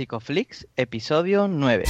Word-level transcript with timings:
Psicoflix, 0.00 0.66
episodio 0.76 1.46
9. 1.46 1.84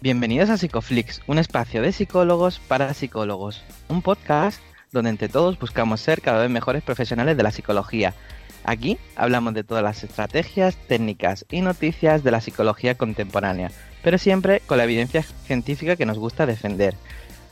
Bienvenidos 0.00 0.48
a 0.48 0.56
Psicoflix, 0.56 1.20
un 1.26 1.36
espacio 1.38 1.82
de 1.82 1.92
psicólogos 1.92 2.60
para 2.60 2.94
psicólogos, 2.94 3.62
un 3.88 4.00
podcast 4.00 4.62
donde 4.90 5.10
entre 5.10 5.28
todos 5.28 5.58
buscamos 5.58 6.00
ser 6.00 6.22
cada 6.22 6.40
vez 6.40 6.50
mejores 6.50 6.82
profesionales 6.82 7.36
de 7.36 7.42
la 7.42 7.50
psicología. 7.50 8.14
Aquí 8.64 8.98
hablamos 9.16 9.54
de 9.54 9.64
todas 9.64 9.82
las 9.82 10.04
estrategias, 10.04 10.76
técnicas 10.88 11.46
y 11.50 11.60
noticias 11.60 12.22
de 12.22 12.30
la 12.30 12.40
psicología 12.40 12.96
contemporánea, 12.96 13.70
pero 14.02 14.18
siempre 14.18 14.60
con 14.66 14.78
la 14.78 14.84
evidencia 14.84 15.22
científica 15.22 15.96
que 15.96 16.06
nos 16.06 16.18
gusta 16.18 16.46
defender. 16.46 16.94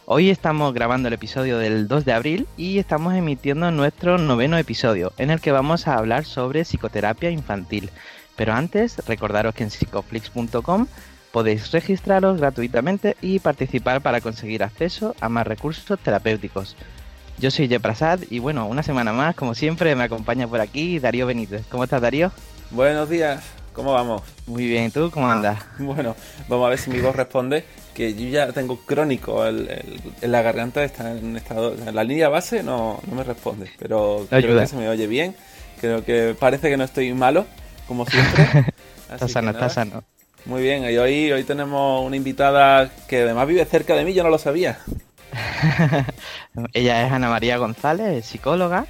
Hoy 0.08 0.30
estamos 0.30 0.72
grabando 0.72 1.08
el 1.08 1.14
episodio 1.14 1.58
del 1.58 1.88
2 1.88 2.04
de 2.04 2.12
abril 2.12 2.46
y 2.56 2.78
estamos 2.78 3.14
emitiendo 3.14 3.72
nuestro 3.72 4.18
noveno 4.18 4.56
episodio, 4.56 5.12
en 5.18 5.30
el 5.30 5.40
que 5.40 5.50
vamos 5.50 5.88
a 5.88 5.96
hablar 5.96 6.24
sobre 6.24 6.64
psicoterapia 6.64 7.30
infantil. 7.30 7.90
Pero 8.36 8.52
antes, 8.52 9.04
recordaros 9.06 9.54
que 9.54 9.64
en 9.64 9.70
psicoflix.com 9.70 10.86
podéis 11.32 11.72
registraros 11.72 12.38
gratuitamente 12.38 13.16
y 13.20 13.40
participar 13.40 14.00
para 14.00 14.20
conseguir 14.20 14.62
acceso 14.62 15.16
a 15.20 15.28
más 15.28 15.46
recursos 15.46 15.98
terapéuticos. 15.98 16.76
Yo 17.38 17.50
soy 17.50 17.68
Jeprasad 17.68 18.20
y 18.30 18.38
bueno, 18.38 18.66
una 18.66 18.82
semana 18.82 19.12
más, 19.12 19.34
como 19.34 19.54
siempre, 19.54 19.94
me 19.94 20.04
acompaña 20.04 20.48
por 20.48 20.60
aquí 20.60 20.98
Darío 20.98 21.26
Benítez. 21.26 21.66
¿Cómo 21.68 21.84
estás, 21.84 22.00
Darío? 22.00 22.32
Buenos 22.70 23.10
días, 23.10 23.44
¿cómo 23.74 23.92
vamos? 23.92 24.22
Muy 24.46 24.66
bien, 24.66 24.86
¿y 24.86 24.90
tú 24.90 25.10
cómo 25.10 25.30
andas? 25.30 25.62
Bueno, 25.78 26.16
vamos 26.48 26.66
a 26.66 26.70
ver 26.70 26.78
si 26.78 26.88
mi 26.88 26.98
voz 27.00 27.14
responde, 27.14 27.64
que 27.94 28.14
yo 28.14 28.26
ya 28.30 28.52
tengo 28.52 28.78
crónico, 28.78 29.44
el, 29.44 29.68
en 30.22 30.32
la 30.32 30.40
garganta 30.40 30.82
está 30.82 31.12
en 31.12 31.36
estado, 31.36 31.74
en 31.74 31.94
la 31.94 32.04
línea 32.04 32.30
base 32.30 32.62
no, 32.62 33.00
no 33.06 33.14
me 33.14 33.22
responde, 33.22 33.70
pero 33.78 34.26
creo 34.30 34.58
que 34.58 34.66
se 34.66 34.76
me 34.76 34.88
oye 34.88 35.06
bien, 35.06 35.36
creo 35.78 36.02
que 36.06 36.34
parece 36.38 36.70
que 36.70 36.78
no 36.78 36.84
estoy 36.84 37.12
malo, 37.12 37.44
como 37.86 38.06
siempre. 38.06 38.72
está 39.12 39.28
sano, 39.28 39.50
está 39.50 39.68
sano. 39.68 40.04
Muy 40.46 40.62
bien, 40.62 40.84
y 40.84 40.96
hoy, 40.96 41.32
hoy 41.32 41.44
tenemos 41.44 42.02
una 42.06 42.16
invitada 42.16 42.90
que 43.06 43.22
además 43.22 43.46
vive 43.46 43.62
cerca 43.66 43.94
de 43.94 44.06
mí, 44.06 44.14
yo 44.14 44.22
no 44.22 44.30
lo 44.30 44.38
sabía. 44.38 44.78
Ella 46.72 47.06
es 47.06 47.12
Ana 47.12 47.28
María 47.28 47.58
González, 47.58 48.24
psicóloga, 48.24 48.86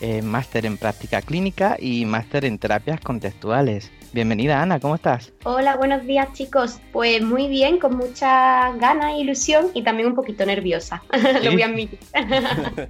eh, 0.00 0.22
máster 0.22 0.64
en 0.64 0.78
práctica 0.78 1.20
clínica 1.20 1.76
y 1.78 2.04
máster 2.06 2.44
en 2.44 2.58
terapias 2.58 3.00
contextuales. 3.00 3.90
Bienvenida 4.12 4.62
Ana, 4.62 4.80
¿cómo 4.80 4.94
estás? 4.94 5.32
Hola, 5.44 5.76
buenos 5.76 6.06
días 6.06 6.32
chicos. 6.32 6.80
Pues 6.92 7.22
muy 7.22 7.48
bien, 7.48 7.78
con 7.78 7.96
mucha 7.96 8.72
ganas 8.76 9.14
e 9.14 9.20
ilusión 9.20 9.66
y 9.74 9.82
también 9.82 10.08
un 10.08 10.14
poquito 10.14 10.46
nerviosa, 10.46 11.02
lo 11.42 11.52
voy 11.52 11.62
a 11.62 11.66
admitir. 11.66 11.98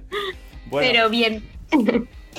Pero 0.71 1.09
bien. 1.09 1.43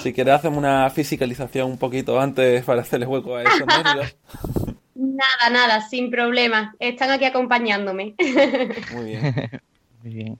si 0.03 0.13
quieres 0.15 0.35
hacemos 0.35 0.59
una 0.59 0.89
fisicalización 0.89 1.70
un 1.70 1.79
poquito 1.79 2.19
antes 2.19 2.65
para 2.65 2.81
hacerle 2.81 3.07
hueco 3.07 3.37
a 3.37 3.43
esos 3.43 3.67
nervios. 3.67 4.17
Nada, 4.95 5.51
nada, 5.51 5.81
sin 5.81 6.11
problema. 6.11 6.75
Están 6.79 7.11
aquí 7.11 7.25
acompañándome. 7.25 8.15
Muy 8.95 9.05
bien. 9.05 9.51
Muy 10.03 10.14
bien. 10.14 10.39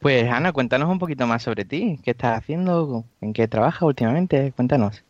Pues 0.00 0.28
Ana, 0.30 0.52
cuéntanos 0.52 0.88
un 0.90 0.98
poquito 0.98 1.26
más 1.26 1.42
sobre 1.42 1.64
ti. 1.64 1.98
¿Qué 2.02 2.10
estás 2.10 2.38
haciendo? 2.38 3.04
¿En 3.20 3.32
qué 3.32 3.46
trabajas 3.46 3.82
últimamente? 3.82 4.52
Cuéntanos. 4.52 5.04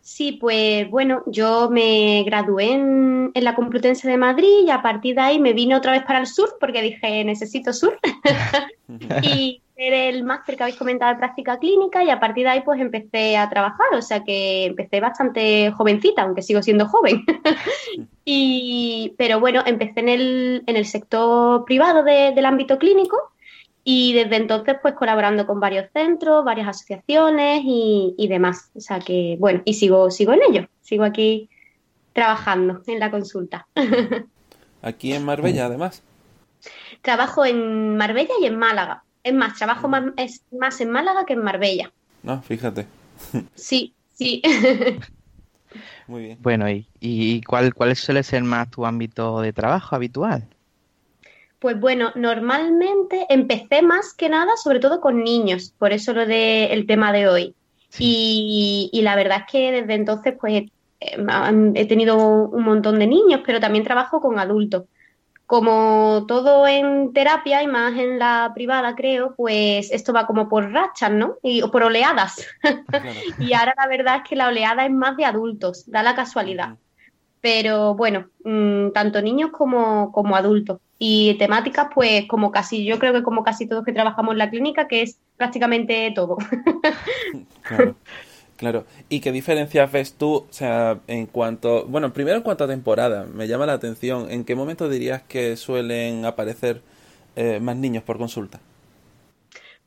Sí, 0.00 0.32
pues 0.40 0.88
bueno, 0.90 1.22
yo 1.26 1.68
me 1.70 2.22
gradué 2.24 2.72
en, 2.72 3.32
la 3.34 3.54
Complutense 3.54 4.08
de 4.08 4.16
Madrid 4.16 4.64
y 4.66 4.70
a 4.70 4.82
partir 4.82 5.14
de 5.14 5.20
ahí 5.20 5.38
me 5.38 5.52
vine 5.52 5.76
otra 5.76 5.92
vez 5.92 6.02
para 6.04 6.20
el 6.20 6.26
sur 6.26 6.56
porque 6.58 6.82
dije 6.82 7.24
necesito 7.24 7.72
sur. 7.72 7.98
y 9.22 9.62
el 9.82 10.24
máster 10.24 10.56
que 10.56 10.62
habéis 10.62 10.78
comentado 10.78 11.12
de 11.12 11.18
práctica 11.18 11.58
clínica 11.58 12.04
y 12.04 12.10
a 12.10 12.20
partir 12.20 12.44
de 12.44 12.50
ahí 12.50 12.62
pues 12.62 12.80
empecé 12.80 13.36
a 13.36 13.48
trabajar, 13.48 13.86
o 13.94 14.02
sea 14.02 14.22
que 14.24 14.66
empecé 14.66 15.00
bastante 15.00 15.70
jovencita, 15.72 16.22
aunque 16.22 16.42
sigo 16.42 16.62
siendo 16.62 16.86
joven. 16.86 17.24
y, 18.24 19.14
pero 19.16 19.40
bueno, 19.40 19.62
empecé 19.64 20.00
en 20.00 20.08
el, 20.08 20.62
en 20.66 20.76
el 20.76 20.86
sector 20.86 21.64
privado 21.64 22.02
del 22.02 22.44
ámbito 22.44 22.78
clínico 22.78 23.16
y 23.82 24.12
desde 24.12 24.36
entonces 24.36 24.76
pues 24.82 24.94
colaborando 24.94 25.46
con 25.46 25.60
varios 25.60 25.86
centros, 25.92 26.44
varias 26.44 26.68
asociaciones 26.68 27.62
y, 27.64 28.14
y 28.18 28.28
demás. 28.28 28.70
O 28.74 28.80
sea 28.80 28.98
que 28.98 29.36
bueno, 29.40 29.62
y 29.64 29.74
sigo, 29.74 30.10
sigo 30.10 30.32
en 30.32 30.40
ello, 30.48 30.68
sigo 30.80 31.04
aquí 31.04 31.48
trabajando 32.12 32.82
en 32.86 33.00
la 33.00 33.10
consulta. 33.10 33.66
Aquí 34.82 35.12
en 35.12 35.24
Marbella 35.24 35.66
además. 35.66 36.02
Trabajo 37.02 37.44
en 37.44 37.96
Marbella 37.96 38.34
y 38.40 38.46
en 38.46 38.58
Málaga. 38.58 39.04
Es 39.22 39.34
más, 39.34 39.56
trabajo 39.56 39.88
más, 39.88 40.04
es 40.16 40.42
más 40.50 40.80
en 40.80 40.90
Málaga 40.90 41.26
que 41.26 41.34
en 41.34 41.44
Marbella. 41.44 41.92
No, 42.22 42.40
fíjate. 42.42 42.86
Sí, 43.54 43.94
sí. 44.14 44.42
Muy 46.06 46.22
bien. 46.22 46.38
Bueno, 46.40 46.68
¿y, 46.70 46.88
y 47.00 47.42
cuál, 47.42 47.74
cuál 47.74 47.94
suele 47.94 48.22
ser 48.22 48.42
más 48.42 48.70
tu 48.70 48.86
ámbito 48.86 49.40
de 49.40 49.52
trabajo 49.52 49.94
habitual? 49.94 50.48
Pues 51.60 51.78
bueno, 51.78 52.10
normalmente 52.14 53.26
empecé 53.28 53.82
más 53.82 54.14
que 54.14 54.30
nada, 54.30 54.56
sobre 54.56 54.80
todo 54.80 55.00
con 55.00 55.22
niños, 55.22 55.74
por 55.78 55.92
eso 55.92 56.14
lo 56.14 56.22
del 56.26 56.70
el 56.70 56.86
tema 56.86 57.12
de 57.12 57.28
hoy. 57.28 57.54
Y, 57.98 58.88
y, 58.92 59.02
la 59.02 59.14
verdad 59.14 59.40
es 59.40 59.52
que 59.52 59.72
desde 59.72 59.94
entonces, 59.94 60.34
pues 60.40 60.64
he 61.00 61.86
tenido 61.86 62.16
un 62.16 62.62
montón 62.62 62.98
de 62.98 63.06
niños, 63.06 63.40
pero 63.44 63.60
también 63.60 63.84
trabajo 63.84 64.20
con 64.20 64.38
adultos 64.38 64.84
como 65.50 66.26
todo 66.28 66.68
en 66.68 67.12
terapia 67.12 67.60
y 67.60 67.66
más 67.66 67.98
en 67.98 68.20
la 68.20 68.52
privada, 68.54 68.94
creo, 68.94 69.34
pues 69.34 69.90
esto 69.90 70.12
va 70.12 70.24
como 70.24 70.48
por 70.48 70.70
rachas, 70.70 71.10
¿no? 71.10 71.38
Y, 71.42 71.60
o 71.62 71.72
por 71.72 71.82
oleadas. 71.82 72.46
y 73.40 73.52
ahora 73.52 73.74
la 73.76 73.88
verdad 73.88 74.16
es 74.18 74.28
que 74.28 74.36
la 74.36 74.46
oleada 74.46 74.86
es 74.86 74.92
más 74.92 75.16
de 75.16 75.24
adultos, 75.24 75.90
da 75.90 76.04
la 76.04 76.14
casualidad. 76.14 76.76
Pero 77.40 77.96
bueno, 77.96 78.28
mm, 78.44 78.90
tanto 78.92 79.20
niños 79.22 79.50
como, 79.50 80.12
como 80.12 80.36
adultos. 80.36 80.78
Y 81.00 81.34
temáticas, 81.34 81.88
pues 81.92 82.28
como 82.28 82.52
casi, 82.52 82.84
yo 82.84 83.00
creo 83.00 83.12
que 83.12 83.24
como 83.24 83.42
casi 83.42 83.66
todos 83.66 83.84
que 83.84 83.92
trabajamos 83.92 84.34
en 84.34 84.38
la 84.38 84.50
clínica, 84.50 84.86
que 84.86 85.02
es 85.02 85.18
prácticamente 85.36 86.12
todo. 86.14 86.36
claro. 87.62 87.96
Claro. 88.60 88.84
¿Y 89.08 89.20
qué 89.20 89.32
diferencias 89.32 89.90
ves 89.90 90.12
tú, 90.12 90.34
o 90.34 90.46
sea, 90.50 90.98
en 91.06 91.24
cuanto, 91.24 91.86
bueno, 91.86 92.12
primero 92.12 92.36
en 92.36 92.42
cuanto 92.42 92.64
a 92.64 92.68
temporada, 92.68 93.24
me 93.24 93.48
llama 93.48 93.64
la 93.64 93.72
atención, 93.72 94.30
¿en 94.30 94.44
qué 94.44 94.54
momento 94.54 94.90
dirías 94.90 95.22
que 95.22 95.56
suelen 95.56 96.26
aparecer 96.26 96.82
eh, 97.36 97.58
más 97.58 97.76
niños 97.76 98.02
por 98.02 98.18
consulta? 98.18 98.60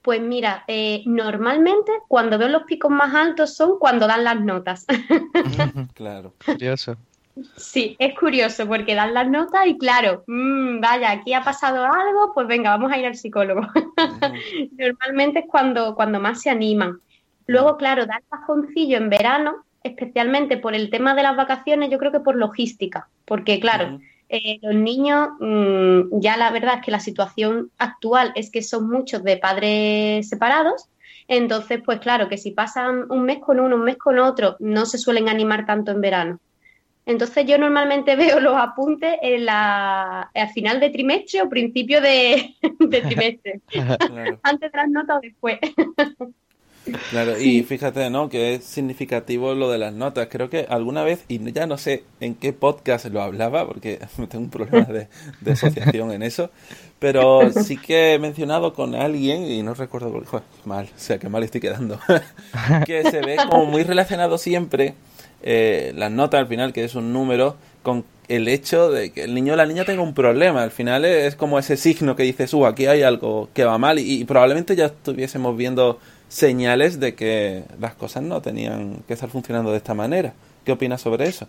Pues 0.02 0.22
mira, 0.22 0.64
eh, 0.68 1.04
normalmente 1.06 1.92
cuando 2.08 2.40
veo 2.40 2.48
los 2.48 2.64
picos 2.64 2.90
más 2.90 3.14
altos 3.14 3.56
son 3.56 3.78
cuando 3.78 4.08
dan 4.08 4.24
las 4.24 4.42
notas. 4.42 4.88
claro. 5.94 6.34
Curioso. 6.44 6.98
Sí, 7.56 7.96
es 8.00 8.18
curioso 8.18 8.66
porque 8.66 8.96
dan 8.96 9.14
las 9.14 9.30
notas 9.30 9.68
y 9.68 9.78
claro, 9.78 10.24
mmm, 10.26 10.80
vaya, 10.80 11.12
aquí 11.12 11.34
ha 11.36 11.44
pasado 11.44 11.86
algo, 11.86 12.34
pues 12.34 12.48
venga, 12.48 12.72
vamos 12.72 12.92
a 12.92 12.98
ir 12.98 13.06
al 13.06 13.16
psicólogo. 13.16 13.62
Normalmente 14.80 15.42
es 15.42 15.46
cuando, 15.48 15.94
cuando 15.94 16.20
más 16.20 16.42
se 16.42 16.50
animan. 16.50 17.00
Luego, 17.48 17.78
claro, 17.78 18.06
dar 18.06 18.24
bajoncillo 18.30 18.98
en 18.98 19.10
verano, 19.10 19.66
especialmente 19.84 20.58
por 20.58 20.76
el 20.76 20.90
tema 20.90 21.16
de 21.16 21.24
las 21.24 21.36
vacaciones, 21.36 21.90
yo 21.90 21.98
creo 21.98 22.12
que 22.12 22.20
por 22.20 22.36
logística, 22.36 23.10
porque 23.26 23.60
claro, 23.60 24.00
eh, 24.30 24.60
los 24.62 24.76
niños, 24.76 25.30
mm, 25.40 26.20
ya 26.20 26.38
la 26.38 26.52
verdad 26.52 26.76
es 26.76 26.86
que 26.86 26.92
la 26.92 27.00
situación 27.00 27.70
actual 27.78 28.32
es 28.36 28.50
que 28.50 28.62
son 28.62 28.90
muchos 28.90 29.24
de 29.24 29.38
padres 29.38 30.30
separados, 30.30 30.90
entonces, 31.28 31.82
pues 31.84 32.00
claro, 32.00 32.28
que 32.28 32.38
si 32.38 32.52
pasan 32.52 33.12
un 33.12 33.24
mes 33.24 33.40
con 33.40 33.60
uno, 33.60 33.76
un 33.76 33.84
mes 33.84 33.98
con 33.98 34.20
otro, 34.20 34.56
no 34.60 34.86
se 34.86 34.98
suelen 34.98 35.30
animar 35.30 35.66
tanto 35.66 35.92
en 35.92 36.02
verano. 36.02 36.40
Entonces 37.06 37.46
yo 37.46 37.58
normalmente 37.58 38.16
veo 38.16 38.40
los 38.40 38.56
apuntes 38.56 39.16
en 39.22 39.46
la, 39.46 40.30
al 40.34 40.50
final 40.50 40.80
de 40.80 40.90
trimestre 40.90 41.42
o 41.42 41.50
principio 41.50 42.02
de, 42.02 42.56
trimestre, 42.90 43.62
antes 44.44 44.72
de 44.72 44.78
las 44.78 44.90
notas 44.90 45.18
o 45.18 45.22
después. 45.22 45.60
Claro, 47.12 47.40
y 47.40 47.64
fíjate, 47.64 48.10
¿no? 48.10 48.30
Que 48.30 48.56
es 48.56 48.66
significativo 48.66 49.54
lo 49.54 49.72
de 49.72 49.78
las 49.78 49.94
notas. 49.94 50.28
Creo 50.30 50.50
que 50.50 50.66
alguna 50.70 51.04
vez, 51.04 51.24
y 51.28 51.52
ya 51.52 51.66
no 51.66 51.78
sé 51.78 52.04
en 52.20 52.36
qué 52.36 52.52
podcast 52.52 53.06
lo 53.06 53.22
hablaba, 53.22 53.66
porque 53.66 54.00
tengo 54.30 54.46
un 54.46 54.50
problema 54.50 54.86
de, 54.86 55.08
asociación 55.52 56.12
en 56.12 56.24
eso, 56.24 56.50
pero 57.00 57.52
sí 57.52 57.78
que 57.78 58.14
he 58.14 58.20
mencionado 58.20 58.74
con 58.74 58.96
alguien, 58.96 59.50
y 59.50 59.64
no 59.64 59.74
recuerdo, 59.74 60.12
joder, 60.26 60.46
mal, 60.66 60.86
o 60.86 61.00
sea, 61.00 61.18
que 61.18 61.30
mal 61.30 61.44
estoy 61.44 61.62
quedando, 61.62 62.00
que 62.86 63.04
se 63.10 63.22
ve 63.22 63.38
como 63.50 63.66
muy 63.66 63.84
relacionado 63.84 64.38
siempre 64.38 64.96
eh, 65.42 65.94
las 65.96 66.12
notas 66.12 66.40
al 66.40 66.48
final, 66.48 66.74
que 66.74 66.84
es 66.84 66.96
un 66.96 67.14
número, 67.14 67.56
con 67.82 68.06
el 68.28 68.48
hecho 68.48 68.90
de 68.92 69.12
que 69.12 69.24
el 69.24 69.34
niño 69.34 69.54
o 69.54 69.56
la 69.56 69.66
niña 69.66 69.86
tenga 69.86 70.02
un 70.02 70.14
problema. 70.14 70.64
Al 70.64 70.72
final 70.72 71.06
es 71.06 71.36
como 71.36 71.60
ese 71.60 71.78
signo 71.78 72.16
que 72.16 72.24
dices, 72.24 72.54
uh, 72.54 72.66
aquí 72.66 72.86
hay 72.86 73.02
algo 73.02 73.50
que 73.54 73.66
va 73.66 73.78
mal, 73.78 74.00
y 74.00 74.24
probablemente 74.26 74.76
ya 74.76 74.86
estuviésemos 74.86 75.56
viendo 75.58 76.00
señales 76.28 77.00
de 77.00 77.16
que 77.16 77.64
las 77.80 77.94
cosas 77.94 78.24
no 78.24 78.42
tenían 78.42 79.04
que 79.08 79.14
estar 79.14 79.30
funcionando 79.30 79.72
de 79.72 79.78
esta 79.78 79.94
manera. 79.94 80.34
¿Qué 80.66 80.72
opinas 80.72 81.02
sobre 81.02 81.26
eso? 81.26 81.48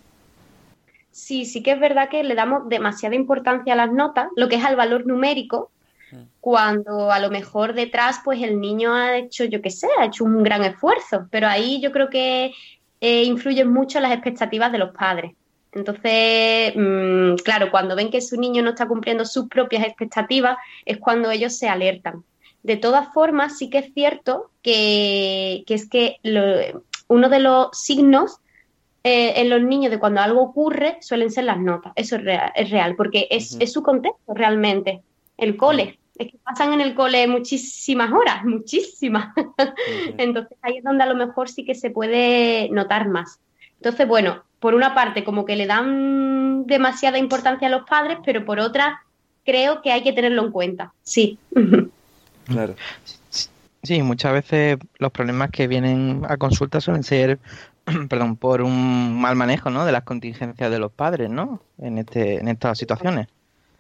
Sí, 1.11 1.45
sí 1.47 1.63
que 1.63 1.73
es 1.73 1.81
verdad 1.81 2.09
que 2.09 2.25
le 2.25 2.35
damos 2.35 2.69
demasiada 2.69 3.15
importancia 3.15 3.73
a 3.73 3.77
las 3.77 3.93
notas, 3.93 4.29
lo 4.37 4.49
que 4.49 4.57
es 4.57 4.65
al 4.65 4.77
valor 4.77 5.07
numérico, 5.07 5.71
cuando 6.41 7.11
a 7.11 7.19
lo 7.19 7.31
mejor 7.31 7.75
detrás 7.75 8.21
pues 8.25 8.43
el 8.43 8.61
niño 8.61 8.95
ha 8.95 9.17
hecho, 9.17 9.45
yo 9.45 9.63
qué 9.63 9.71
sé, 9.71 9.89
ha 9.99 10.07
hecho 10.07 10.25
un 10.25 10.43
gran 10.43 10.65
esfuerzo, 10.65 11.27
pero 11.31 11.49
ahí 11.49 11.81
yo 11.81 11.91
creo 11.91 12.11
que 12.11 12.53
eh, 13.01 13.23
influyen 13.25 13.73
mucho 13.73 14.01
las 14.01 14.13
expectativas 14.13 14.71
de 14.71 14.79
los 14.79 14.91
padres. 14.91 15.33
Entonces, 15.75 16.73
mm, 16.77 17.35
claro, 17.45 17.71
cuando 17.71 17.97
ven 17.97 18.11
que 18.11 18.21
su 18.21 18.41
niño 18.41 18.63
no 18.63 18.71
está 18.71 18.87
cumpliendo 18.87 19.25
sus 19.25 19.49
propias 19.49 19.85
expectativas, 19.85 20.57
es 20.85 20.99
cuando 20.99 21.31
ellos 21.31 21.57
se 21.57 21.69
alertan. 21.69 22.25
De 22.63 22.77
todas 22.77 23.13
formas, 23.13 23.59
sí 23.59 23.69
que 23.69 23.79
es 23.79 23.93
cierto 23.93 24.51
que, 24.63 25.65
es 25.67 25.89
que 25.89 26.17
uno 27.09 27.29
de 27.29 27.41
los 27.41 27.69
signos 27.79 28.39
eh, 29.03 29.35
en 29.37 29.51
los 29.51 29.61
niños 29.61 29.91
de 29.91 29.99
cuando 29.99 30.23
algo 30.23 30.41
ocurre 30.41 30.97
suelen 31.03 31.31
ser 31.31 31.45
las 31.45 31.59
notas. 31.59 31.93
Eso 31.97 32.17
es 32.17 32.25
real, 32.25 32.53
es 32.55 32.71
real 32.71 32.97
porque 32.97 33.27
es, 33.31 33.57
es, 33.61 33.73
su 33.73 33.83
contexto 33.83 34.33
realmente. 34.33 35.03
El 35.37 35.57
cole. 35.57 35.99
Es 36.17 36.31
que 36.31 36.39
pasan 36.39 36.73
en 36.73 36.81
el 36.81 36.95
cole 36.95 37.27
muchísimas 37.27 38.13
horas, 38.13 38.45
muchísimas. 38.45 39.35
Entonces 40.17 40.57
ahí 40.63 40.79
es 40.79 40.85
donde 40.85 41.03
a 41.03 41.07
lo 41.07 41.17
mejor 41.17 41.51
sí 41.51 41.65
que 41.65 41.75
se 41.75 41.91
puede 41.91 42.71
notar 42.71 43.09
más. 43.09 43.41
Entonces, 43.77 44.09
bueno, 44.09 44.43
por 44.65 44.75
una 44.75 44.95
parte 44.95 45.25
como 45.25 45.45
que 45.45 45.57
le 45.57 45.67
dan 45.67 46.67
demasiada 46.67 47.19
importancia 47.19 47.69
a 47.69 47.71
los 47.71 47.87
padres, 47.87 48.17
pero 48.25 48.47
por 48.47 48.61
otra 48.61 49.03
creo 49.45 49.83
que 49.83 49.93
hay 49.93 50.03
que 50.03 50.15
tenerlo 50.15 50.43
en 50.43 50.53
cuenta. 50.53 50.95
Sí. 51.03 51.39
Claro. 52.47 52.75
Sí, 53.83 54.03
muchas 54.03 54.33
veces 54.33 54.79
los 54.99 55.11
problemas 55.13 55.51
que 55.51 55.67
vienen 55.67 56.23
a 56.29 56.37
consulta 56.39 56.81
suelen 56.81 57.03
ser, 57.03 57.39
perdón, 58.09 58.37
por 58.37 58.61
un 58.63 59.19
mal 59.19 59.35
manejo, 59.35 59.69
¿no? 59.69 59.85
De 59.87 59.93
las 59.93 60.03
contingencias 60.03 60.71
de 60.71 60.79
los 60.79 60.93
padres, 60.93 61.29
¿no? 61.31 61.61
En 61.79 61.97
este, 61.99 62.41
en 62.41 62.49
estas 62.49 62.77
situaciones. 62.77 63.29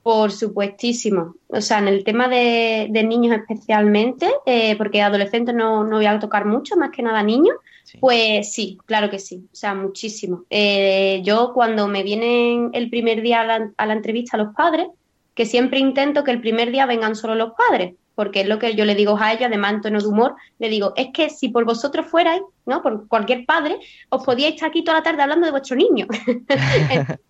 Por 0.02 0.32
supuestísimo. 0.32 1.34
O 1.48 1.60
sea, 1.60 1.78
en 1.78 1.88
el 1.88 2.04
tema 2.04 2.28
de, 2.28 2.88
niños 3.06 3.36
especialmente, 3.36 4.30
eh, 4.46 4.76
porque 4.76 5.02
adolescentes 5.02 5.54
no, 5.54 5.84
no 5.84 5.96
voy 5.96 6.06
a 6.06 6.18
tocar 6.18 6.46
mucho, 6.46 6.76
más 6.76 6.90
que 6.90 7.02
nada 7.02 7.22
niños, 7.22 7.56
pues 8.00 8.52
sí, 8.52 8.78
claro 8.86 9.10
que 9.10 9.18
sí. 9.18 9.46
O 9.52 9.56
sea, 9.56 9.74
muchísimo. 9.74 10.44
Eh, 10.50 11.20
yo 11.24 11.52
cuando 11.54 11.88
me 11.88 12.02
vienen 12.02 12.70
el 12.72 12.90
primer 12.90 13.22
día 13.22 13.42
a 13.42 13.44
la, 13.44 13.70
a 13.76 13.86
la 13.86 13.92
entrevista 13.92 14.36
los 14.36 14.54
padres, 14.54 14.88
que 15.34 15.46
siempre 15.46 15.78
intento 15.78 16.24
que 16.24 16.30
el 16.30 16.40
primer 16.40 16.70
día 16.70 16.86
vengan 16.86 17.16
solo 17.16 17.34
los 17.34 17.52
padres, 17.52 17.94
porque 18.14 18.40
es 18.40 18.48
lo 18.48 18.58
que 18.58 18.74
yo 18.74 18.84
le 18.84 18.94
digo 18.94 19.16
a 19.18 19.32
ella, 19.32 19.46
además 19.46 19.74
en 19.74 19.80
tono 19.82 20.00
de 20.00 20.06
humor, 20.06 20.34
le 20.58 20.68
digo, 20.68 20.92
es 20.96 21.08
que 21.12 21.30
si 21.30 21.48
por 21.48 21.64
vosotros 21.64 22.06
fuerais, 22.06 22.42
¿no? 22.66 22.82
Por 22.82 23.08
cualquier 23.08 23.44
padre, 23.44 23.78
os 24.08 24.24
podíais 24.24 24.54
estar 24.54 24.68
aquí 24.68 24.82
toda 24.82 24.98
la 24.98 25.04
tarde 25.04 25.22
hablando 25.22 25.46
de 25.46 25.52
vuestro 25.52 25.76
niño. 25.76 26.06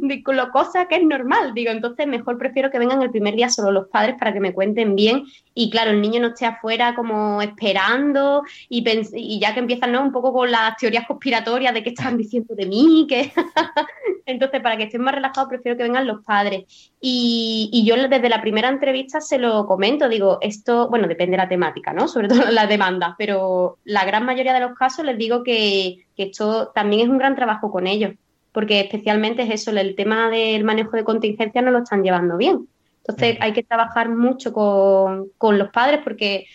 de 0.00 0.22
lo 0.26 0.50
cosa 0.50 0.86
que 0.86 0.96
es 0.96 1.04
normal, 1.04 1.54
digo, 1.54 1.70
entonces 1.70 2.06
mejor 2.06 2.38
prefiero 2.38 2.70
que 2.70 2.78
vengan 2.78 3.02
el 3.02 3.10
primer 3.10 3.34
día 3.34 3.48
solo 3.48 3.70
los 3.70 3.88
padres 3.88 4.16
para 4.18 4.32
que 4.32 4.40
me 4.40 4.52
cuenten 4.52 4.96
bien 4.96 5.24
y 5.54 5.70
claro, 5.70 5.90
el 5.90 6.00
niño 6.00 6.20
no 6.20 6.28
esté 6.28 6.46
afuera 6.46 6.94
como 6.94 7.42
esperando 7.42 8.42
y, 8.68 8.84
y 9.14 9.40
ya 9.40 9.52
que 9.52 9.60
empiezan 9.60 9.92
¿no? 9.92 10.02
un 10.02 10.12
poco 10.12 10.32
con 10.32 10.50
las 10.50 10.76
teorías 10.76 11.06
conspiratorias 11.06 11.74
de 11.74 11.82
qué 11.82 11.90
están 11.90 12.16
diciendo 12.18 12.54
de 12.54 12.66
mí, 12.66 13.06
que 13.08 13.32
entonces 14.26 14.60
para 14.60 14.76
que 14.76 14.84
estén 14.84 15.02
más 15.02 15.14
relajados 15.14 15.48
prefiero 15.48 15.76
que 15.76 15.82
vengan 15.82 16.06
los 16.06 16.24
padres 16.24 16.92
y, 17.00 17.68
y, 17.72 17.84
yo 17.84 17.96
desde 18.08 18.28
la 18.28 18.40
primera 18.40 18.68
entrevista 18.68 19.20
se 19.20 19.38
lo 19.38 19.66
comento, 19.66 20.08
digo, 20.08 20.38
esto, 20.40 20.88
bueno, 20.88 21.08
depende 21.08 21.32
de 21.32 21.38
la 21.38 21.48
temática, 21.48 21.92
¿no? 21.92 22.08
Sobre 22.08 22.28
todo 22.28 22.50
la 22.50 22.66
demanda, 22.66 23.14
pero 23.18 23.78
la 23.84 24.04
gran 24.04 24.24
mayoría 24.32 24.54
de 24.54 24.60
los 24.60 24.76
casos 24.76 25.04
les 25.04 25.18
digo 25.18 25.42
que, 25.42 26.06
que 26.16 26.24
esto 26.24 26.72
también 26.74 27.02
es 27.02 27.08
un 27.08 27.18
gran 27.18 27.34
trabajo 27.36 27.70
con 27.70 27.86
ellos 27.86 28.12
porque 28.52 28.80
especialmente 28.80 29.42
es 29.42 29.50
eso, 29.50 29.70
el 29.70 29.94
tema 29.94 30.28
del 30.30 30.64
manejo 30.64 30.96
de 30.96 31.04
contingencia 31.04 31.62
no 31.62 31.70
lo 31.70 31.78
están 31.78 32.02
llevando 32.02 32.36
bien. 32.36 32.66
Entonces 32.98 33.38
hay 33.40 33.52
que 33.52 33.62
trabajar 33.62 34.08
mucho 34.08 34.52
con, 34.52 35.58
los 35.58 35.70
padres 35.70 36.00
porque, 36.02 36.46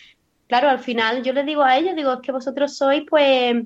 claro, 0.47 0.69
al 0.69 0.79
final 0.79 1.23
yo 1.23 1.33
les 1.33 1.45
digo 1.45 1.63
a 1.63 1.77
ellos, 1.77 1.95
digo, 1.95 2.13
es 2.13 2.19
que 2.19 2.31
vosotros 2.31 2.75
sois 2.75 3.03
pues, 3.09 3.63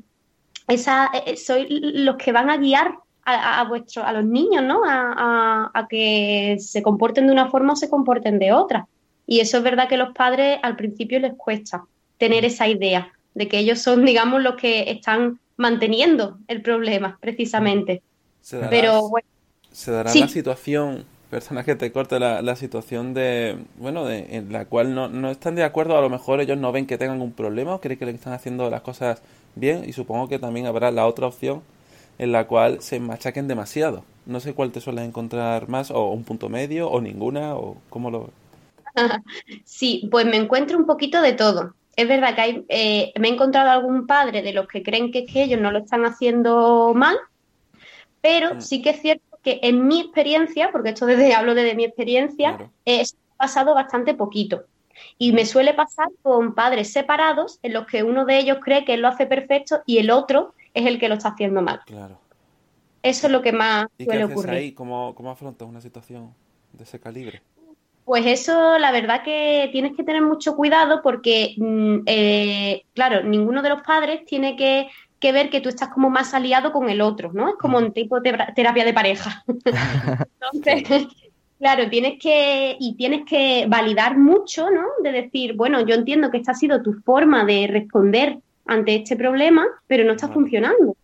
esa, 0.67 1.09
eh, 1.25 1.37
sois 1.37 1.67
los 1.69 2.15
que 2.17 2.31
van 2.31 2.49
a 2.49 2.57
guiar 2.57 2.93
a, 3.25 3.61
a, 3.61 3.69
a 3.69 4.13
los 4.13 4.25
niños, 4.25 4.63
¿no? 4.63 4.81
A, 4.85 5.71
a, 5.73 5.87
que 5.87 6.57
se 6.59 6.81
comporten 6.81 7.27
de 7.27 7.33
una 7.33 7.49
forma 7.49 7.73
o 7.73 7.75
se 7.75 7.89
comporten 7.89 8.39
de 8.39 8.53
otra. 8.53 8.87
Y 9.27 9.39
eso 9.39 9.57
es 9.57 9.63
verdad 9.63 9.87
que 9.87 9.97
los 9.97 10.13
padres 10.13 10.59
al 10.63 10.75
principio 10.75 11.19
les 11.19 11.33
cuesta 11.33 11.83
tener 12.17 12.45
esa 12.45 12.67
idea 12.67 13.11
de 13.39 13.47
que 13.47 13.57
ellos 13.57 13.79
son, 13.79 14.03
digamos, 14.03 14.43
los 14.43 14.55
que 14.57 14.91
están 14.91 15.39
manteniendo 15.55 16.37
el 16.49 16.61
problema, 16.61 17.17
precisamente. 17.21 18.01
Se 18.41 18.57
dará, 18.57 18.69
Pero 18.69 19.09
Se 19.71 19.91
dará 19.91 20.13
la 20.13 20.27
situación, 20.27 21.05
personas 21.29 21.63
que 21.63 21.75
te 21.77 21.89
corte 21.93 22.19
la, 22.19 22.41
la 22.41 22.57
situación 22.57 23.13
de, 23.13 23.57
bueno, 23.77 24.03
de, 24.03 24.35
en 24.35 24.51
la 24.51 24.65
cual 24.65 24.93
no, 24.93 25.07
no 25.07 25.31
están 25.31 25.55
de 25.55 25.63
acuerdo, 25.63 25.97
a 25.97 26.01
lo 26.01 26.09
mejor 26.09 26.41
ellos 26.41 26.57
no 26.57 26.73
ven 26.73 26.85
que 26.85 26.97
tengan 26.97 27.21
un 27.21 27.31
problema 27.31 27.75
o 27.75 27.79
creen 27.79 27.97
que 27.97 28.05
le 28.05 28.11
están 28.11 28.33
haciendo 28.33 28.69
las 28.69 28.81
cosas 28.81 29.21
bien 29.55 29.85
y 29.87 29.93
supongo 29.93 30.27
que 30.27 30.37
también 30.37 30.65
habrá 30.65 30.91
la 30.91 31.07
otra 31.07 31.27
opción 31.27 31.61
en 32.17 32.33
la 32.33 32.45
cual 32.45 32.81
se 32.81 32.99
machaquen 32.99 33.47
demasiado. 33.47 34.03
No 34.25 34.41
sé 34.41 34.53
cuál 34.53 34.73
te 34.73 34.81
suele 34.81 35.05
encontrar 35.05 35.69
más, 35.69 35.91
o 35.91 36.11
un 36.11 36.25
punto 36.25 36.49
medio, 36.49 36.89
o 36.89 36.99
ninguna, 36.99 37.55
o 37.55 37.77
cómo 37.89 38.11
lo... 38.11 38.31
Sí, 39.63 40.09
pues 40.11 40.25
me 40.25 40.35
encuentro 40.35 40.77
un 40.77 40.85
poquito 40.85 41.21
de 41.21 41.31
todo. 41.31 41.73
Es 41.99 42.07
verdad 42.07 42.35
que 42.35 42.41
hay, 42.41 42.65
eh, 42.69 43.13
me 43.19 43.27
he 43.27 43.31
encontrado 43.31 43.69
algún 43.69 44.07
padre 44.07 44.41
de 44.41 44.53
los 44.53 44.67
que 44.67 44.83
creen 44.83 45.11
que, 45.11 45.25
que 45.25 45.43
ellos 45.43 45.59
no 45.59 45.71
lo 45.71 45.79
están 45.79 46.05
haciendo 46.05 46.93
mal 46.95 47.17
pero 48.21 48.55
mm. 48.55 48.61
sí 48.61 48.81
que 48.81 48.91
es 48.91 49.01
cierto 49.01 49.37
que 49.43 49.59
en 49.63 49.87
mi 49.87 50.01
experiencia, 50.01 50.71
porque 50.71 50.89
esto 50.89 51.05
desde 51.05 51.33
hablo 51.35 51.55
desde 51.55 51.75
mi 51.75 51.85
experiencia, 51.85 52.69
es 52.85 53.15
pasado 53.37 53.73
bastante 53.73 54.13
poquito. 54.13 54.65
Y 55.17 55.31
me 55.31 55.45
suele 55.45 55.73
pasar 55.73 56.09
con 56.21 56.53
padres 56.53 56.91
separados 56.91 57.59
en 57.63 57.73
los 57.73 57.87
que 57.87 58.03
uno 58.03 58.25
de 58.25 58.37
ellos 58.37 58.57
cree 58.61 58.83
que 58.83 58.95
él 58.95 59.01
lo 59.01 59.07
hace 59.07 59.25
perfecto 59.27 59.81
y 59.85 59.99
el 59.99 60.11
otro 60.11 60.53
es 60.73 60.85
el 60.85 60.99
que 60.99 61.07
lo 61.07 61.15
está 61.15 61.29
haciendo 61.29 61.61
mal. 61.61 61.81
Claro. 61.85 62.19
Eso 63.01 63.27
es 63.27 63.31
lo 63.31 63.41
que 63.41 63.53
más 63.53 63.87
suele 63.97 64.25
ocurrir. 64.25 64.51
Ahí? 64.51 64.71
¿Cómo, 64.73 65.15
¿Cómo 65.15 65.31
afrontas 65.31 65.65
una 65.69 65.79
situación 65.79 66.33
de 66.73 66.83
ese 66.83 66.99
calibre? 66.99 67.41
Pues 68.09 68.25
eso, 68.25 68.79
la 68.79 68.91
verdad 68.91 69.21
que 69.23 69.69
tienes 69.71 69.95
que 69.95 70.03
tener 70.03 70.23
mucho 70.23 70.55
cuidado 70.55 71.01
porque, 71.03 71.53
mm, 71.57 71.97
eh, 72.07 72.81
claro, 72.95 73.21
ninguno 73.21 73.61
de 73.61 73.69
los 73.69 73.83
padres 73.83 74.25
tiene 74.25 74.55
que 74.55 74.87
que 75.19 75.31
ver 75.31 75.49
que 75.49 75.61
tú 75.61 75.69
estás 75.69 75.89
como 75.89 76.09
más 76.09 76.33
aliado 76.33 76.71
con 76.71 76.89
el 76.89 77.01
otro, 77.01 77.31
¿no? 77.33 77.49
Es 77.49 77.55
como 77.55 77.77
un 77.77 77.91
tipo 77.91 78.19
de 78.21 78.37
terapia 78.55 78.85
de 78.85 78.93
pareja. 78.93 79.43
Entonces, 80.53 81.07
claro, 81.59 81.89
tienes 81.89 82.17
que, 82.19 82.77
y 82.79 82.95
tienes 82.95 83.25
que 83.25 83.65
validar 83.67 84.17
mucho, 84.17 84.69
¿no? 84.71 84.85
De 85.03 85.11
decir, 85.11 85.55
bueno, 85.55 85.85
yo 85.85 85.95
entiendo 85.95 86.31
que 86.31 86.37
esta 86.37 86.53
ha 86.53 86.55
sido 86.55 86.81
tu 86.81 86.93
forma 86.93 87.43
de 87.43 87.67
responder 87.67 88.39
ante 88.65 88.95
este 88.95 89.17
problema, 89.17 89.67
pero 89.87 90.05
no 90.05 90.13
está 90.13 90.29
funcionando. 90.29 90.95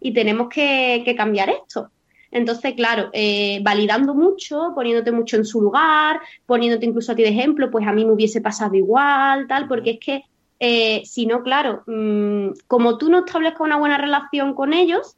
Y 0.00 0.12
tenemos 0.12 0.48
que, 0.48 1.14
cambiar 1.16 1.50
esto. 1.50 1.90
Entonces, 2.30 2.74
claro, 2.74 3.10
eh, 3.12 3.60
validando 3.62 4.14
mucho, 4.14 4.72
poniéndote 4.74 5.12
mucho 5.12 5.36
en 5.36 5.44
su 5.44 5.62
lugar, 5.62 6.20
poniéndote 6.46 6.86
incluso 6.86 7.12
a 7.12 7.14
ti 7.14 7.22
de 7.22 7.30
ejemplo, 7.30 7.70
pues 7.70 7.86
a 7.86 7.92
mí 7.92 8.04
me 8.04 8.12
hubiese 8.12 8.40
pasado 8.40 8.74
igual, 8.74 9.46
tal, 9.46 9.66
porque 9.66 9.92
es 9.92 9.98
que 9.98 10.24
eh, 10.60 11.02
si 11.04 11.26
no, 11.26 11.42
claro, 11.42 11.84
mm, 11.86 12.50
como 12.66 12.98
tú 12.98 13.10
no 13.10 13.20
establezcas 13.20 13.60
una 13.60 13.76
buena 13.76 13.96
relación 13.96 14.54
con 14.54 14.72
ellos, 14.72 15.16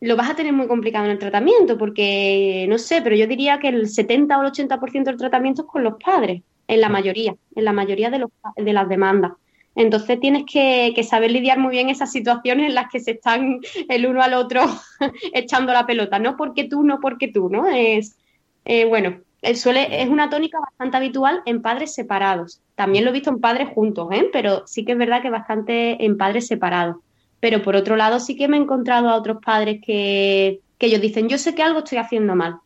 lo 0.00 0.16
vas 0.16 0.30
a 0.30 0.34
tener 0.34 0.52
muy 0.52 0.66
complicado 0.66 1.04
en 1.04 1.12
el 1.12 1.18
tratamiento, 1.18 1.78
porque 1.78 2.66
no 2.68 2.76
sé, 2.78 3.02
pero 3.02 3.14
yo 3.14 3.26
diría 3.26 3.60
que 3.60 3.68
el 3.68 3.88
70 3.88 4.36
o 4.36 4.42
el 4.42 4.48
80% 4.48 5.04
del 5.04 5.16
tratamiento 5.16 5.62
es 5.62 5.68
con 5.68 5.84
los 5.84 5.94
padres, 6.02 6.42
en 6.66 6.80
la 6.80 6.88
mayoría, 6.88 7.36
en 7.54 7.64
la 7.64 7.72
mayoría 7.72 8.10
de, 8.10 8.18
los, 8.18 8.30
de 8.56 8.72
las 8.72 8.88
demandas. 8.88 9.32
Entonces 9.74 10.20
tienes 10.20 10.44
que, 10.44 10.94
saber 11.02 11.30
lidiar 11.30 11.58
muy 11.58 11.70
bien 11.70 11.88
esas 11.88 12.12
situaciones 12.12 12.68
en 12.68 12.74
las 12.74 12.90
que 12.90 13.00
se 13.00 13.12
están 13.12 13.60
el 13.88 14.06
uno 14.06 14.22
al 14.22 14.34
otro 14.34 14.62
echando 15.32 15.72
la 15.72 15.86
pelota, 15.86 16.18
no 16.18 16.36
porque 16.36 16.64
tú, 16.64 16.82
no 16.82 17.00
porque 17.00 17.28
tú, 17.28 17.48
¿no? 17.48 17.66
Es, 17.68 18.16
eh, 18.64 18.84
bueno, 18.84 19.18
eh, 19.42 19.56
suele, 19.56 20.02
es 20.02 20.08
una 20.08 20.30
tónica 20.30 20.60
bastante 20.60 20.96
habitual 20.96 21.42
en 21.46 21.62
padres 21.62 21.94
separados. 21.94 22.60
También 22.74 23.04
lo 23.04 23.10
he 23.10 23.14
visto 23.14 23.30
en 23.30 23.40
padres 23.40 23.68
juntos, 23.68 24.08
¿eh? 24.12 24.28
pero 24.32 24.66
sí 24.66 24.84
que 24.84 24.92
es 24.92 24.98
verdad 24.98 25.22
que 25.22 25.30
bastante 25.30 26.04
en 26.04 26.16
padres 26.16 26.46
separados. 26.46 26.96
Pero 27.40 27.62
por 27.62 27.74
otro 27.74 27.96
lado, 27.96 28.20
sí 28.20 28.36
que 28.36 28.46
me 28.46 28.56
he 28.56 28.60
encontrado 28.60 29.08
a 29.08 29.16
otros 29.16 29.38
padres 29.44 29.80
que, 29.84 30.60
ellos 30.78 31.00
dicen, 31.00 31.28
yo 31.28 31.38
sé 31.38 31.54
que 31.54 31.62
algo 31.62 31.80
estoy 31.80 31.98
haciendo 31.98 32.34
mal. 32.34 32.56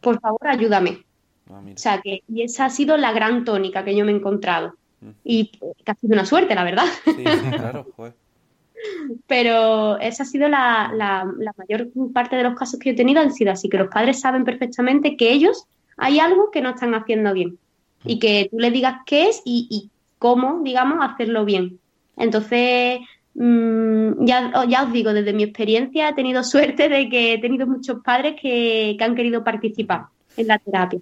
Por 0.00 0.20
favor, 0.20 0.46
ayúdame. 0.46 1.04
Ah, 1.48 1.60
o 1.64 1.78
sea, 1.78 2.00
que 2.00 2.22
y 2.28 2.42
esa 2.42 2.66
ha 2.66 2.70
sido 2.70 2.96
la 2.96 3.12
gran 3.12 3.44
tónica 3.44 3.84
que 3.84 3.96
yo 3.96 4.04
me 4.04 4.12
he 4.12 4.14
encontrado. 4.14 4.74
Y 5.24 5.46
que 5.84 5.90
ha 5.90 5.94
sido 5.94 6.14
una 6.14 6.26
suerte, 6.26 6.54
la 6.54 6.64
verdad. 6.64 6.84
Sí, 7.04 7.24
claro, 7.24 7.86
Pero 9.26 9.98
esa 9.98 10.22
ha 10.22 10.26
sido 10.26 10.48
la, 10.48 10.92
la, 10.94 11.54
mayor 11.56 11.88
parte 12.12 12.36
de 12.36 12.42
los 12.42 12.58
casos 12.58 12.78
que 12.78 12.90
he 12.90 12.94
tenido 12.94 13.20
han 13.20 13.32
sido 13.32 13.52
así, 13.52 13.68
que 13.68 13.78
los 13.78 13.88
padres 13.88 14.20
saben 14.20 14.44
perfectamente 14.44 15.16
que 15.16 15.32
ellos 15.32 15.66
hay 15.96 16.18
algo 16.18 16.50
que 16.50 16.62
no 16.62 16.70
están 16.70 16.94
haciendo 16.94 17.32
bien 17.34 17.58
y 18.04 18.18
que 18.18 18.48
tú 18.50 18.58
le 18.58 18.70
digas 18.70 19.00
qué 19.06 19.28
es 19.28 19.42
y, 19.44 19.90
cómo, 20.18 20.60
digamos, 20.62 20.98
hacerlo 21.00 21.44
bien. 21.44 21.78
Entonces, 22.16 23.00
mm, 23.34 24.24
ya, 24.24 24.66
ya, 24.68 24.82
os 24.84 24.92
digo, 24.92 25.12
desde 25.12 25.32
mi 25.32 25.44
experiencia 25.44 26.08
he 26.08 26.14
tenido 26.14 26.42
suerte 26.42 26.88
de 26.88 27.08
que 27.08 27.34
he 27.34 27.38
tenido 27.38 27.66
muchos 27.66 28.02
padres 28.02 28.36
que, 28.40 28.96
han 29.00 29.14
querido 29.14 29.42
participar 29.44 30.06
en 30.36 30.46
la 30.46 30.58
terapia. 30.58 31.00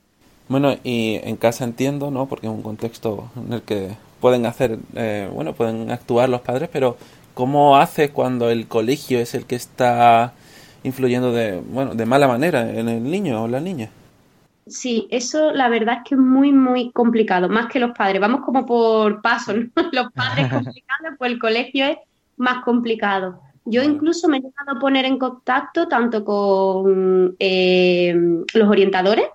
Bueno, 0.49 0.75
y 0.83 1.21
en 1.23 1.37
casa 1.37 1.65
entiendo, 1.65 2.11
¿no? 2.11 2.27
Porque 2.27 2.47
es 2.47 2.53
un 2.53 2.63
contexto 2.63 3.31
en 3.37 3.53
el 3.53 3.63
que 3.63 3.97
pueden 4.21 4.47
hacer, 4.47 4.79
eh, 4.95 5.29
bueno, 5.33 5.53
pueden 5.53 5.91
actuar 5.91 6.29
los 6.29 6.41
padres, 6.41 6.71
pero 6.73 6.97
¿cómo 7.35 7.77
hace 7.77 8.11
cuando 8.11 8.51
el 8.51 8.67
colegio 8.67 9.19
es 9.19 9.35
el 9.35 9.45
que 9.45 9.57
está 9.57 10.33
influyendo 10.85 11.33
de, 11.33 11.61
bueno, 11.61 11.95
de 11.95 12.07
mala 12.07 12.27
manera 12.29 12.71
en 12.71 12.89
el 12.89 13.03
niño 13.03 13.45
o 13.45 13.49
la 13.49 13.61
niña? 13.61 13.91
Sí, 14.67 15.07
eso 15.11 15.53
la 15.53 15.69
verdad 15.69 15.99
es 15.99 16.09
que 16.09 16.15
es 16.15 16.21
muy, 16.21 16.53
muy 16.53 16.93
complicado, 16.93 17.49
más 17.49 17.71
que 17.71 17.81
los 17.81 17.97
padres. 17.97 18.21
Vamos 18.21 18.41
como 18.45 18.67
por 18.67 19.23
paso, 19.23 19.55
¿no? 19.55 19.67
Los 19.93 20.13
padres 20.13 20.49
complicados, 20.53 21.15
pues 21.19 21.33
el 21.33 21.39
colegio 21.39 21.87
es 21.87 21.97
más 22.37 22.65
complicado. 22.65 23.41
Yo 23.65 23.83
incluso 23.83 24.29
me 24.29 24.39
he 24.39 24.41
llegado 24.41 24.77
a 24.77 24.81
poner 24.81 25.05
en 25.05 25.19
contacto 25.19 25.89
tanto 25.89 26.25
con 26.25 27.37
eh, 27.39 28.15
los 28.55 28.69
orientadores 28.69 29.27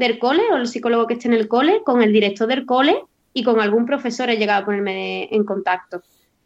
del 0.00 0.18
cole 0.18 0.42
o 0.50 0.56
el 0.56 0.66
psicólogo 0.66 1.06
que 1.06 1.14
esté 1.14 1.28
en 1.28 1.34
el 1.34 1.46
cole, 1.46 1.82
con 1.84 2.02
el 2.02 2.12
director 2.12 2.48
del 2.48 2.64
cole 2.64 3.04
y 3.34 3.44
con 3.44 3.60
algún 3.60 3.84
profesor 3.84 4.30
he 4.30 4.38
llegado 4.38 4.62
a 4.62 4.64
ponerme 4.64 5.28
en 5.30 5.44
contacto. 5.44 6.02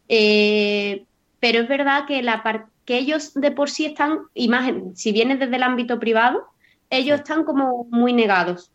Eh, 0.09 1.05
pero 1.39 1.61
es 1.61 1.67
verdad 1.67 2.05
que, 2.05 2.21
la 2.21 2.43
que 2.83 2.97
ellos 2.97 3.33
de 3.33 3.51
por 3.51 3.69
sí 3.69 3.85
están, 3.85 4.19
imagen, 4.33 4.95
si 4.95 5.11
vienen 5.13 5.39
desde 5.39 5.55
el 5.55 5.63
ámbito 5.63 5.99
privado, 5.99 6.43
ellos 6.89 7.19
están 7.19 7.45
como 7.45 7.85
muy 7.89 8.11
negados. 8.11 8.71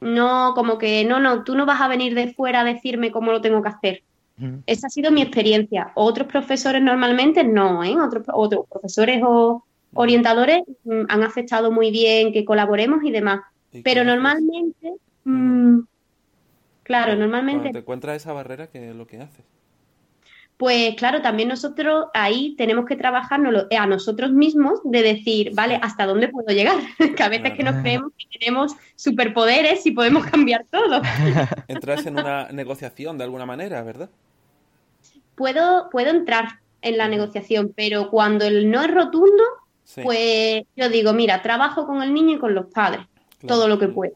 No, 0.00 0.52
como 0.54 0.78
que 0.78 1.04
no, 1.04 1.20
no, 1.20 1.44
tú 1.44 1.54
no 1.54 1.66
vas 1.66 1.80
a 1.80 1.88
venir 1.88 2.14
de 2.14 2.32
fuera 2.32 2.60
a 2.60 2.64
decirme 2.64 3.12
cómo 3.12 3.32
lo 3.32 3.40
tengo 3.40 3.62
que 3.62 3.68
hacer. 3.68 4.02
Esa 4.66 4.88
ha 4.88 4.90
sido 4.90 5.10
mi 5.10 5.22
experiencia. 5.22 5.92
Otros 5.94 6.28
profesores 6.28 6.82
normalmente 6.82 7.42
no, 7.42 7.82
¿eh? 7.82 7.96
Otros, 7.98 8.26
otros 8.32 8.66
profesores 8.70 9.22
o 9.24 9.64
orientadores 9.94 10.62
mm, 10.84 11.04
han 11.08 11.22
aceptado 11.22 11.70
muy 11.70 11.90
bien 11.90 12.32
que 12.32 12.44
colaboremos 12.44 13.02
y 13.02 13.10
demás. 13.10 13.40
Pero 13.84 14.04
normalmente, 14.04 14.94
mm, 15.24 15.80
claro, 16.82 17.16
normalmente... 17.16 17.62
Cuando 17.62 17.78
te 17.78 17.82
encuentras 17.82 18.16
esa 18.16 18.32
barrera, 18.32 18.68
¿qué 18.68 18.90
es 18.90 18.96
lo 18.96 19.06
que 19.06 19.20
haces? 19.20 19.44
Pues 20.56 20.94
claro, 20.94 21.20
también 21.20 21.50
nosotros 21.50 22.06
ahí 22.14 22.54
tenemos 22.56 22.86
que 22.86 22.96
trabajarnos 22.96 23.66
a 23.78 23.86
nosotros 23.86 24.32
mismos 24.32 24.80
de 24.84 25.02
decir, 25.02 25.50
vale, 25.54 25.78
¿hasta 25.82 26.06
dónde 26.06 26.28
puedo 26.28 26.48
llegar? 26.48 26.76
que 27.16 27.22
a 27.22 27.28
veces 27.28 27.52
que 27.52 27.62
nos 27.62 27.76
creemos 27.82 28.12
que 28.16 28.38
tenemos 28.38 28.72
superpoderes 28.94 29.84
y 29.84 29.90
podemos 29.90 30.24
cambiar 30.30 30.64
todo. 30.70 31.02
Entras 31.68 32.06
en 32.06 32.18
una 32.18 32.48
negociación 32.52 33.18
de 33.18 33.24
alguna 33.24 33.44
manera, 33.44 33.82
¿verdad? 33.82 34.08
Puedo, 35.34 35.90
puedo 35.90 36.08
entrar 36.08 36.60
en 36.80 36.96
la 36.96 37.08
negociación, 37.08 37.74
pero 37.76 38.10
cuando 38.10 38.46
el 38.46 38.70
no 38.70 38.82
es 38.82 38.90
rotundo, 38.90 39.42
pues 40.02 40.64
yo 40.74 40.88
digo, 40.88 41.12
mira, 41.12 41.42
trabajo 41.42 41.86
con 41.86 42.02
el 42.02 42.14
niño 42.14 42.36
y 42.36 42.38
con 42.38 42.54
los 42.54 42.66
padres, 42.66 43.06
todo 43.46 43.68
lo 43.68 43.78
que 43.78 43.88
pueda, 43.88 44.12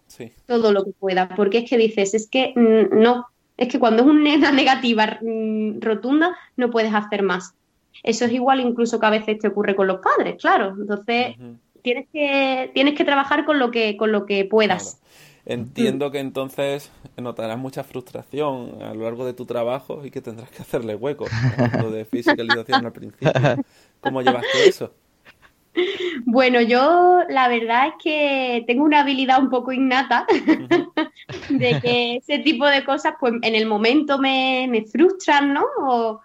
todo 0.46 0.72
lo 0.72 0.84
que 0.84 0.92
pueda, 0.92 1.28
porque 1.36 1.58
es 1.58 1.70
que 1.70 1.78
dices, 1.78 2.14
es 2.14 2.28
que 2.28 2.52
mm, 2.56 3.00
no, 3.00 3.26
es 3.56 3.68
que 3.68 3.78
cuando 3.78 4.02
es 4.02 4.08
una 4.08 4.52
negativa 4.52 5.18
mm, 5.20 5.80
rotunda 5.80 6.36
no 6.56 6.70
puedes 6.70 6.92
hacer 6.94 7.22
más. 7.22 7.54
Eso 8.02 8.24
es 8.24 8.32
igual 8.32 8.60
incluso 8.60 8.98
que 8.98 9.06
a 9.06 9.10
veces 9.10 9.38
te 9.38 9.48
ocurre 9.48 9.76
con 9.76 9.86
los 9.86 10.00
padres, 10.00 10.40
claro. 10.40 10.74
Entonces, 10.78 11.36
tienes, 11.82 12.06
que, 12.12 12.70
tienes 12.72 12.94
que 12.94 13.04
trabajar 13.04 13.44
con 13.44 13.58
lo 13.58 13.70
que, 13.70 13.96
con 13.96 14.10
lo 14.10 14.24
que 14.24 14.44
puedas. 14.44 15.00
Entiendo 15.44 16.10
que 16.10 16.20
entonces 16.20 16.90
notarás 17.16 17.58
mucha 17.58 17.82
frustración 17.82 18.82
a 18.82 18.94
lo 18.94 19.04
largo 19.04 19.26
de 19.26 19.32
tu 19.32 19.46
trabajo 19.46 20.04
y 20.04 20.10
que 20.10 20.20
tendrás 20.20 20.50
que 20.50 20.62
hacerle 20.62 20.94
hueco. 20.94 21.26
Lo 21.82 21.90
de 21.90 22.04
fiscalización 22.06 22.86
al 22.86 22.92
principio. 22.92 23.32
¿Cómo 24.00 24.22
llevaste 24.22 24.68
eso? 24.68 24.94
Bueno, 26.24 26.60
yo 26.60 27.20
la 27.28 27.48
verdad 27.48 27.88
es 27.88 27.94
que 28.02 28.64
tengo 28.66 28.84
una 28.84 29.00
habilidad 29.00 29.40
un 29.40 29.50
poco 29.50 29.72
innata 29.72 30.26
de 31.48 31.80
que 31.80 32.16
ese 32.16 32.38
tipo 32.38 32.66
de 32.66 32.84
cosas, 32.84 33.14
pues 33.20 33.34
en 33.42 33.54
el 33.54 33.66
momento 33.66 34.18
me, 34.18 34.84
frustran, 34.90 35.54
¿no? 35.54 35.64
O, 35.78 36.20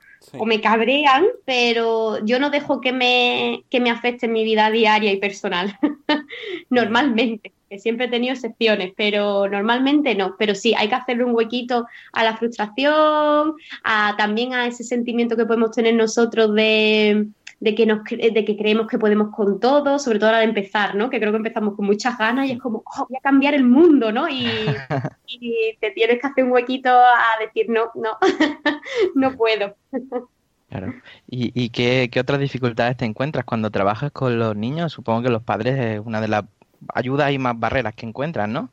me 0.45 0.59
cabrean, 0.59 1.25
pero 1.45 2.23
yo 2.25 2.39
no 2.39 2.49
dejo 2.49 2.81
que 2.81 2.91
me, 2.91 3.63
que 3.69 3.79
me 3.79 3.91
afecte 3.91 4.25
en 4.25 4.33
mi 4.33 4.43
vida 4.43 4.71
diaria 4.71 5.11
y 5.11 5.17
personal. 5.17 5.77
normalmente, 6.69 7.53
que 7.69 7.77
siempre 7.77 8.07
he 8.07 8.09
tenido 8.09 8.33
excepciones, 8.33 8.91
pero 8.97 9.47
normalmente 9.47 10.15
no. 10.15 10.35
Pero 10.39 10.55
sí, 10.55 10.73
hay 10.75 10.89
que 10.89 10.95
hacerle 10.95 11.25
un 11.25 11.35
huequito 11.35 11.85
a 12.11 12.23
la 12.23 12.37
frustración, 12.37 13.53
a, 13.83 14.15
también 14.17 14.55
a 14.55 14.65
ese 14.65 14.83
sentimiento 14.83 15.37
que 15.37 15.45
podemos 15.45 15.71
tener 15.71 15.93
nosotros 15.93 16.55
de 16.55 17.27
de 17.59 17.73
que, 17.75 17.85
nos, 17.85 18.03
de 18.03 18.45
que 18.45 18.57
creemos 18.57 18.87
que 18.87 18.99
podemos 18.99 19.33
con 19.33 19.59
todo, 19.59 19.97
sobre 19.99 20.19
todo 20.19 20.29
a 20.29 20.33
la 20.33 20.39
de 20.39 20.45
empezar, 20.45 20.95
¿no? 20.95 21.09
Que 21.09 21.19
creo 21.19 21.31
que 21.31 21.37
empezamos 21.37 21.75
con 21.75 21.85
muchas 21.85 22.17
ganas 22.17 22.47
y 22.47 22.51
es 22.51 22.59
como, 22.59 22.83
oh, 22.85 23.05
voy 23.07 23.17
a 23.17 23.21
cambiar 23.21 23.53
el 23.53 23.63
mundo, 23.63 24.11
¿no? 24.11 24.27
Y, 24.29 24.45
te 25.79 25.91
tienes 25.91 26.19
que 26.19 26.27
hacer 26.27 26.43
un 26.43 26.51
huequito 26.51 26.89
a 26.89 27.39
decir, 27.39 27.69
no, 27.69 27.91
no, 27.95 28.17
no 29.15 29.35
puedo. 29.35 29.75
Claro. 30.67 30.95
¿Y, 31.29 31.51
y 31.53 31.69
qué, 31.69 32.09
qué, 32.11 32.19
otras 32.19 32.39
dificultades 32.39 32.97
te 32.97 33.05
encuentras 33.05 33.45
cuando 33.45 33.69
trabajas 33.69 34.11
con 34.11 34.39
los 34.39 34.57
niños? 34.57 34.91
Supongo 34.91 35.21
que 35.21 35.29
los 35.29 35.43
padres 35.43 35.79
es 35.79 36.01
una 36.03 36.19
de 36.19 36.27
las 36.27 36.43
ayudas 36.93 37.31
y 37.31 37.37
más 37.37 37.57
barreras 37.57 37.93
que 37.93 38.07
encuentran, 38.07 38.51
¿no? 38.51 38.69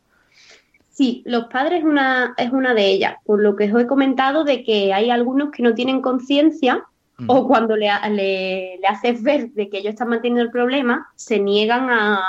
Sí, 0.92 1.22
los 1.26 1.44
padres 1.46 1.80
es 1.80 1.84
una, 1.84 2.34
es 2.38 2.50
una 2.50 2.74
de 2.74 2.86
ellas, 2.86 3.16
por 3.24 3.40
lo 3.42 3.56
que 3.56 3.72
os 3.72 3.82
he 3.82 3.86
comentado 3.86 4.42
de 4.42 4.64
que 4.64 4.92
hay 4.92 5.10
algunos 5.10 5.50
que 5.50 5.62
no 5.62 5.74
tienen 5.74 6.02
conciencia 6.02 6.84
o 7.26 7.46
cuando 7.46 7.76
le, 7.76 7.90
le, 8.10 8.80
haces 8.88 9.22
ver 9.22 9.50
de 9.50 9.68
que 9.68 9.78
ellos 9.78 9.90
están 9.90 10.08
manteniendo 10.08 10.42
el 10.42 10.50
problema, 10.50 11.08
se 11.16 11.38
niegan 11.38 11.90
a... 11.90 12.20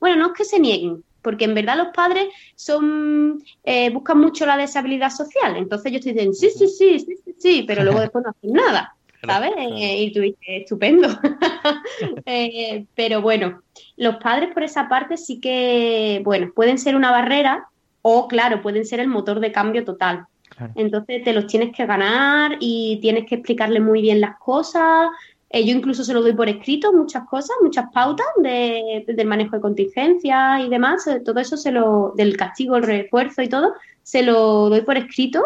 Bueno, 0.00 0.16
no 0.16 0.26
es 0.28 0.32
que 0.32 0.44
se 0.44 0.60
nieguen, 0.60 1.02
porque 1.22 1.46
en 1.46 1.54
verdad 1.54 1.76
los 1.76 1.88
padres 1.88 2.28
son 2.54 3.42
eh, 3.64 3.90
buscan 3.90 4.18
mucho 4.18 4.46
la 4.46 4.56
deshabilidad 4.56 5.10
social. 5.10 5.56
Entonces 5.56 5.90
ellos 5.90 6.04
te 6.04 6.12
dicen, 6.12 6.34
sí, 6.34 6.50
sí, 6.50 6.68
sí, 6.68 6.98
sí, 6.98 7.16
sí, 7.24 7.34
sí, 7.38 7.64
pero 7.66 7.82
luego 7.82 8.00
después 8.00 8.24
no 8.24 8.30
hacen 8.30 8.52
nada, 8.52 8.94
¿sabes? 9.26 9.52
Eh, 9.56 10.02
y 10.02 10.12
tú 10.12 10.20
dices, 10.20 10.40
estupendo. 10.46 11.08
Eh, 12.26 12.86
pero 12.94 13.20
bueno, 13.20 13.62
los 13.96 14.16
padres 14.16 14.52
por 14.52 14.62
esa 14.62 14.88
parte 14.88 15.16
sí 15.16 15.40
que, 15.40 16.20
bueno, 16.24 16.50
pueden 16.54 16.78
ser 16.78 16.96
una 16.96 17.10
barrera 17.10 17.68
o, 18.02 18.28
claro, 18.28 18.60
pueden 18.62 18.84
ser 18.84 19.00
el 19.00 19.08
motor 19.08 19.40
de 19.40 19.52
cambio 19.52 19.84
total. 19.84 20.26
Entonces 20.74 21.24
te 21.24 21.32
los 21.32 21.46
tienes 21.46 21.74
que 21.74 21.86
ganar 21.86 22.56
y 22.60 22.98
tienes 23.00 23.26
que 23.26 23.36
explicarle 23.36 23.80
muy 23.80 24.00
bien 24.02 24.20
las 24.20 24.38
cosas. 24.38 25.08
Eh, 25.50 25.64
yo 25.64 25.72
incluso 25.72 26.04
se 26.04 26.12
lo 26.12 26.22
doy 26.22 26.32
por 26.32 26.48
escrito, 26.48 26.92
muchas 26.92 27.24
cosas, 27.28 27.56
muchas 27.62 27.86
pautas 27.92 28.26
de, 28.38 29.04
del 29.06 29.26
manejo 29.26 29.56
de 29.56 29.62
contingencia 29.62 30.60
y 30.60 30.68
demás. 30.68 31.06
Eh, 31.06 31.20
todo 31.20 31.40
eso 31.40 31.56
se 31.56 31.70
lo, 31.70 32.12
del 32.16 32.36
castigo, 32.36 32.76
el 32.76 32.82
refuerzo 32.82 33.42
y 33.42 33.48
todo, 33.48 33.74
se 34.02 34.22
lo 34.22 34.68
doy 34.68 34.82
por 34.82 34.96
escrito, 34.96 35.44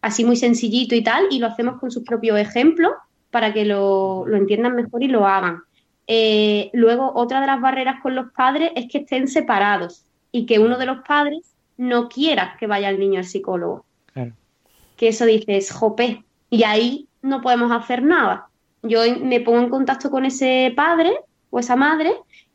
así 0.00 0.24
muy 0.24 0.36
sencillito 0.36 0.94
y 0.94 1.02
tal, 1.02 1.26
y 1.30 1.38
lo 1.38 1.46
hacemos 1.46 1.78
con 1.78 1.90
sus 1.90 2.04
propios 2.04 2.38
ejemplos 2.38 2.92
para 3.30 3.52
que 3.52 3.64
lo, 3.64 4.26
entiendan 4.32 4.74
mejor 4.74 5.02
y 5.02 5.08
lo 5.08 5.26
hagan. 5.26 5.62
Eh, 6.06 6.70
luego, 6.72 7.12
otra 7.14 7.40
de 7.40 7.46
las 7.46 7.60
barreras 7.60 8.00
con 8.02 8.14
los 8.14 8.32
padres 8.32 8.72
es 8.74 8.90
que 8.90 8.98
estén 8.98 9.28
separados 9.28 10.04
y 10.32 10.46
que 10.46 10.58
uno 10.58 10.78
de 10.78 10.86
los 10.86 11.06
padres 11.06 11.54
no 11.76 12.08
quiera 12.08 12.56
que 12.58 12.66
vaya 12.66 12.88
el 12.88 12.98
niño 12.98 13.18
al 13.18 13.26
psicólogo 13.26 13.84
que 15.00 15.08
eso 15.08 15.24
dices, 15.24 15.72
jope, 15.72 16.22
y 16.50 16.62
ahí 16.64 17.08
no 17.22 17.40
podemos 17.40 17.72
hacer 17.72 18.02
nada. 18.02 18.50
Yo 18.82 19.00
me 19.22 19.40
pongo 19.40 19.60
en 19.60 19.70
contacto 19.70 20.10
con 20.10 20.26
ese 20.26 20.74
padre 20.76 21.16
o 21.48 21.58
esa 21.58 21.74
madre 21.74 22.10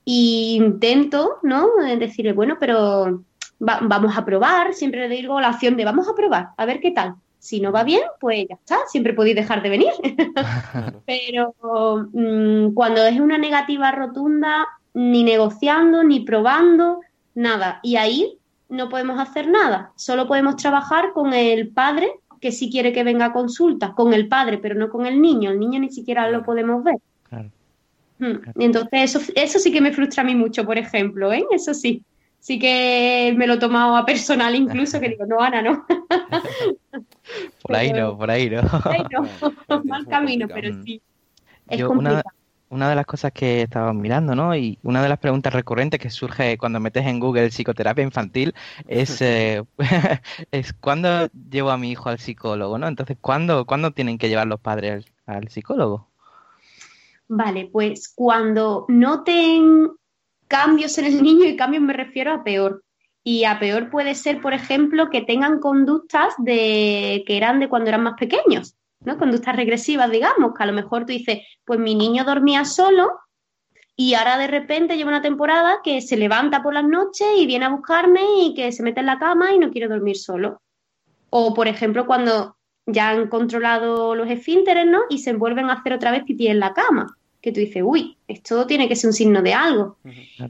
e 0.06 0.54
intento, 0.54 1.40
¿no? 1.42 1.70
Decirle, 1.98 2.34
bueno, 2.34 2.58
pero 2.60 3.24
vamos 3.58 4.16
a 4.16 4.24
probar, 4.24 4.75
siempre 4.75 5.10
le 5.10 5.16
digo 5.16 5.42
la 5.42 5.50
opción 5.50 5.75
de 5.75 5.86
vamos 5.86 6.08
a 6.08 6.14
probar, 6.14 6.50
a 6.56 6.66
ver 6.68 6.82
qué 6.82 6.92
tal. 6.92 7.16
Si 7.40 7.60
no 7.60 7.72
va 7.72 7.84
bien, 7.84 8.04
pues 8.20 8.46
ya 8.48 8.56
está, 8.56 8.78
siempre 8.90 9.16
podéis 9.16 9.38
dejar 9.38 9.64
de 9.64 9.70
venir. 9.70 9.92
pero 11.08 11.56
mm, 12.14 12.75
cuando 12.75 13.04
es 13.06 13.20
una 13.20 13.40
negativa 13.40 13.92
rotunda, 13.92 14.68
ni 14.94 15.24
negociando, 15.24 16.04
ni 16.04 16.20
probando, 16.20 17.00
nada. 17.34 17.80
Y 17.82 17.96
ahí 17.96 18.38
no 18.70 18.90
podemos 18.90 19.20
hacer 19.20 19.48
nada, 19.48 19.94
solo 19.96 20.28
podemos 20.28 20.58
trabajar 20.58 21.12
con 21.14 21.34
el 21.34 21.70
padre 21.70 22.12
que 22.39 22.51
sí 22.51 22.70
quiere 22.70 22.94
que 22.94 23.04
venga 23.04 23.25
a 23.25 23.34
consulta 23.34 23.94
con 23.94 24.13
el 24.13 24.27
padre, 24.27 24.58
pero 24.58 24.75
no 24.75 24.89
con 24.89 25.06
el 25.06 25.22
niño. 25.22 25.51
El 25.51 25.60
niño 25.60 25.80
ni 25.80 25.92
siquiera 25.92 26.30
lo 26.30 26.44
podemos 26.44 26.84
ver. 26.84 26.98
Hmm. 28.18 28.38
Entonces, 28.60 29.15
eso, 29.15 29.32
eso 29.36 29.60
sí 29.60 29.72
que 29.72 29.82
me 29.82 29.92
frustra 29.92 30.24
a 30.24 30.25
mí 30.25 30.36
mucho, 30.36 30.65
por 30.65 30.77
ejemplo, 30.77 31.34
¿eh? 31.34 31.46
Eso 31.51 31.74
sí. 31.74 32.04
Sí 32.39 32.60
que 32.60 33.34
me 33.36 33.48
lo 33.48 33.56
he 33.56 33.58
tomado 33.58 33.96
a 33.96 34.06
personal 34.06 34.54
incluso, 34.56 35.00
que 35.00 35.10
digo, 35.10 35.25
no, 35.25 35.39
Ana, 35.42 35.63
no. 35.63 35.86
por 37.63 37.75
ahí 37.75 37.92
no, 37.92 38.15
por 38.18 38.30
ahí 38.30 38.50
no. 38.50 38.62
Por 38.84 38.94
ahí 38.94 39.04
no, 39.12 39.84
mal 39.84 40.06
camino, 40.06 40.48
pero 40.48 40.84
sí. 40.84 41.01
Es 41.68 41.84
complicado 41.84 42.22
una 42.24 42.45
de 42.77 42.96
las 42.96 43.05
cosas 43.05 43.32
que 43.32 43.62
estaba 43.62 43.94
mirando, 43.94 44.36
¿no? 44.36 44.55
Y 44.55 44.77
una 44.84 45.01
de 45.01 45.10
las 45.10 45.20
preguntas 45.20 45.53
recurrentes 45.53 46.00
que 46.00 46.10
surge 46.10 46.58
cuando 46.58 46.79
metes 46.79 47.05
en 47.05 47.20
Google 47.20 47.50
psicoterapia 47.50 48.03
infantil 48.03 48.53
es, 48.88 49.22
eh, 49.22 49.63
es 50.51 50.74
¿cuándo 50.74 51.27
llevo 51.50 51.72
a 51.72 51.77
mi 51.77 51.91
hijo 51.91 52.10
al 52.10 52.20
psicólogo, 52.20 52.77
¿no? 52.77 52.88
Entonces, 52.88 53.17
¿cuándo, 53.20 53.65
¿cuándo 53.65 53.91
tienen 53.91 54.17
que 54.17 54.29
llevar 54.29 54.48
los 54.48 54.60
padres 54.60 55.05
al, 55.25 55.48
psicólogo? 55.50 56.10
Vale, 57.27 57.70
pues 57.72 58.12
cuando 58.13 58.86
noten 58.88 59.89
cambios 60.48 60.98
en 60.98 61.05
el 61.05 61.24
niño, 61.24 61.46
y 61.46 61.55
cambios 61.55 61.82
me 61.82 61.94
refiero 61.94 62.32
a 62.34 62.44
peor, 62.44 62.84
Y 63.24 63.46
a 63.46 63.58
peor 63.58 63.89
puede 63.89 64.13
ser, 64.13 64.39
por 64.39 64.53
ejemplo, 64.53 65.10
que 65.10 65.22
tengan 65.22 65.60
conductas 65.60 66.36
de 66.38 67.24
que 67.25 67.38
eran 67.38 67.60
de 67.60 67.67
cuando 67.70 67.89
eran 67.89 68.03
más 68.03 68.20
pequeños, 68.20 68.75
¿no? 69.06 69.18
Conductas 69.18 69.56
regresivas, 69.56 70.12
digamos, 70.12 70.54
que 70.56 70.64
a 70.64 70.68
lo 70.68 70.74
mejor 70.74 71.06
tú 71.06 71.14
dices, 71.14 71.40
pues 71.64 71.80
mi 71.80 71.96
niño 71.96 72.24
dormía 72.24 72.66
solo 72.66 73.12
y 73.96 74.14
ahora 74.14 74.38
de 74.38 74.48
repente 74.48 74.98
lleva 74.98 75.10
una 75.10 75.22
temporada 75.22 75.80
que 75.84 76.02
se 76.02 76.18
levanta 76.18 76.62
por 76.62 76.74
las 76.74 76.84
noches 76.84 77.28
y 77.38 77.46
viene 77.46 77.66
a 77.66 77.70
buscarme 77.70 78.22
y 78.42 78.54
que 78.54 78.72
se 78.72 78.84
mete 78.84 79.00
en 79.00 79.06
la 79.06 79.20
cama 79.20 79.54
y 79.54 79.60
no 79.60 79.72
quiere 79.72 79.88
dormir 79.88 80.18
solo. 80.18 80.62
O, 81.30 81.54
por 81.54 81.68
ejemplo, 81.68 82.06
cuando 82.06 82.58
ya 82.86 83.10
han 83.10 83.28
controlado 83.28 84.14
los 84.16 84.30
esfínteres, 84.30 84.86
¿no? 84.86 85.02
Y 85.10 85.20
se 85.20 85.34
vuelven 85.34 85.70
a 85.70 85.74
hacer 85.74 85.94
otra 85.94 86.12
vez 86.12 86.24
pipí 86.24 86.48
en 86.48 86.60
la 86.60 86.74
cama. 86.74 87.18
Que 87.42 87.52
tú 87.52 87.60
dices, 87.60 87.84
uy, 87.86 88.18
esto 88.28 88.66
tiene 88.66 88.88
que 88.90 88.96
ser 88.96 89.10
un 89.10 89.14
signo 89.14 89.42
de 89.42 89.54
algo. 89.54 89.98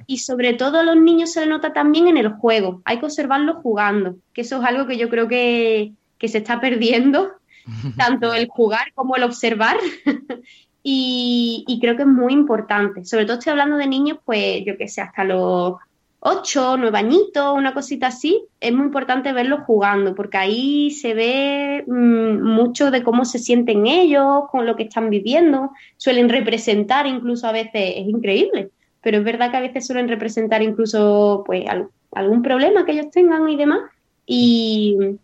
Y 0.08 0.20
sobre 0.20 0.54
todo 0.54 0.80
a 0.80 0.84
los 0.84 0.96
niños 0.96 1.34
se 1.34 1.42
le 1.42 1.48
nota 1.48 1.74
también 1.74 2.08
en 2.08 2.18
el 2.18 2.30
juego. 2.30 2.82
Hay 2.86 3.00
que 3.00 3.06
observarlos 3.06 3.58
jugando, 3.58 4.16
que 4.34 4.42
eso 4.42 4.60
es 4.60 4.66
algo 4.66 4.88
que 4.88 4.98
yo 4.98 5.10
creo 5.10 5.28
que, 5.28 5.94
que 6.18 6.28
se 6.30 6.38
está 6.38 6.62
perdiendo, 6.62 7.34
tanto 7.98 8.34
el 8.34 8.48
jugar 8.48 8.93
como 8.93 9.15
el 9.15 9.24
observar. 9.24 9.77
Y, 10.88 11.79
creo 11.81 11.95
que 11.95 12.03
es 12.03 12.07
muy 12.07 12.31
importante. 12.31 13.05
Sobre 13.05 13.25
todo 13.25 13.39
estoy 13.39 13.50
hablando 13.50 13.75
de 13.75 13.88
niños, 13.88 14.19
pues 14.24 14.63
yo 14.63 14.77
que 14.77 14.88
sé, 14.88 15.01
hasta 15.01 15.24
los 15.24 15.77
8, 16.19 16.77
9 16.77 16.95
añitos, 16.95 17.57
una 17.57 17.74
cosita 17.74 18.07
así. 18.07 18.45
Es 18.60 18.72
muy 18.72 18.86
importante 18.86 19.34
verlos 19.34 19.62
jugando, 19.65 20.13
porque 20.13 20.38
ahí 20.38 20.91
se 20.91 21.15
ve 21.15 21.84
mm, 21.88 22.39
mucho 22.39 22.91
de 22.91 23.01
cómo 23.01 23.25
se 23.25 23.39
sienten 23.39 23.88
ellos, 23.88 24.43
con 24.51 24.67
lo 24.67 24.75
que 24.75 24.84
están 24.84 25.10
viviendo. 25.10 25.72
Suelen 25.98 26.29
representar 26.29 27.07
incluso 27.07 27.48
a 27.48 27.51
veces, 27.51 27.93
es 27.95 28.07
increíble, 28.07 28.69
pero 29.01 29.17
es 29.17 29.24
verdad 29.24 29.50
que 29.50 29.57
a 29.57 29.62
veces 29.62 29.88
suelen 29.88 30.07
representar 30.07 30.62
incluso 30.62 31.43
pues 31.48 31.65
algún 32.12 32.43
problema 32.43 32.86
que 32.86 32.91
ellos 32.91 33.10
tengan 33.10 33.50
y 33.50 33.55
demás. 33.55 33.79
Y, 34.27 35.17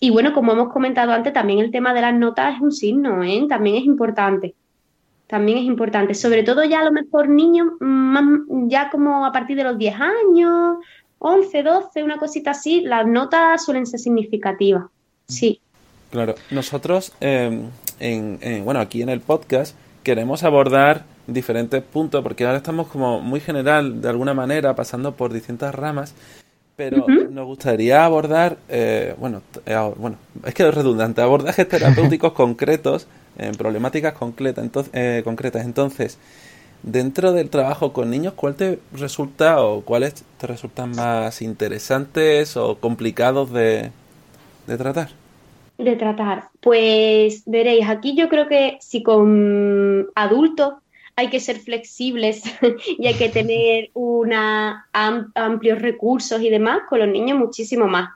y 0.00 0.10
bueno, 0.10 0.32
como 0.32 0.52
hemos 0.52 0.72
comentado 0.72 1.12
antes, 1.12 1.32
también 1.32 1.58
el 1.58 1.70
tema 1.70 1.94
de 1.94 2.00
las 2.00 2.14
notas 2.14 2.56
es 2.56 2.60
un 2.60 2.72
signo, 2.72 3.22
¿eh? 3.22 3.46
también 3.48 3.76
es 3.76 3.84
importante 3.84 4.54
también 5.28 5.58
es 5.58 5.64
importante. 5.64 6.14
Sobre 6.14 6.42
todo 6.42 6.64
ya 6.64 6.80
a 6.80 6.84
lo 6.84 6.90
mejor 6.90 7.28
niños, 7.28 7.68
ya 8.66 8.90
como 8.90 9.24
a 9.24 9.30
partir 9.30 9.56
de 9.56 9.62
los 9.62 9.78
10 9.78 9.94
años, 10.00 10.78
11, 11.18 11.62
12, 11.62 12.02
una 12.02 12.16
cosita 12.16 12.50
así, 12.50 12.80
las 12.80 13.06
notas 13.06 13.64
suelen 13.64 13.86
ser 13.86 14.00
significativas. 14.00 14.84
Sí. 15.28 15.60
Claro, 16.10 16.34
nosotros, 16.50 17.12
em, 17.20 17.64
en, 18.00 18.64
bueno, 18.64 18.80
aquí 18.80 19.02
en 19.02 19.10
el 19.10 19.20
podcast 19.20 19.76
queremos 20.02 20.42
abordar 20.42 21.04
diferentes 21.26 21.82
puntos, 21.82 22.22
porque 22.22 22.46
ahora 22.46 22.56
estamos 22.56 22.88
como 22.88 23.20
muy 23.20 23.40
general, 23.40 24.00
de 24.00 24.08
alguna 24.08 24.32
manera, 24.32 24.74
pasando 24.74 25.12
por 25.12 25.30
distintas 25.30 25.74
ramas, 25.74 26.14
pero 26.78 27.04
nos 27.08 27.44
gustaría 27.44 28.04
abordar, 28.04 28.56
eh, 28.68 29.12
bueno, 29.18 29.42
eh, 29.66 29.76
bueno, 29.96 30.16
es 30.44 30.54
que 30.54 30.62
es 30.62 30.72
redundante, 30.72 31.20
abordajes 31.20 31.68
terapéuticos 31.68 32.34
concretos 32.34 33.08
en 33.36 33.56
problemáticas 33.56 34.14
concretas. 34.14 34.64
Entonces, 34.64 34.92
eh, 34.94 35.22
concretas. 35.24 35.64
Entonces, 35.64 36.18
dentro 36.84 37.32
del 37.32 37.50
trabajo 37.50 37.92
con 37.92 38.10
niños, 38.10 38.34
¿cuál 38.34 38.54
te 38.54 38.78
resulta 38.92 39.60
o 39.60 39.80
cuáles 39.80 40.24
te 40.38 40.46
resultan 40.46 40.92
más 40.92 41.42
interesantes 41.42 42.56
o 42.56 42.78
complicados 42.78 43.52
de, 43.52 43.90
tratar? 44.68 45.08
De 45.78 45.96
tratar. 45.96 46.44
Pues 46.60 47.42
veréis, 47.44 47.88
aquí 47.88 48.14
yo 48.14 48.28
creo 48.28 48.46
que 48.46 48.78
si 48.80 49.02
con 49.02 50.06
adultos 50.14 50.74
hay 51.18 51.30
que 51.30 51.40
ser 51.40 51.58
flexibles 51.58 52.44
y 52.98 53.08
hay 53.08 53.14
que 53.14 53.28
tener 53.28 53.90
una 53.92 54.88
amplios 54.92 55.82
recursos 55.82 56.40
y 56.40 56.48
demás, 56.48 56.82
con 56.88 57.00
los 57.00 57.08
niños 57.08 57.36
muchísimo 57.36 57.88
más. 57.88 58.10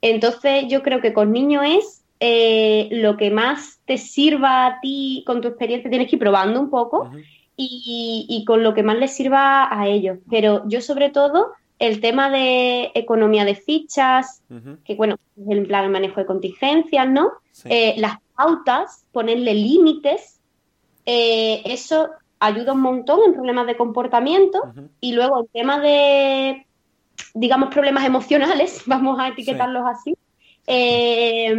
Entonces 0.00 0.66
yo 0.68 0.80
creo 0.84 1.00
que 1.00 1.12
con 1.12 1.32
niños 1.32 1.64
es 1.66 2.04
eh, 2.20 2.88
lo 2.92 3.16
que 3.16 3.32
más 3.32 3.80
te 3.84 3.98
sirva 3.98 4.64
a 4.64 4.80
ti 4.80 5.24
con 5.26 5.40
tu 5.40 5.48
experiencia, 5.48 5.90
tienes 5.90 6.08
que 6.08 6.14
ir 6.14 6.20
probando 6.20 6.60
un 6.60 6.70
poco 6.70 7.10
y, 7.56 8.44
con 8.46 8.62
lo 8.62 8.74
que 8.74 8.84
más 8.84 8.96
les 8.96 9.12
sirva 9.12 9.68
a 9.68 9.88
ellos. 9.88 10.18
Pero 10.30 10.62
yo 10.68 10.80
sobre 10.80 11.10
todo 11.10 11.48
el 11.80 12.00
tema 12.00 12.30
de 12.30 12.92
economía 12.94 13.44
de 13.44 13.56
fichas, 13.56 14.40
que 14.84 14.94
bueno, 14.94 15.16
el 15.48 15.66
plan 15.66 15.82
de 15.82 15.88
manejo 15.88 16.20
de 16.20 16.26
contingencias, 16.26 17.08
¿no? 17.08 17.32
Eh, 17.64 17.94
las 17.98 18.18
pautas, 18.36 19.04
ponerle 19.10 19.52
límites, 19.52 20.38
eh, 21.06 21.62
eso 21.64 22.10
ayuda 22.40 22.72
un 22.72 22.80
montón 22.80 23.20
en 23.26 23.34
problemas 23.34 23.66
de 23.66 23.76
comportamiento 23.76 24.62
y 25.00 25.12
luego 25.12 25.40
el 25.40 25.48
tema 25.48 25.80
de, 25.80 26.66
digamos, 27.34 27.70
problemas 27.72 28.04
emocionales, 28.04 28.82
vamos 28.86 29.18
a 29.18 29.28
etiquetarlos 29.28 29.84
así, 29.86 30.16
eh, 30.66 31.54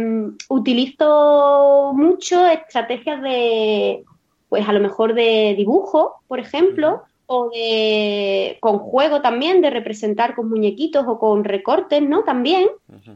utilizo 0.48 1.92
mucho 1.94 2.46
estrategias 2.46 3.22
de, 3.22 4.04
pues 4.48 4.68
a 4.68 4.72
lo 4.72 4.80
mejor 4.80 5.14
de 5.14 5.54
dibujo, 5.56 6.16
por 6.28 6.38
ejemplo, 6.38 7.02
o 7.30 7.50
de 7.50 8.56
con 8.60 8.78
juego 8.78 9.20
también, 9.20 9.60
de 9.60 9.68
representar 9.68 10.34
con 10.34 10.48
muñequitos 10.48 11.04
o 11.06 11.18
con 11.18 11.44
recortes, 11.44 12.02
¿no? 12.02 12.22
También. 12.24 12.68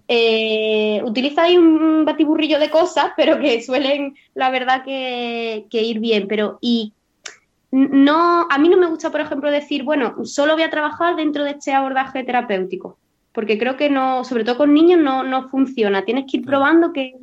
Eh, 0.07 1.01
utiliza 1.03 1.45
ahí 1.45 1.57
un 1.57 2.05
batiburrillo 2.05 2.59
de 2.59 2.69
cosas, 2.69 3.13
pero 3.17 3.41
que 3.41 3.63
suelen, 3.63 4.15
la 4.35 4.51
verdad, 4.51 4.85
que, 4.85 5.65
que 5.71 5.83
ir 5.83 5.99
bien. 5.99 6.29
Pero, 6.29 6.59
y 6.61 6.93
no, 7.73 8.47
a 8.49 8.59
mí 8.59 8.69
no 8.69 8.77
me 8.77 8.87
gusta, 8.87 9.11
por 9.11 9.21
ejemplo, 9.21 9.51
decir, 9.51 9.83
bueno, 9.83 10.15
solo 10.25 10.55
voy 10.55 10.63
a 10.63 10.71
trabajar 10.71 11.17
dentro 11.17 11.43
de 11.43 11.51
este 11.51 11.73
abordaje 11.73 12.23
terapéutico 12.23 12.99
porque 13.33 13.59
creo 13.59 13.77
que 13.77 13.91
no, 13.91 14.25
sobre 14.25 14.45
todo 14.45 14.59
con 14.59 14.75
niños, 14.75 15.01
no, 15.01 15.23
no 15.23 15.49
funciona. 15.49 16.05
Tienes 16.05 16.27
que 16.31 16.39
ir 16.39 16.45
probando 16.45 16.93
qué, 16.93 17.15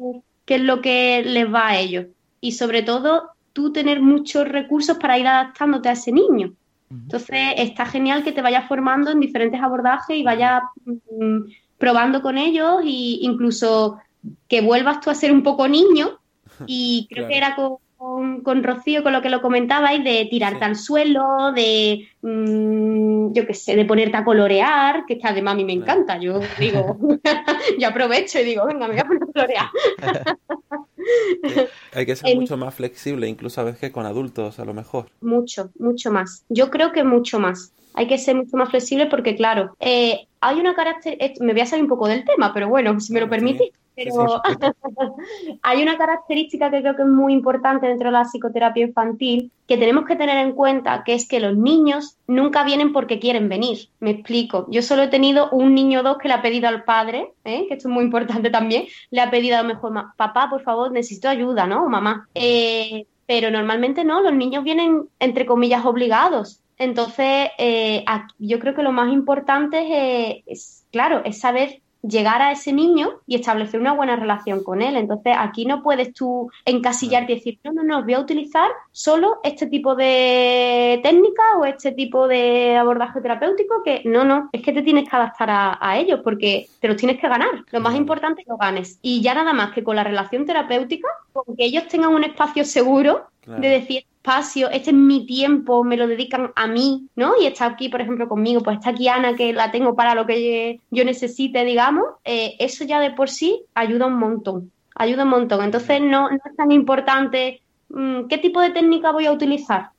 es 0.47 0.61
lo 0.61 0.81
que 0.81 1.23
les 1.23 1.51
va 1.53 1.69
a 1.69 1.79
ellos. 1.79 2.07
Y 2.41 2.53
sobre 2.53 2.81
todo, 2.81 3.29
tú 3.53 3.71
tener 3.71 4.01
muchos 4.01 4.47
recursos 4.47 4.97
para 4.97 5.19
ir 5.19 5.27
adaptándote 5.27 5.89
a 5.89 5.93
ese 5.93 6.11
niño. 6.11 6.53
Entonces, 6.91 7.53
está 7.57 7.85
genial 7.85 8.23
que 8.23 8.31
te 8.31 8.41
vayas 8.41 8.67
formando 8.67 9.11
en 9.11 9.19
diferentes 9.19 9.61
abordajes 9.61 10.17
y 10.17 10.23
vayas 10.23 10.63
mm, 10.85 11.41
probando 11.77 12.23
con 12.23 12.39
ellos 12.39 12.81
e 12.83 13.19
incluso 13.21 13.99
que 14.47 14.61
vuelvas 14.61 14.99
tú 14.99 15.11
a 15.11 15.15
ser 15.15 15.31
un 15.31 15.43
poco 15.43 15.67
niño. 15.67 16.17
Y 16.65 17.07
creo 17.11 17.27
que 17.27 17.37
era 17.37 17.55
con, 17.55 17.75
con, 17.99 18.63
Rocío, 18.63 19.03
con 19.03 19.11
lo 19.11 19.21
que 19.21 19.29
lo 19.29 19.41
comentabais, 19.41 20.01
de 20.01 20.25
tirarte 20.31 20.63
al 20.63 20.77
suelo, 20.77 21.51
de, 21.53 22.07
mm, 22.21 23.33
yo 23.33 23.45
qué 23.45 23.53
sé, 23.53 23.75
de 23.75 23.83
ponerte 23.83 24.15
a 24.15 24.23
colorear, 24.23 25.03
que 25.05 25.19
además 25.21 25.53
a 25.53 25.57
mí 25.57 25.65
me 25.65 25.73
encanta. 25.73 26.17
Yo 26.17 26.39
digo, 26.57 26.97
yo 27.79 27.87
aprovecho 27.89 28.39
y 28.39 28.45
digo, 28.45 28.65
venga, 28.65 28.87
me 28.87 28.93
voy 28.93 29.01
a 29.01 29.05
poner 29.05 29.23
a 29.23 29.25
colorear. 29.25 29.69
Hay 31.93 32.05
que 32.05 32.15
ser 32.15 32.35
mucho 32.37 32.55
más 32.55 32.73
flexible, 32.73 33.27
incluso 33.27 33.59
a 33.59 33.65
veces 33.65 33.81
que 33.81 33.91
con 33.91 34.05
adultos, 34.05 34.59
a 34.59 34.65
lo 34.65 34.73
mejor. 34.73 35.07
Mucho, 35.19 35.69
mucho 35.77 36.09
más. 36.09 36.45
Yo 36.47 36.69
creo 36.69 36.93
que 36.93 37.03
mucho 37.03 37.39
más. 37.39 37.73
Hay 37.95 38.07
que 38.07 38.17
ser 38.17 38.35
mucho 38.35 38.55
más 38.55 38.69
flexible 38.69 39.07
porque, 39.07 39.35
claro, 39.35 39.75
eh, 39.81 40.27
hay 40.39 40.59
una 40.59 40.73
característica, 40.73 41.43
me 41.43 41.51
voy 41.51 41.61
a 41.61 41.65
salir 41.65 41.83
un 41.83 41.89
poco 41.89 42.07
del 42.07 42.23
tema, 42.23 42.53
pero 42.53 42.69
bueno, 42.69 42.97
si 43.01 43.11
me 43.11 43.19
lo 43.19 43.29
permitís, 43.29 43.71
pero 44.03 44.41
hay 45.61 45.81
una 45.81 45.97
característica 45.97 46.71
que 46.71 46.81
creo 46.81 46.95
que 46.95 47.01
es 47.01 47.07
muy 47.07 47.33
importante 47.33 47.87
dentro 47.87 48.07
de 48.07 48.13
la 48.13 48.23
psicoterapia 48.23 48.85
infantil 48.85 49.51
que 49.67 49.77
tenemos 49.77 50.05
que 50.05 50.15
tener 50.15 50.37
en 50.37 50.53
cuenta, 50.53 51.03
que 51.03 51.13
es 51.13 51.27
que 51.27 51.39
los 51.39 51.55
niños 51.55 52.17
nunca 52.25 52.63
vienen 52.63 52.91
porque 52.91 53.19
quieren 53.19 53.49
venir. 53.49 53.89
Me 53.99 54.11
explico. 54.11 54.65
Yo 54.69 54.81
solo 54.81 55.03
he 55.03 55.07
tenido 55.09 55.49
un 55.51 55.75
niño 55.75 55.99
o 55.99 56.03
dos 56.03 56.17
que 56.17 56.27
le 56.27 56.33
ha 56.33 56.41
pedido 56.41 56.67
al 56.67 56.83
padre, 56.83 57.33
¿eh? 57.43 57.65
que 57.67 57.75
esto 57.75 57.87
es 57.87 57.93
muy 57.93 58.03
importante 58.03 58.49
también, 58.49 58.85
le 59.11 59.21
ha 59.21 59.29
pedido 59.29 59.57
a 59.57 59.61
lo 59.61 59.67
mejor, 59.67 59.93
papá, 60.17 60.49
por 60.49 60.63
favor, 60.63 60.91
necesito 60.91 61.29
ayuda, 61.29 61.67
¿no? 61.67 61.83
O 61.83 61.89
mamá. 61.89 62.27
Eh, 62.33 63.05
pero 63.27 63.51
normalmente 63.51 64.03
no, 64.03 64.21
los 64.21 64.33
niños 64.33 64.63
vienen, 64.63 65.03
entre 65.19 65.45
comillas, 65.45 65.85
obligados. 65.85 66.61
Entonces, 66.79 67.49
eh, 67.57 68.05
yo 68.39 68.57
creo 68.57 68.73
que 68.73 68.81
lo 68.81 68.93
más 68.93 69.11
importante 69.13 70.43
es, 70.47 70.85
claro, 70.91 71.21
es 71.25 71.39
saber 71.39 71.81
llegar 72.01 72.41
a 72.41 72.51
ese 72.51 72.73
niño 72.73 73.19
y 73.27 73.35
establecer 73.35 73.79
una 73.79 73.93
buena 73.93 74.15
relación 74.15 74.63
con 74.63 74.81
él. 74.81 74.95
Entonces, 74.95 75.35
aquí 75.37 75.65
no 75.65 75.83
puedes 75.83 76.13
tú 76.13 76.49
encasillarte 76.65 77.33
y 77.33 77.35
decir, 77.35 77.59
no, 77.63 77.73
no, 77.73 77.83
no, 77.83 78.03
voy 78.03 78.13
a 78.13 78.19
utilizar 78.19 78.69
solo 78.91 79.39
este 79.43 79.67
tipo 79.67 79.95
de 79.95 80.99
técnica 81.03 81.43
o 81.57 81.65
este 81.65 81.91
tipo 81.91 82.27
de 82.27 82.77
abordaje 82.77 83.21
terapéutico, 83.21 83.83
que 83.83 84.01
no, 84.05 84.23
no, 84.23 84.49
es 84.51 84.61
que 84.61 84.73
te 84.73 84.81
tienes 84.81 85.09
que 85.09 85.15
adaptar 85.15 85.49
a, 85.51 85.97
ellos 85.99 86.21
porque 86.23 86.67
te 86.79 86.87
los 86.87 86.97
tienes 86.97 87.19
que 87.19 87.27
ganar. 87.27 87.49
Lo 87.71 87.79
más 87.79 87.95
importante 87.95 88.41
es 88.41 88.45
que 88.45 88.51
lo 88.51 88.57
ganes. 88.57 88.99
Y 89.01 89.21
ya 89.21 89.33
nada 89.33 89.53
más 89.53 89.71
que 89.73 89.83
con 89.83 89.95
la 89.95 90.03
relación 90.03 90.45
terapéutica, 90.45 91.07
con 91.33 91.55
que 91.55 91.65
ellos 91.65 91.87
tengan 91.87 92.13
un 92.13 92.23
espacio 92.23 92.63
seguro 92.63 93.25
de 93.45 93.67
decir, 93.67 94.05
espacio, 94.19 94.69
este 94.69 94.91
es 94.91 94.95
mi 94.95 95.25
tiempo, 95.25 95.83
me 95.83 95.95
lo 95.95 96.05
dedican 96.05 96.51
a 96.55 96.67
mí, 96.67 97.07
¿no? 97.15 97.33
Y 97.41 97.45
está 97.45 97.65
aquí, 97.65 97.87
por 97.87 98.01
ejemplo, 98.01 98.27
conmigo, 98.27 98.61
pues 98.61 98.77
está 98.77 98.89
aquí 98.89 99.07
Ana, 99.07 99.35
que 99.35 99.53
la 99.53 99.71
tengo 99.71 99.95
para 99.95 100.13
lo 100.13 100.25
que 100.25 100.81
yo 100.91 101.05
necesite, 101.05 101.63
digamos, 101.63 102.05
eh, 102.25 102.55
eso 102.59 102.83
ya 102.83 102.99
de 102.99 103.11
por 103.11 103.29
sí 103.29 103.61
ayuda 103.73 104.07
un 104.07 104.19
montón, 104.19 104.71
ayuda 104.95 105.23
un 105.23 105.29
montón. 105.29 105.63
Entonces 105.63 106.01
no, 106.01 106.29
es 106.29 106.55
tan 106.57 106.71
importante 106.71 107.61
mm, 107.89 108.27
qué 108.27 108.37
tipo 108.37 108.59
de 108.59 108.71
técnica 108.71 109.11
voy 109.11 109.25
a 109.25 109.31
utilizar, 109.31 109.91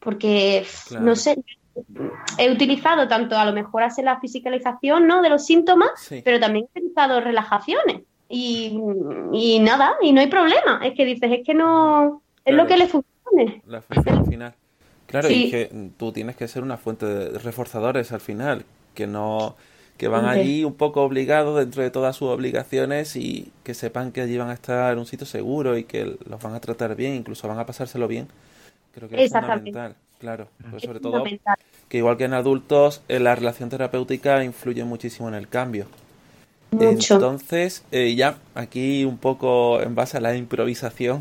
porque 0.00 0.66
no 1.00 1.16
sé, 1.16 1.42
he 2.36 2.50
utilizado 2.50 3.08
tanto 3.08 3.38
a 3.38 3.46
lo 3.46 3.52
mejor 3.52 3.84
hacer 3.84 4.04
la 4.04 4.20
fisicalización 4.20 5.06
¿no? 5.06 5.22
de 5.22 5.30
los 5.30 5.46
síntomas, 5.46 5.90
pero 6.24 6.38
también 6.38 6.66
he 6.66 6.78
utilizado 6.78 7.20
relajaciones. 7.20 8.02
Y, 8.28 9.60
nada, 9.60 9.96
y 10.00 10.12
no 10.12 10.22
hay 10.22 10.26
problema. 10.28 10.80
Es 10.82 10.94
que 10.94 11.04
dices, 11.04 11.30
es 11.30 11.46
que 11.46 11.52
no, 11.52 12.22
es 12.46 12.54
lo 12.54 12.66
que 12.66 12.78
le 12.78 12.88
funcione. 13.32 13.62
La 13.66 13.82
función 13.82 14.26
final. 14.26 14.54
Claro, 15.06 15.30
y 15.30 15.50
que 15.50 15.90
tú 15.98 16.12
tienes 16.12 16.36
que 16.36 16.48
ser 16.48 16.62
una 16.62 16.76
fuente 16.76 17.06
de 17.06 17.38
reforzadores 17.38 18.12
al 18.12 18.20
final, 18.20 18.64
que 18.94 19.06
no 19.06 19.56
que 19.96 20.08
van 20.08 20.24
allí 20.24 20.64
un 20.64 20.74
poco 20.74 21.02
obligados 21.02 21.56
dentro 21.58 21.82
de 21.82 21.90
todas 21.90 22.16
sus 22.16 22.28
obligaciones 22.28 23.14
y 23.14 23.52
que 23.62 23.72
sepan 23.74 24.10
que 24.10 24.22
allí 24.22 24.36
van 24.36 24.48
a 24.48 24.54
estar 24.54 24.92
en 24.92 24.98
un 24.98 25.06
sitio 25.06 25.26
seguro 25.26 25.76
y 25.76 25.84
que 25.84 26.16
los 26.28 26.42
van 26.42 26.54
a 26.54 26.60
tratar 26.60 26.96
bien, 26.96 27.14
incluso 27.14 27.46
van 27.46 27.58
a 27.58 27.66
pasárselo 27.66 28.08
bien. 28.08 28.26
Creo 28.92 29.08
que 29.08 29.22
es 29.22 29.30
fundamental, 29.30 29.94
claro. 30.18 30.48
Pues 30.70 30.82
sobre 30.82 30.98
todo 30.98 31.22
que 31.88 31.98
igual 31.98 32.16
que 32.16 32.24
en 32.24 32.34
adultos, 32.34 33.02
eh, 33.08 33.20
la 33.20 33.36
relación 33.36 33.68
terapéutica 33.68 34.42
influye 34.42 34.82
muchísimo 34.82 35.28
en 35.28 35.34
el 35.34 35.46
cambio. 35.46 35.86
Entonces, 36.72 37.84
eh, 37.92 38.14
ya 38.14 38.36
aquí 38.54 39.04
un 39.04 39.18
poco 39.18 39.80
en 39.80 39.94
base 39.94 40.16
a 40.16 40.20
la 40.20 40.34
improvisación, 40.34 41.20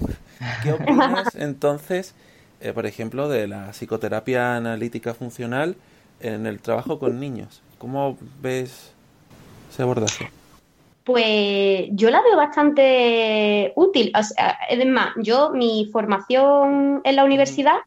¿qué 0.63 0.71
opinas 0.73 1.35
entonces, 1.35 2.15
eh, 2.61 2.71
por 2.73 2.85
ejemplo, 2.85 3.27
de 3.27 3.47
la 3.47 3.71
psicoterapia 3.73 4.55
analítica 4.55 5.13
funcional 5.13 5.75
en 6.21 6.45
el 6.45 6.59
trabajo 6.59 6.99
con 6.99 7.19
niños? 7.19 7.61
¿Cómo 7.77 8.17
ves 8.41 8.93
ese 9.71 9.81
abordaje? 9.81 10.31
Pues 11.03 11.87
yo 11.91 12.09
la 12.11 12.21
veo 12.21 12.37
bastante 12.37 13.73
útil. 13.75 14.13
es 14.69 14.85
más, 14.87 15.09
yo 15.17 15.49
mi 15.49 15.89
formación 15.91 17.01
en 17.03 17.15
la 17.15 17.25
universidad 17.25 17.77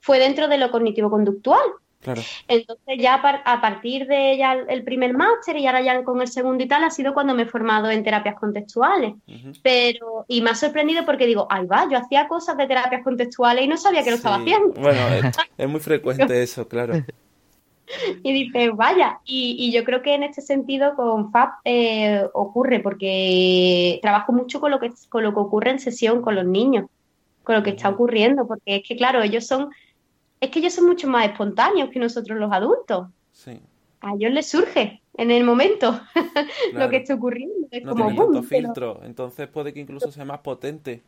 fue 0.00 0.18
dentro 0.18 0.48
de 0.48 0.56
lo 0.56 0.70
cognitivo-conductual. 0.70 1.60
Claro. 2.00 2.22
Entonces 2.48 2.96
ya 2.98 3.14
a 3.16 3.60
partir 3.60 4.06
de 4.06 4.38
ya 4.38 4.54
el 4.54 4.84
primer 4.84 5.12
máster 5.12 5.56
y 5.58 5.66
ahora 5.66 5.82
ya 5.82 6.02
con 6.02 6.22
el 6.22 6.28
segundo 6.28 6.64
y 6.64 6.68
tal 6.68 6.82
ha 6.82 6.90
sido 6.90 7.12
cuando 7.12 7.34
me 7.34 7.42
he 7.42 7.46
formado 7.46 7.90
en 7.90 8.02
terapias 8.02 8.36
contextuales. 8.40 9.14
Pero, 9.62 10.24
y 10.26 10.40
me 10.40 10.50
ha 10.50 10.54
sorprendido 10.54 11.04
porque 11.04 11.26
digo, 11.26 11.46
ay 11.50 11.66
va, 11.66 11.88
yo 11.90 11.98
hacía 11.98 12.26
cosas 12.26 12.56
de 12.56 12.66
terapias 12.66 13.04
contextuales 13.04 13.64
y 13.64 13.68
no 13.68 13.76
sabía 13.76 14.02
que 14.02 14.10
lo 14.10 14.16
estaba 14.16 14.36
haciendo. 14.36 14.80
Bueno, 14.80 15.00
es 15.58 15.68
muy 15.68 15.80
frecuente 15.80 16.42
eso, 16.42 16.66
claro. 16.66 16.94
y 18.22 18.32
dices, 18.32 18.70
vaya, 18.74 19.20
y, 19.24 19.70
yo 19.72 19.84
creo 19.84 20.02
que 20.02 20.14
en 20.14 20.22
este 20.22 20.40
sentido 20.40 20.94
con 20.94 21.30
FAB 21.30 21.50
eh, 21.64 22.24
ocurre, 22.32 22.80
porque 22.80 23.98
trabajo 24.02 24.32
mucho 24.32 24.60
con 24.60 24.70
lo, 24.70 24.80
que, 24.80 24.90
con 25.08 25.22
lo 25.22 25.32
que 25.32 25.40
ocurre 25.40 25.70
en 25.70 25.78
sesión 25.78 26.22
con 26.22 26.34
los 26.34 26.46
niños, 26.46 26.86
con 27.42 27.56
lo 27.56 27.62
que 27.62 27.70
está 27.70 27.88
ocurriendo, 27.88 28.46
porque 28.46 28.76
es 28.76 28.82
que, 28.86 28.96
claro, 28.96 29.22
ellos 29.22 29.46
son, 29.46 29.70
es 30.40 30.50
que 30.50 30.58
ellos 30.58 30.72
son 30.72 30.86
mucho 30.86 31.08
más 31.08 31.26
espontáneos 31.26 31.90
que 31.90 31.98
nosotros 31.98 32.38
los 32.38 32.52
adultos. 32.52 33.08
Sí. 33.32 33.60
A 34.00 34.14
ellos 34.14 34.32
les 34.32 34.48
surge 34.48 35.02
en 35.14 35.30
el 35.30 35.44
momento 35.44 36.00
lo 36.72 36.88
que 36.88 36.98
está 36.98 37.14
ocurriendo. 37.14 37.68
Es 37.70 37.84
no 37.84 37.94
como, 37.94 38.14
tanto 38.14 38.42
filtro, 38.42 39.00
entonces 39.04 39.48
puede 39.48 39.72
que 39.72 39.80
incluso 39.80 40.10
sea 40.10 40.24
más 40.24 40.38
potente 40.40 41.02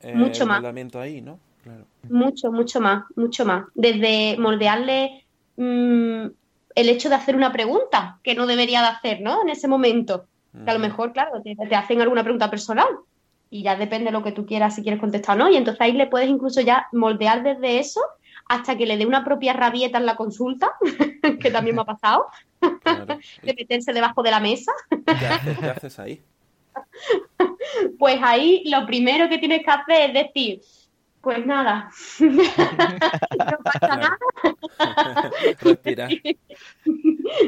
eh, 0.00 0.14
mucho 0.14 0.46
más. 0.46 0.64
ahí, 0.96 1.20
¿no? 1.20 1.38
Claro. 1.62 1.84
Mucho, 2.08 2.52
mucho 2.52 2.80
más, 2.80 3.04
mucho 3.16 3.44
más. 3.44 3.66
Desde 3.74 4.36
moldearle 4.38 5.24
Mm, 5.56 6.26
el 6.74 6.88
hecho 6.88 7.08
de 7.08 7.14
hacer 7.14 7.36
una 7.36 7.52
pregunta 7.52 8.18
que 8.22 8.34
no 8.34 8.46
debería 8.46 8.80
de 8.80 8.88
hacer, 8.88 9.20
¿no? 9.20 9.42
En 9.42 9.48
ese 9.48 9.68
momento. 9.68 10.26
Que 10.64 10.70
a 10.70 10.74
lo 10.74 10.78
mejor, 10.78 11.12
claro, 11.12 11.42
te, 11.42 11.74
hacen 11.74 12.00
alguna 12.00 12.22
pregunta 12.22 12.48
personal 12.48 12.86
y 13.50 13.64
ya 13.64 13.74
depende 13.74 14.06
de 14.06 14.12
lo 14.12 14.22
que 14.22 14.30
tú 14.30 14.46
quieras, 14.46 14.76
si 14.76 14.82
quieres 14.82 15.00
contestar 15.00 15.34
o 15.34 15.38
no. 15.40 15.48
Y 15.50 15.56
entonces 15.56 15.80
ahí 15.80 15.92
le 15.92 16.06
puedes 16.06 16.28
incluso 16.28 16.60
ya 16.60 16.86
moldear 16.92 17.42
desde 17.42 17.80
eso 17.80 18.00
hasta 18.46 18.76
que 18.76 18.86
le 18.86 18.96
dé 18.96 19.06
una 19.06 19.24
propia 19.24 19.52
rabieta 19.52 19.98
en 19.98 20.06
la 20.06 20.16
consulta, 20.16 20.72
que 21.40 21.50
también 21.50 21.76
me 21.76 21.82
ha 21.82 21.86
pasado, 21.86 22.26
de 22.60 23.54
meterse 23.54 23.92
debajo 23.92 24.22
de 24.22 24.30
la 24.30 24.40
mesa. 24.40 24.72
¿Qué 24.90 25.66
haces 25.68 25.98
ahí? 25.98 26.22
Pues 27.98 28.18
ahí 28.22 28.62
lo 28.66 28.86
primero 28.86 29.28
que 29.28 29.38
tienes 29.38 29.64
que 29.64 29.70
hacer 29.70 30.10
es 30.10 30.26
decir, 30.26 30.60
pues 31.20 31.44
nada, 31.44 31.90
no 32.20 33.58
pasa 33.64 33.96
nada. 33.96 34.18
Respirar. 35.60 36.10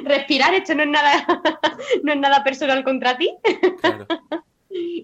Respirar, 0.05 0.55
esto 0.55 0.75
no 0.75 0.85
es 0.85 0.89
nada, 0.89 1.27
no 2.03 2.13
es 2.13 2.19
nada 2.19 2.43
personal 2.43 2.83
contra 2.83 3.19
ti. 3.19 3.37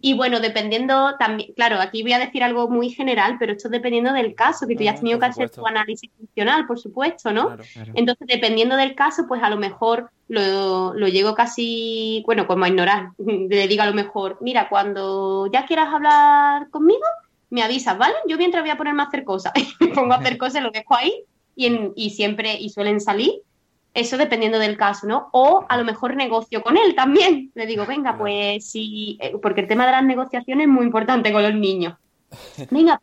Y 0.05 0.15
bueno, 0.15 0.41
dependiendo 0.41 1.17
también, 1.19 1.53
claro, 1.55 1.81
aquí 1.81 2.03
voy 2.03 2.13
a 2.13 2.19
decir 2.19 2.43
algo 2.43 2.69
muy 2.69 2.91
general, 2.91 3.37
pero 3.39 3.53
esto 3.53 3.69
dependiendo 3.69 4.13
del 4.13 4.35
caso, 4.35 4.67
que 4.67 4.77
tú 4.77 4.83
ya 4.83 4.93
has 4.93 5.01
tenido 5.01 5.19
que 5.19 5.27
hacer 5.27 5.51
tu 5.51 5.67
análisis 5.67 6.11
funcional, 6.17 6.67
por 6.67 6.79
supuesto, 6.79 7.33
¿no? 7.33 7.57
Entonces, 7.95 8.27
dependiendo 8.27 8.77
del 8.77 8.95
caso, 8.95 9.27
pues 9.29 9.43
a 9.43 9.51
lo 9.51 9.57
mejor 9.57 10.11
lo, 10.29 10.95
lo 10.95 11.09
llego 11.09 11.35
casi, 11.35 12.23
bueno, 12.27 12.47
como 12.47 12.65
a 12.65 12.69
ignorar. 12.69 13.11
Le 13.19 13.69
digo 13.69 13.83
a 13.83 13.87
lo 13.87 13.95
mejor, 13.95 14.39
mira, 14.41 14.69
cuando 14.69 15.51
ya 15.53 15.67
quieras 15.67 15.93
hablar 15.93 16.69
conmigo, 16.71 17.05
me 17.53 17.63
avisas, 17.63 17.99
¿vale? 17.99 18.15
Yo 18.27 18.39
mientras 18.39 18.63
voy 18.63 18.71
a 18.71 18.79
ponerme 18.79 19.03
a 19.03 19.07
hacer 19.07 19.25
cosas, 19.25 19.53
me 19.81 19.89
pongo 19.89 20.15
a 20.15 20.17
hacer 20.17 20.39
cosas, 20.39 20.63
lo 20.63 20.71
dejo 20.71 20.97
ahí 20.97 21.25
y, 21.55 22.11
siempre, 22.11 22.59
y 22.59 22.71
suelen 22.71 23.01
salir, 23.01 23.43
eso 23.95 24.17
dependiendo 24.17 24.59
del 24.59 24.77
caso, 24.77 25.07
¿no? 25.07 25.29
O 25.33 25.67
a 25.69 25.77
lo 25.77 25.85
mejor 25.85 26.17
negocio 26.17 26.63
con 26.63 26.77
él 26.77 26.95
también. 26.95 27.51
Le 27.55 27.67
digo, 27.67 27.87
venga, 27.87 28.17
pues 28.17 28.71
sí, 28.71 29.19
eh, 29.21 29.35
porque 29.43 29.63
el 29.63 29.69
tema 29.69 29.87
de 29.87 29.93
las 29.93 30.05
negociaciones 30.05 30.67
es 30.67 30.73
muy 30.73 30.85
importante 30.85 31.33
con 31.33 31.43
los 31.43 31.55
niños. 31.55 31.97
Venga, 32.71 33.01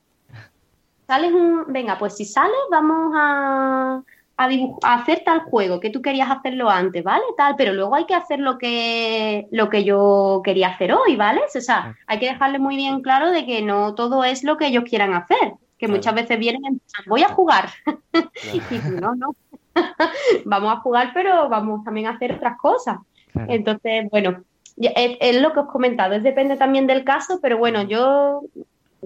sales 1.09 1.33
un, 1.33 1.65
venga, 1.67 1.97
pues 1.97 2.15
si 2.15 2.23
sales, 2.23 2.55
vamos 2.69 3.13
a, 3.15 4.01
a, 4.37 4.93
hacer 4.93 5.23
tal 5.25 5.41
juego 5.41 5.79
que 5.79 5.89
tú 5.89 6.03
querías 6.03 6.29
hacerlo 6.29 6.69
antes, 6.69 7.03
¿vale? 7.03 7.23
Tal, 7.35 7.55
pero 7.55 7.73
luego 7.73 7.95
hay 7.95 8.05
que 8.05 8.13
hacer 8.13 8.39
lo 8.39 8.57
que, 8.59 9.47
lo 9.51 9.69
que 9.69 9.83
yo 9.83 10.41
quería 10.43 10.69
hacer 10.69 10.93
hoy, 10.93 11.15
¿vale? 11.15 11.41
O 11.55 11.61
sea, 11.61 11.95
hay 12.05 12.19
que 12.19 12.27
dejarle 12.27 12.59
muy 12.59 12.75
bien 12.75 13.01
claro 13.01 13.31
de 13.31 13.43
que 13.45 13.63
no 13.63 13.95
todo 13.95 14.23
es 14.23 14.43
lo 14.43 14.57
que 14.57 14.67
ellos 14.67 14.83
quieran 14.83 15.15
hacer, 15.15 15.53
que 15.79 15.87
muchas 15.87 16.13
veces 16.13 16.37
vienen 16.37 16.63
y 16.75 17.09
voy 17.09 17.23
a 17.23 17.29
jugar. 17.29 17.69
y 18.53 18.89
no, 19.01 19.15
no. 19.15 19.35
vamos 20.45 20.73
a 20.73 20.81
jugar, 20.81 21.11
pero 21.13 21.49
vamos 21.49 21.83
también 21.83 22.07
a 22.07 22.11
hacer 22.11 22.33
otras 22.33 22.57
cosas. 22.57 22.97
Entonces, 23.47 24.09
bueno, 24.09 24.43
es, 24.77 25.17
es, 25.19 25.41
lo 25.41 25.53
que 25.53 25.59
os 25.59 25.67
he 25.67 25.71
comentado, 25.71 26.15
es 26.15 26.23
depende 26.23 26.57
también 26.57 26.87
del 26.87 27.03
caso, 27.03 27.39
pero 27.41 27.57
bueno, 27.57 27.83
yo 27.83 28.41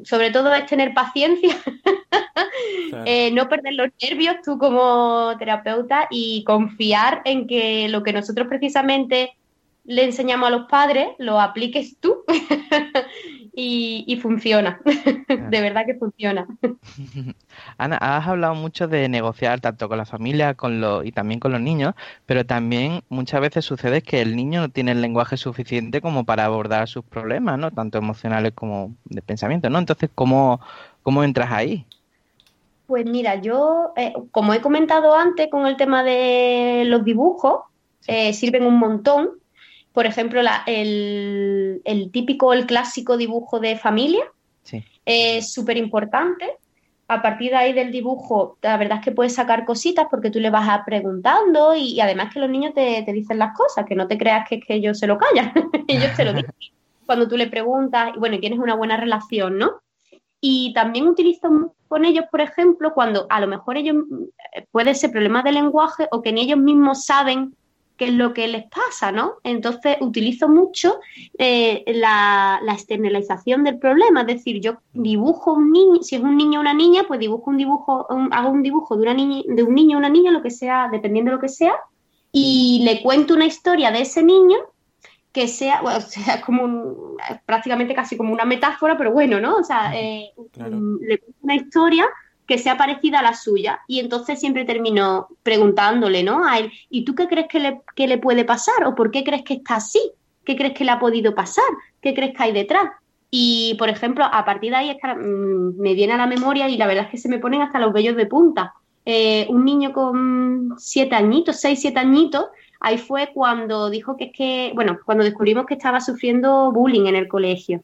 sobre 0.03 0.31
todo 0.31 0.53
es 0.53 0.65
tener 0.65 0.93
paciencia, 0.93 1.55
eh, 3.05 3.31
no 3.31 3.47
perder 3.47 3.73
los 3.73 3.89
nervios 4.01 4.37
tú 4.43 4.57
como 4.57 5.35
terapeuta 5.37 6.07
y 6.09 6.43
confiar 6.45 7.21
en 7.25 7.47
que 7.47 7.87
lo 7.89 8.01
que 8.03 8.13
nosotros 8.13 8.47
precisamente 8.47 9.35
le 9.85 10.05
enseñamos 10.05 10.47
a 10.47 10.51
los 10.51 10.67
padres 10.67 11.09
lo 11.17 11.39
apliques 11.41 11.97
tú 11.99 12.23
y, 13.55 14.17
funciona. 14.21 14.79
de 14.83 15.61
verdad 15.61 15.85
que 15.85 15.95
funciona. 15.95 16.47
Ana, 17.77 17.97
has 17.97 18.27
hablado 18.27 18.55
mucho 18.55 18.87
de 18.87 19.09
negociar 19.09 19.59
tanto 19.59 19.89
con 19.89 19.97
la 19.97 20.05
familia 20.05 20.53
con 20.55 20.81
lo, 20.81 21.03
y 21.03 21.11
también 21.11 21.39
con 21.39 21.51
los 21.51 21.61
niños, 21.61 21.93
pero 22.25 22.45
también 22.45 23.03
muchas 23.09 23.41
veces 23.41 23.65
sucede 23.65 24.01
que 24.01 24.21
el 24.21 24.35
niño 24.35 24.61
no 24.61 24.69
tiene 24.69 24.93
el 24.93 25.01
lenguaje 25.01 25.37
suficiente 25.37 26.01
como 26.01 26.23
para 26.23 26.45
abordar 26.45 26.87
sus 26.87 27.03
problemas, 27.03 27.59
¿no? 27.59 27.69
Tanto 27.71 27.97
emocionales 27.97 28.53
como 28.53 28.95
de 29.05 29.21
pensamiento, 29.21 29.69
¿no? 29.69 29.79
Entonces, 29.79 30.09
¿cómo, 30.15 30.61
cómo 31.03 31.23
entras 31.23 31.51
ahí? 31.51 31.85
Pues 32.87 33.05
mira, 33.05 33.35
yo, 33.35 33.93
eh, 33.97 34.13
como 34.31 34.53
he 34.53 34.61
comentado 34.61 35.15
antes 35.15 35.49
con 35.49 35.67
el 35.67 35.77
tema 35.77 36.03
de 36.03 36.83
los 36.85 37.03
dibujos, 37.03 37.61
eh, 38.07 38.33
sirven 38.33 38.65
un 38.65 38.77
montón 38.77 39.42
por 39.93 40.07
ejemplo, 40.07 40.41
el, 40.65 42.09
típico, 42.11 42.51
el 42.51 42.65
clásico 42.65 43.15
dibujo 43.15 43.59
de 43.59 43.77
familia 43.77 44.23
es 45.05 45.53
súper 45.53 45.77
importante. 45.77 46.57
A 47.07 47.21
partir 47.21 47.51
de 47.51 47.57
ahí 47.57 47.73
del 47.73 47.91
dibujo, 47.91 48.57
la 48.61 48.77
verdad 48.77 48.97
es 48.99 49.03
que 49.03 49.11
puedes 49.11 49.35
sacar 49.35 49.65
cositas 49.65 50.07
porque 50.09 50.31
tú 50.31 50.39
le 50.39 50.49
vas 50.49 50.81
preguntando 50.85 51.75
y, 51.75 51.99
además 51.99 52.33
que 52.33 52.39
los 52.39 52.49
niños 52.49 52.73
te, 52.73 53.03
dicen 53.13 53.37
las 53.37 53.55
cosas, 53.55 53.85
que 53.85 53.95
no 53.95 54.07
te 54.07 54.17
creas 54.17 54.47
que, 54.49 54.59
que 54.59 54.75
ellos 54.75 54.97
se 54.97 55.05
lo 55.05 55.17
callan, 55.17 55.53
ellos 55.87 56.11
te 56.15 56.25
lo 56.25 56.33
dicen. 56.33 56.53
Cuando 57.05 57.27
tú 57.27 57.37
le 57.37 57.47
preguntas, 57.47 58.13
y 58.15 58.19
bueno, 58.19 58.35
y 58.35 58.39
tienes 58.39 58.59
una 58.59 58.75
buena 58.75 58.97
relación, 58.97 59.57
¿no? 59.57 59.81
Y 60.39 60.73
también 60.73 61.07
utilizo 61.07 61.75
con 61.87 62.05
ellos, 62.05 62.25
por 62.31 62.41
ejemplo, 62.41 62.93
cuando 62.93 63.27
a 63.29 63.39
lo 63.39 63.47
mejor 63.47 63.77
ellos 63.77 63.97
eh, 64.55 64.65
puede 64.71 64.95
ser 64.95 65.11
problema 65.11 65.43
de 65.43 65.51
lenguaje 65.51 66.07
o 66.11 66.21
que 66.21 66.31
ni 66.31 66.41
ellos 66.41 66.57
mismos 66.57 67.05
saben 67.05 67.55
qué 67.97 68.05
es 68.05 68.13
lo 68.13 68.33
que 68.33 68.47
les 68.47 68.65
pasa, 68.65 69.11
¿no? 69.11 69.35
Entonces 69.43 69.97
utilizo 70.01 70.49
mucho 70.49 70.99
eh, 71.37 71.83
la, 71.87 72.59
externalización 72.67 73.63
del 73.63 73.77
problema, 73.77 74.21
es 74.21 74.27
decir, 74.27 74.59
yo 74.59 74.77
dibujo 74.93 75.53
un 75.53 75.71
niño, 75.71 76.01
si 76.01 76.15
es 76.15 76.21
un 76.21 76.35
niño 76.35 76.59
o 76.59 76.61
una 76.61 76.73
niña, 76.73 77.03
pues 77.07 77.19
dibujo 77.19 77.51
un 77.51 77.57
dibujo, 77.57 78.07
hago 78.31 78.49
un 78.49 78.63
dibujo 78.63 78.95
de, 78.95 79.03
una 79.03 79.13
niña, 79.13 79.43
de 79.47 79.63
un 79.63 79.75
niño 79.75 79.97
o 79.97 79.99
una 79.99 80.09
niña, 80.09 80.31
lo 80.31 80.41
que 80.41 80.51
sea, 80.51 80.89
dependiendo 80.91 81.29
de 81.31 81.35
lo 81.35 81.41
que 81.41 81.49
sea, 81.49 81.75
y 82.31 82.81
le 82.83 83.03
cuento 83.03 83.35
una 83.35 83.45
historia 83.45 83.91
de 83.91 84.01
ese 84.01 84.23
niño 84.23 84.57
que 85.31 85.47
sea, 85.47 85.81
bueno, 85.81 86.01
sea 86.07 86.41
como 86.41 87.15
prácticamente 87.45 87.93
casi 87.93 88.17
como 88.17 88.33
una 88.33 88.45
metáfora, 88.45 88.97
pero 88.97 89.11
bueno, 89.11 89.39
¿no? 89.39 89.55
O 89.55 89.63
sea, 89.63 89.93
eh, 89.95 90.31
le 90.55 91.19
cuento 91.19 91.39
una 91.41 91.55
historia 91.55 92.07
que 92.47 92.57
sea 92.57 92.77
parecida 92.77 93.19
a 93.19 93.23
la 93.23 93.33
suya. 93.33 93.79
Y 93.87 93.99
entonces 93.99 94.39
siempre 94.39 94.65
termino 94.65 95.27
preguntándole, 95.43 96.23
¿no? 96.23 96.45
A 96.45 96.59
él, 96.59 96.71
¿y 96.89 97.05
tú 97.05 97.15
qué 97.15 97.27
crees 97.27 97.47
que 97.47 98.07
le, 98.07 98.17
puede 98.17 98.45
pasar? 98.45 98.85
¿O 98.85 98.95
por 98.95 99.11
qué 99.11 99.23
crees 99.23 99.43
que 99.43 99.55
está 99.55 99.75
así? 99.75 100.11
¿Qué 100.43 100.55
crees 100.55 100.73
que 100.73 100.83
le 100.83 100.91
ha 100.91 100.99
podido 100.99 101.33
pasar? 101.33 101.65
¿Qué 102.01 102.13
crees 102.13 102.35
que 102.35 102.43
hay 102.43 102.51
detrás? 102.51 102.89
Y, 103.31 103.75
por 103.79 103.89
ejemplo, 103.89 104.25
a 104.25 104.45
partir 104.45 104.71
de 104.71 104.77
ahí 104.77 104.89
es 104.89 104.97
que, 105.01 105.07
mm, 105.07 105.79
me 105.79 105.93
viene 105.93 106.13
a 106.13 106.17
la 106.17 106.27
memoria 106.27 106.69
y 106.69 106.77
la 106.77 106.87
verdad 106.87 107.05
es 107.05 107.11
que 107.11 107.17
se 107.17 107.29
me 107.29 107.39
ponen 107.39 107.61
hasta 107.61 107.79
los 107.79 107.93
vellos 107.93 108.15
de 108.15 108.25
punta. 108.25 108.73
Eh, 109.05 109.47
un 109.49 109.65
niño 109.65 109.91
con 109.91 110.75
siete 110.77 111.15
añitos, 111.15 111.59
seis, 111.59 111.81
siete 111.81 111.99
añitos, 111.99 112.47
ahí 112.79 112.97
fue 112.97 113.31
cuando 113.33 113.89
dijo 113.89 114.15
que 114.15 114.25
es 114.25 114.31
que, 114.33 114.71
bueno, 114.75 114.99
cuando 115.05 115.23
descubrimos 115.23 115.65
que 115.65 115.73
estaba 115.73 115.99
sufriendo 115.99 116.71
bullying 116.71 117.07
en 117.07 117.15
el 117.15 117.27
colegio. 117.27 117.81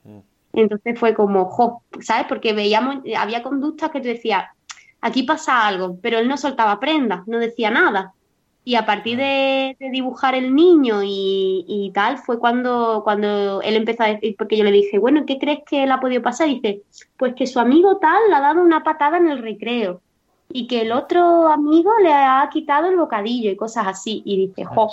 Entonces 0.60 1.00
fue 1.00 1.14
como, 1.14 1.46
jo, 1.46 1.84
¿sabes? 2.02 2.26
Porque 2.28 2.54
veíamos, 2.54 2.98
había 3.18 3.44
conductas 3.44 3.92
que 3.92 4.02
tú 4.02 4.08
decías, 4.08 4.46
aquí 5.02 5.24
pasa 5.24 5.68
algo, 5.68 5.98
pero 6.02 6.20
él 6.20 6.28
no 6.28 6.38
soltaba 6.38 6.80
prendas, 6.80 7.28
no 7.28 7.40
decía 7.40 7.70
nada. 7.70 8.14
Y 8.66 8.76
a 8.76 8.86
partir 8.86 9.18
de, 9.18 9.76
dibujar 9.92 10.36
el 10.36 10.54
niño 10.54 11.00
y, 11.04 11.92
tal, 11.94 12.18
fue 12.20 12.38
cuando, 12.38 13.02
cuando 13.04 13.62
él 13.62 13.76
empezó 13.76 14.04
a 14.04 14.08
decir, 14.08 14.36
porque 14.38 14.58
yo 14.58 14.64
le 14.64 14.72
dije, 14.72 15.00
bueno, 15.00 15.26
¿qué 15.26 15.40
crees 15.40 15.60
que 15.66 15.84
él 15.84 15.92
ha 15.92 16.00
podido 16.00 16.22
pasar? 16.22 16.50
Y 16.50 16.56
dice, 16.56 16.84
pues 17.18 17.34
que 17.36 17.48
su 17.48 17.60
amigo 17.60 17.98
tal 17.98 18.20
le 18.30 18.36
ha 18.36 18.42
dado 18.42 18.62
una 18.62 18.84
patada 18.84 19.18
en 19.18 19.30
el 19.30 19.42
recreo 19.42 20.02
y 20.52 20.68
que 20.68 20.82
el 20.82 20.92
otro 20.92 21.48
amigo 21.48 21.92
le 22.02 22.14
ha 22.14 22.48
quitado 22.52 22.90
el 22.90 22.98
bocadillo 22.98 23.50
y 23.50 23.56
cosas 23.56 23.88
así. 23.88 24.22
Y 24.26 24.48
dice, 24.48 24.66
jo, 24.66 24.92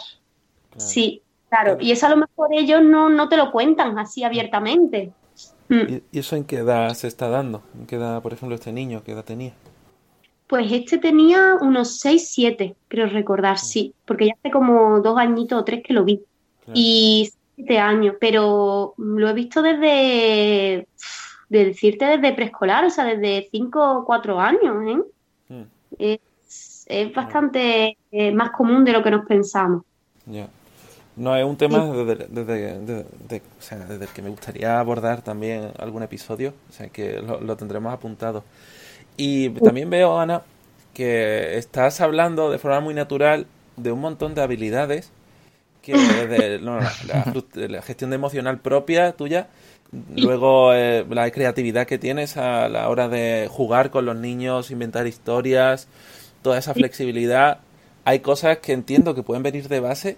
sí, 0.77 1.23
claro. 1.49 1.77
Y 1.81 1.93
eso 1.93 2.07
a 2.07 2.11
lo 2.11 2.17
mejor 2.17 2.51
ellos 2.53 2.83
no, 2.83 3.09
no 3.09 3.29
te 3.29 3.37
lo 3.37 3.51
cuentan 3.51 3.99
así 3.99 4.23
abiertamente. 4.23 5.13
Mm. 5.69 6.01
¿Y 6.13 6.19
eso 6.19 6.37
en 6.37 6.45
qué 6.45 6.57
edad 6.57 6.93
se 6.95 7.09
está 7.09 7.29
dando? 7.29 7.63
¿En 7.79 7.87
qué 7.87 7.97
edad, 7.97 8.23
por 8.23 8.33
ejemplo, 8.33 8.55
este 8.55 8.73
niño, 8.73 9.03
qué 9.05 9.13
edad 9.13 9.25
tenía? 9.25 9.53
Pues 10.47 10.71
este 10.71 10.99
tenía 10.99 11.57
unos 11.61 11.99
6, 11.99 12.29
7, 12.31 12.77
creo 12.89 13.09
recordar, 13.09 13.59
sí, 13.59 13.95
porque 14.05 14.27
ya 14.27 14.35
hace 14.39 14.51
como 14.51 15.01
dos 15.01 15.19
añitos 15.19 15.61
o 15.61 15.65
tres 15.65 15.83
que 15.85 15.93
lo 15.93 16.05
vi. 16.05 16.23
Y 16.73 17.31
siete 17.57 17.79
años, 17.79 18.17
pero 18.21 18.95
lo 18.97 19.29
he 19.29 19.33
visto 19.33 19.63
desde, 19.63 20.87
de 21.49 21.65
decirte, 21.65 22.05
desde 22.05 22.35
preescolar, 22.35 22.85
o 22.85 22.91
sea, 22.91 23.05
desde 23.05 23.49
5 23.51 23.99
o 23.99 24.05
4 24.05 24.41
años, 24.41 24.77
¿eh? 24.87 25.03
Hmm. 25.49 25.63
Es, 25.99 26.21
bastante 27.13 27.99
eh, 28.13 28.33
más 28.33 28.51
común 28.51 28.85
de 28.85 28.93
lo 28.93 29.03
que 29.03 29.11
nos 29.11 29.27
pensamos. 29.27 29.83
Ya. 30.27 30.49
No, 31.17 31.35
es 31.35 31.45
un 31.45 31.57
tema 31.57 31.85
desde, 31.87 32.27
desde, 32.29 33.43
el 34.05 34.09
que 34.09 34.23
me 34.23 34.29
gustaría 34.29 34.79
abordar 34.79 35.23
también 35.23 35.73
algún 35.79 36.03
episodio, 36.03 36.53
o 36.69 36.73
sea 36.73 36.89
que 36.89 37.21
lo 37.23 37.57
tendremos 37.57 37.93
apuntado. 37.93 38.45
Y 39.17 39.51
también 39.51 39.89
veo, 39.89 40.19
Ana, 40.19 40.43
que 40.93 41.57
estás 41.57 42.01
hablando 42.01 42.51
de 42.51 42.59
forma 42.59 42.81
muy 42.81 42.95
natural 42.95 43.47
de 43.77 43.93
un 43.93 44.01
montón 44.01 44.35
de 44.35 44.43
habilidades 44.43 45.11
que 45.83 45.93
de, 45.95 46.59
la, 47.69 47.83
gestión 47.83 48.11
de 48.11 48.17
emocional 48.17 48.59
propia 48.59 49.13
tuya, 49.13 49.49
luego 50.15 50.75
eh, 50.75 51.05
la 51.09 51.31
creatividad 51.31 51.87
que 51.87 51.99
tienes 51.99 52.37
a 52.37 52.69
la 52.69 52.89
hora 52.89 53.09
de 53.09 53.49
jugar 53.51 53.91
con 53.91 54.05
los 54.05 54.17
niños, 54.17 54.71
inventar 54.71 55.07
historias, 55.07 55.89
toda 56.43 56.59
esa 56.59 56.75
flexibilidad. 56.75 57.61
Hay 58.05 58.21
cosas 58.21 58.59
que 58.59 58.73
entiendo 58.73 59.15
que 59.15 59.23
pueden 59.23 59.43
venir 59.43 59.69
de 59.69 59.81
base, 59.81 60.17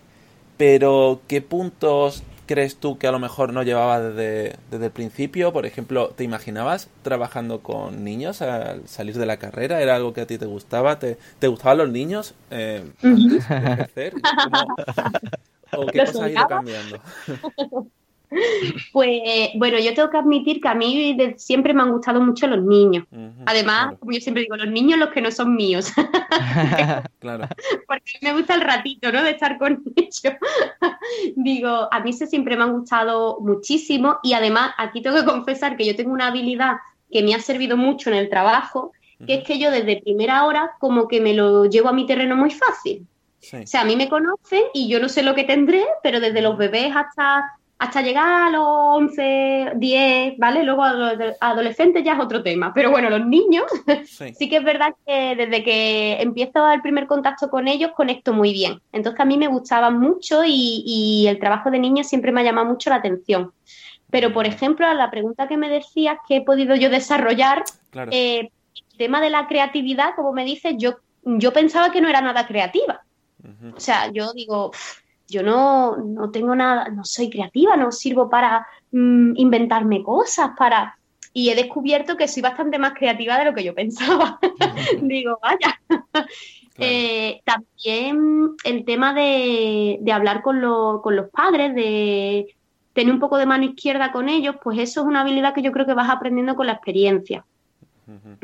pero 0.59 1.23
¿qué 1.29 1.41
puntos 1.41 2.23
crees 2.47 2.77
tú 2.77 2.99
que 2.99 3.07
a 3.07 3.13
lo 3.13 3.19
mejor 3.19 3.53
no 3.53 3.63
llevaba 3.63 4.01
desde, 4.01 4.57
el 4.73 4.91
principio? 4.91 5.53
Por 5.53 5.65
ejemplo, 5.65 6.09
¿te 6.09 6.25
imaginabas 6.25 6.89
trabajando 7.03 7.61
con 7.61 8.05
niños 8.05 8.43
al 8.43 8.87
salir 8.89 9.17
de 9.17 9.27
la 9.27 9.39
carrera? 9.39 9.81
¿Era 9.81 9.95
algo 9.95 10.13
que 10.13 10.23
a 10.23 10.27
ti 10.27 10.37
te 10.37 10.47
gustaba? 10.47 10.99
¿Te, 10.99 11.17
te 11.39 11.47
gustaban 11.47 11.79
los 11.79 11.91
niños 11.91 12.35
eh, 12.51 12.83
antes 13.03 13.49
de 13.49 14.13
¿O 15.73 15.87
qué 15.87 15.99
cosa 16.07 16.25
ha 16.25 16.31
ido 16.31 16.47
cambiando? 16.49 17.01
Pues 18.93 19.51
bueno, 19.57 19.79
yo 19.79 19.95
tengo 19.95 20.11
que 20.11 20.17
admitir 20.17 20.61
que 20.61 20.69
a 20.69 20.75
mí 20.75 21.17
siempre 21.37 21.75
me 21.75 21.83
han 21.83 21.93
gustado 21.93 22.21
mucho 22.21 22.47
los 22.47 22.63
niños. 22.63 23.05
Además, 23.47 23.95
como 23.99 24.13
yo 24.13 24.21
siempre 24.21 24.43
digo, 24.43 24.57
los 24.57 24.69
niños 24.69 24.99
los 24.99 25.11
que 25.11 25.21
no 25.21 25.31
son 25.31 25.55
míos. 25.55 25.93
claro. 27.21 27.49
Porque 27.87 28.19
me 28.23 28.33
gusta 28.33 28.55
el 28.55 28.63
ratito, 28.63 29.13
¿no? 29.13 29.23
De 29.23 29.31
estar 29.31 29.59
con 29.59 29.83
ellos. 29.97 30.23
digo, 31.37 31.89
a 31.91 32.01
mí 32.01 32.13
se 32.13 32.27
siempre 32.27 32.57
me 32.57 32.65
han 32.65 32.73
gustado 32.73 33.39
muchísimo 33.41 34.19
y 34.23 34.33
además 34.33 34.73
aquí 34.79 35.01
tengo 35.01 35.17
que 35.17 35.25
confesar 35.25 35.77
que 35.77 35.87
yo 35.87 35.97
tengo 35.97 36.13
una 36.13 36.29
habilidad 36.29 36.77
que 37.11 37.23
me 37.23 37.35
ha 37.35 37.41
servido 37.41 37.77
mucho 37.77 38.11
en 38.11 38.17
el 38.17 38.29
trabajo, 38.29 38.93
que 39.27 39.35
es 39.35 39.45
que 39.45 39.59
yo 39.59 39.71
desde 39.71 40.01
primera 40.01 40.45
hora 40.45 40.73
como 40.79 41.09
que 41.09 41.21
me 41.21 41.35
lo 41.35 41.65
llevo 41.65 41.89
a 41.89 41.93
mi 41.93 42.07
terreno 42.07 42.37
muy 42.37 42.51
fácil. 42.51 43.07
O 43.41 43.67
sea, 43.67 43.83
a 43.83 43.85
mí 43.85 43.97
me 43.97 44.09
conocen 44.09 44.65
y 44.75 44.89
yo 44.89 45.01
no 45.01 45.09
sé 45.09 45.23
lo 45.23 45.35
que 45.35 45.45
tendré, 45.45 45.85
pero 46.03 46.21
desde 46.21 46.43
los 46.43 46.59
bebés 46.59 46.95
hasta 46.95 47.58
hasta 47.79 48.03
llegar 48.03 48.27
a 48.27 48.51
los 48.51 48.67
11, 48.67 49.73
10, 49.77 50.39
¿vale? 50.39 50.65
Luego 50.65 50.83
a 50.83 50.93
los 50.93 51.37
adolescentes 51.41 52.03
ya 52.03 52.15
es 52.15 52.21
otro 52.21 52.43
tema. 52.43 52.73
Pero 52.75 52.91
bueno, 52.91 53.09
los 53.09 53.25
niños, 53.25 53.67
sí. 54.05 54.49
que 54.49 54.57
es 54.57 54.65
verdad 54.65 54.95
que 55.07 55.37
desde 55.37 55.63
que 55.63 56.21
empiezo 56.21 56.69
el 56.73 56.83
primer 56.83 57.07
contacto 57.07 57.49
con 57.49 57.69
ellos 57.69 57.93
conecto 57.95 58.33
muy 58.33 58.53
bien. 58.53 58.81
Entonces 58.91 59.21
a 59.21 59.25
mí 59.25 59.39
me 59.39 59.47
gustaban 59.47 60.01
mucho 60.01 60.43
y, 60.45 61.27
el 61.29 61.39
trabajo 61.39 61.71
de 61.71 61.79
niños 61.79 62.09
siempre 62.09 62.33
me 62.33 62.41
ha 62.41 62.45
llamado 62.45 62.67
mucho 62.67 62.91
la 62.91 62.97
atención. 62.97 63.53
Pero, 64.11 64.33
por 64.33 64.47
ejemplo, 64.47 64.87
a 64.87 64.95
la 64.95 65.11
pregunta 65.11 65.47
que 65.47 65.57
me 65.57 65.69
decías, 65.69 66.19
que 66.27 66.37
he 66.37 66.41
podido 66.41 66.75
yo 66.75 66.91
desarrollar, 66.91 67.63
eh, 68.11 68.49
el 68.91 68.97
tema 68.97 69.21
de 69.21 69.31
la 69.31 69.47
creatividad, 69.47 70.15
como 70.17 70.33
me 70.33 70.45
dices, 70.45 70.75
yo, 70.79 70.97
yo 71.23 71.53
pensaba 71.53 71.93
que 71.93 72.01
no 72.01 72.09
era 72.09 72.23
nada 72.23 72.47
creativa. 72.47 73.03
O 73.77 73.81
sea, 73.81 74.11
yo 74.11 74.33
digo, 74.33 74.73
yo 75.29 75.43
no, 75.43 75.97
no 75.99 76.31
tengo 76.31 76.55
nada, 76.55 76.89
no 76.89 77.05
soy 77.05 77.31
creativa, 77.31 77.77
no 77.77 77.93
sirvo 77.93 78.29
para 78.31 78.67
mm, 78.93 79.37
inventarme 79.37 80.03
cosas, 80.03 80.51
para... 80.57 80.97
Y 81.35 81.51
he 81.51 81.55
descubierto 81.55 82.17
que 82.17 82.27
soy 82.27 82.43
bastante 82.43 82.79
más 82.79 82.95
creativa 82.95 83.39
de 83.39 83.45
lo 83.45 83.55
que 83.55 83.63
yo 83.63 83.75
pensaba. 83.75 84.41
Digo, 85.03 85.39
vaya. 85.43 85.79
Eh, 86.79 87.41
también 87.45 88.53
el 88.65 88.85
tema 88.85 89.13
de, 89.13 89.99
de 90.01 90.13
hablar 90.13 90.43
con, 90.43 90.61
con 91.03 91.17
los 91.17 91.29
padres, 91.29 91.75
de 91.75 92.57
tener 92.93 93.13
un 93.13 93.21
poco 93.21 93.37
de 93.37 93.47
mano 93.47 93.65
izquierda 93.65 94.11
con 94.11 94.29
ellos, 94.29 94.57
pues 94.63 94.79
eso 94.79 95.03
es 95.03 95.07
una 95.07 95.21
habilidad 95.21 95.55
que 95.55 95.63
yo 95.63 95.73
creo 95.73 95.87
que 95.87 95.95
vas 95.95 96.09
aprendiendo 96.09 96.57
con 96.57 96.67
la 96.67 96.73
experiencia 96.73 97.45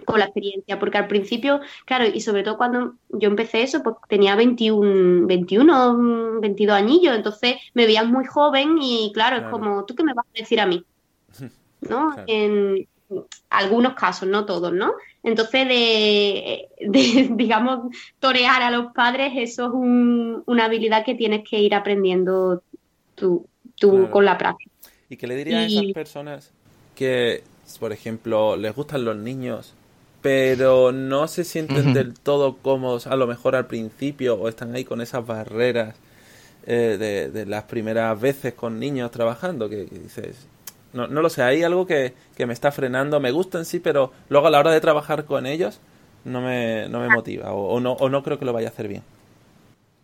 con 0.05 0.19
la 0.19 0.27
experiencia, 0.27 0.79
porque 0.79 0.99
al 0.99 1.07
principio, 1.07 1.61
claro, 1.85 2.05
y 2.13 2.21
sobre 2.21 2.43
todo 2.43 2.57
cuando 2.57 2.95
yo 3.11 3.29
empecé 3.29 3.63
eso, 3.63 3.83
pues 3.83 3.97
tenía 4.09 4.37
21, 4.37 5.27
21 5.27 6.41
22 6.41 6.77
añillos, 6.77 7.17
entonces 7.17 7.57
me 7.73 7.87
veías 7.87 8.07
muy 8.07 8.25
joven 8.27 8.79
y 8.81 9.11
claro, 9.15 9.37
es 9.37 9.45
como, 9.51 9.85
¿tú 9.85 9.95
qué 9.95 10.05
me 10.05 10.15
vas 10.15 10.27
a 10.27 10.39
decir 10.39 10.61
a 10.61 10.67
mí? 10.67 10.85
¿No? 11.89 12.15
En 12.27 12.87
algunos 13.51 13.95
casos, 13.95 14.29
no 14.29 14.45
todos, 14.45 14.73
¿no? 14.73 14.93
Entonces, 15.23 15.69
de, 15.69 16.69
digamos, 17.31 17.95
torear 18.19 18.63
a 18.63 18.71
los 18.71 18.93
padres, 18.93 19.33
eso 19.37 19.67
es 19.67 19.73
una 19.75 20.65
habilidad 20.65 21.05
que 21.05 21.15
tienes 21.15 21.49
que 21.49 21.59
ir 21.59 21.75
aprendiendo 21.75 22.63
tú, 23.15 23.47
tú 23.77 24.11
con 24.11 24.25
la 24.25 24.37
práctica. 24.37 24.71
¿Y 25.09 25.17
qué 25.17 25.27
le 25.27 25.37
dirías 25.37 25.63
a 25.63 25.67
esas 25.67 25.93
personas 25.93 26.53
que 26.95 27.43
por 27.79 27.93
ejemplo, 27.93 28.57
les 28.57 28.75
gustan 28.75 29.05
los 29.05 29.17
niños, 29.17 29.75
pero 30.23 30.93
no 30.93 31.29
se 31.29 31.45
sienten 31.45 31.93
del 31.93 32.15
todo 32.15 32.57
cómodos 32.57 33.07
a 33.07 33.17
lo 33.17 33.27
mejor 33.27 33.57
al 33.57 33.67
principio 33.67 34.37
o 34.37 34.49
están 34.49 34.75
ahí 34.75 34.85
con 34.85 35.01
esas 35.01 35.27
barreras 35.27 35.97
eh, 36.67 37.31
de, 37.33 37.47
las 37.47 37.65
primeras 37.65 38.19
veces 38.19 38.55
con 38.55 38.81
niños 38.81 39.11
trabajando, 39.11 39.69
que, 39.69 39.85
dices, 39.85 40.47
no, 40.95 41.07
no, 41.07 41.21
lo 41.21 41.29
sé, 41.29 41.43
hay 41.43 41.63
algo 41.63 41.87
que, 41.87 42.15
me 42.39 42.55
está 42.55 42.73
frenando, 42.73 43.21
me 43.21 43.33
gustan 43.33 43.67
sí, 43.67 43.81
pero 43.81 44.13
luego 44.31 44.47
a 44.47 44.51
la 44.51 44.61
hora 44.61 44.71
de 44.71 44.81
trabajar 44.81 45.27
con 45.27 45.45
ellos 45.45 45.81
no 46.25 46.41
me, 46.41 46.89
no 46.89 47.01
me 47.01 47.09
motiva 47.09 47.53
o, 47.53 47.79
no, 47.81 47.93
o 47.93 48.09
no 48.09 48.23
creo 48.23 48.39
que 48.39 48.47
lo 48.47 48.55
vaya 48.55 48.69
a 48.69 48.71
hacer 48.71 48.89
bien. 48.89 49.03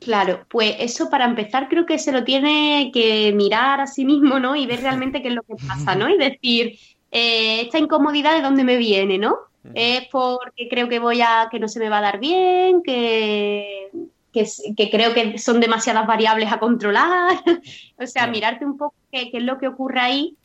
Claro, 0.01 0.45
pues 0.49 0.77
eso 0.81 1.09
para 1.09 1.27
empezar 1.27 1.69
creo 1.69 1.87
que 1.87 1.99
se 1.99 2.13
lo 2.13 2.25
tiene 2.25 2.91
que 2.93 3.33
mirar 3.33 3.81
a 3.81 3.87
sí 3.87 4.05
mismo, 4.05 4.39
¿no? 4.39 4.57
Y 4.57 4.67
ver 4.67 4.81
realmente 4.81 5.23
qué 5.23 5.29
es 5.29 5.35
lo 5.35 5.43
que 5.43 5.57
pasa, 5.67 5.95
¿no? 5.95 6.09
Y 6.09 6.17
decir, 6.17 6.79
eh, 7.11 7.63
esta 7.63 7.79
incomodidad 7.79 8.35
de 8.35 8.43
dónde 8.43 8.65
me 8.65 8.77
viene, 8.77 9.19
¿no? 9.19 9.37
Es 9.75 10.07
porque 10.11 10.69
creo 10.69 10.89
que 10.89 10.99
voy 10.99 11.21
a, 11.21 11.49
que 11.51 11.61
no 11.61 11.69
se 11.69 11.81
me 11.81 11.91
va 11.91 11.99
a 11.99 12.03
dar 12.03 12.19
bien, 12.19 12.83
que, 12.83 13.91
que, 14.33 14.91
creo 14.91 15.13
que 15.13 15.39
son 15.39 15.61
demasiadas 15.61 16.07
variables 16.07 16.51
a 16.51 16.59
controlar. 16.59 17.43
o 17.99 18.07
sea, 18.07 18.27
mirarte 18.27 18.65
un 18.65 18.79
poco 18.79 18.95
qué, 19.13 19.31
es 19.33 19.43
lo 19.43 19.59
que 19.59 19.69
ocurre 19.69 20.01
ahí 20.01 20.37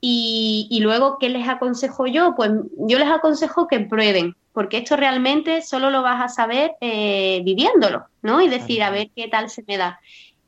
y, 0.00 0.80
luego, 0.82 1.16
¿qué 1.18 1.30
les 1.30 1.48
aconsejo 1.48 2.06
yo? 2.06 2.34
Pues 2.36 2.50
yo 2.76 2.98
les 2.98 3.08
aconsejo 3.08 3.66
que 3.66 3.80
prueben, 3.80 4.36
porque 4.52 4.78
esto 4.78 4.96
realmente 4.96 5.62
solo 5.62 5.88
lo 5.88 6.02
vas 6.02 6.20
a 6.20 6.28
saber 6.28 6.72
eh, 6.82 7.40
viviéndolo, 7.42 8.04
¿no? 8.20 8.42
Y 8.42 8.48
decir, 8.48 8.82
a 8.82 8.90
ver 8.90 9.08
qué 9.16 9.28
tal 9.28 9.48
se 9.48 9.64
me 9.66 9.78
da. 9.78 10.00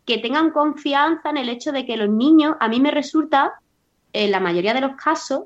Que 0.05 0.19
tengan 0.19 0.51
confianza 0.51 1.31
en 1.31 1.39
el 1.39 1.49
hecho 1.49 1.73
de 1.73 1.87
que 1.87 1.97
los 1.97 2.11
niños, 2.11 2.57
a 2.61 2.69
mí 2.69 2.81
me 2.81 2.91
resulta, 2.91 3.55
en 4.13 4.31
la 4.31 4.41
mayoría 4.41 4.75
de 4.75 4.83
los 4.83 4.95
casos, 4.95 5.45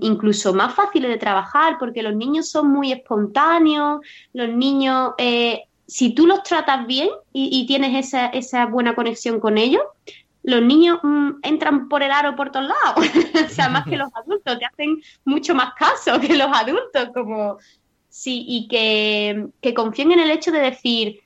incluso 0.00 0.52
más 0.52 0.74
fáciles 0.74 1.10
de 1.10 1.16
trabajar 1.16 1.76
porque 1.78 2.02
los 2.02 2.14
niños 2.14 2.48
son 2.48 2.70
muy 2.70 2.92
espontáneos, 2.92 4.00
los 4.32 4.48
niños, 4.50 5.12
eh, 5.16 5.62
si 5.86 6.14
tú 6.14 6.26
los 6.26 6.42
tratas 6.42 6.86
bien 6.86 7.08
y, 7.32 7.66
tienes 7.66 8.06
esa, 8.06 8.26
esa, 8.26 8.66
buena 8.66 8.94
conexión 8.94 9.40
con 9.40 9.56
ellos, 9.56 9.82
los 10.42 10.62
niños 10.62 10.98
mm, 11.02 11.36
entran 11.42 11.88
por 11.88 12.02
el 12.02 12.10
aro 12.10 12.36
por 12.36 12.50
todos 12.50 12.66
lados. 12.66 13.06
o 13.46 13.48
sea, 13.48 13.68
más 13.70 13.86
que 13.86 13.96
los 13.96 14.08
adultos, 14.14 14.58
te 14.58 14.66
hacen 14.66 15.02
mucho 15.24 15.54
más 15.54 15.72
caso 15.74 16.20
que 16.20 16.36
los 16.36 16.48
adultos, 16.52 17.08
como 17.14 17.58
sí, 18.10 18.44
y 18.46 18.68
que, 18.68 19.48
que 19.60 19.74
confíen 19.74 20.12
en 20.12 20.20
el 20.20 20.30
hecho 20.30 20.52
de 20.52 20.60
decir, 20.60 21.20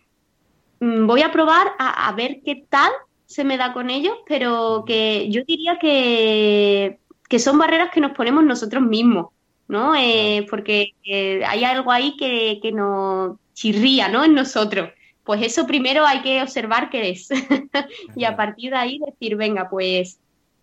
mm, 0.81 1.07
voy 1.07 1.23
a 1.23 1.33
probar 1.33 1.73
a, 1.79 2.13
ver 2.13 2.41
qué 2.45 2.65
tal 2.69 2.91
se 3.27 3.45
me 3.45 3.57
da 3.57 3.73
con 3.73 3.91
ellos, 3.91 4.15
pero 4.27 4.85
que 4.87 5.29
yo 5.29 5.43
diría 5.45 5.79
que, 5.79 6.99
que 7.29 7.39
son 7.39 7.59
barreras 7.59 7.91
que 7.93 8.01
nos 8.01 8.13
ponemos 8.13 8.43
nosotros 8.45 8.83
mismos, 8.83 9.29
¿no? 9.69 9.95
Eh, 9.95 10.47
porque 10.51 10.95
eh, 11.05 11.43
hay 11.47 11.65
algo 11.65 11.93
ahí 11.93 12.17
que, 12.17 12.59
que 12.63 12.73
nos 12.73 13.37
chirría, 13.53 14.09
¿no? 14.09 14.25
En 14.25 14.35
nosotros 14.35 14.91
pues 15.29 15.43
eso 15.43 15.67
primero 15.67 16.07
hay 16.07 16.23
que 16.23 16.43
observar 16.43 16.89
qué 16.89 17.11
es. 17.11 17.29
y 18.17 18.25
a 18.25 18.35
partir 18.35 18.71
de 18.71 18.79
ahí 18.79 18.99
decir, 18.99 19.37
venga, 19.37 19.69
pues 19.69 20.19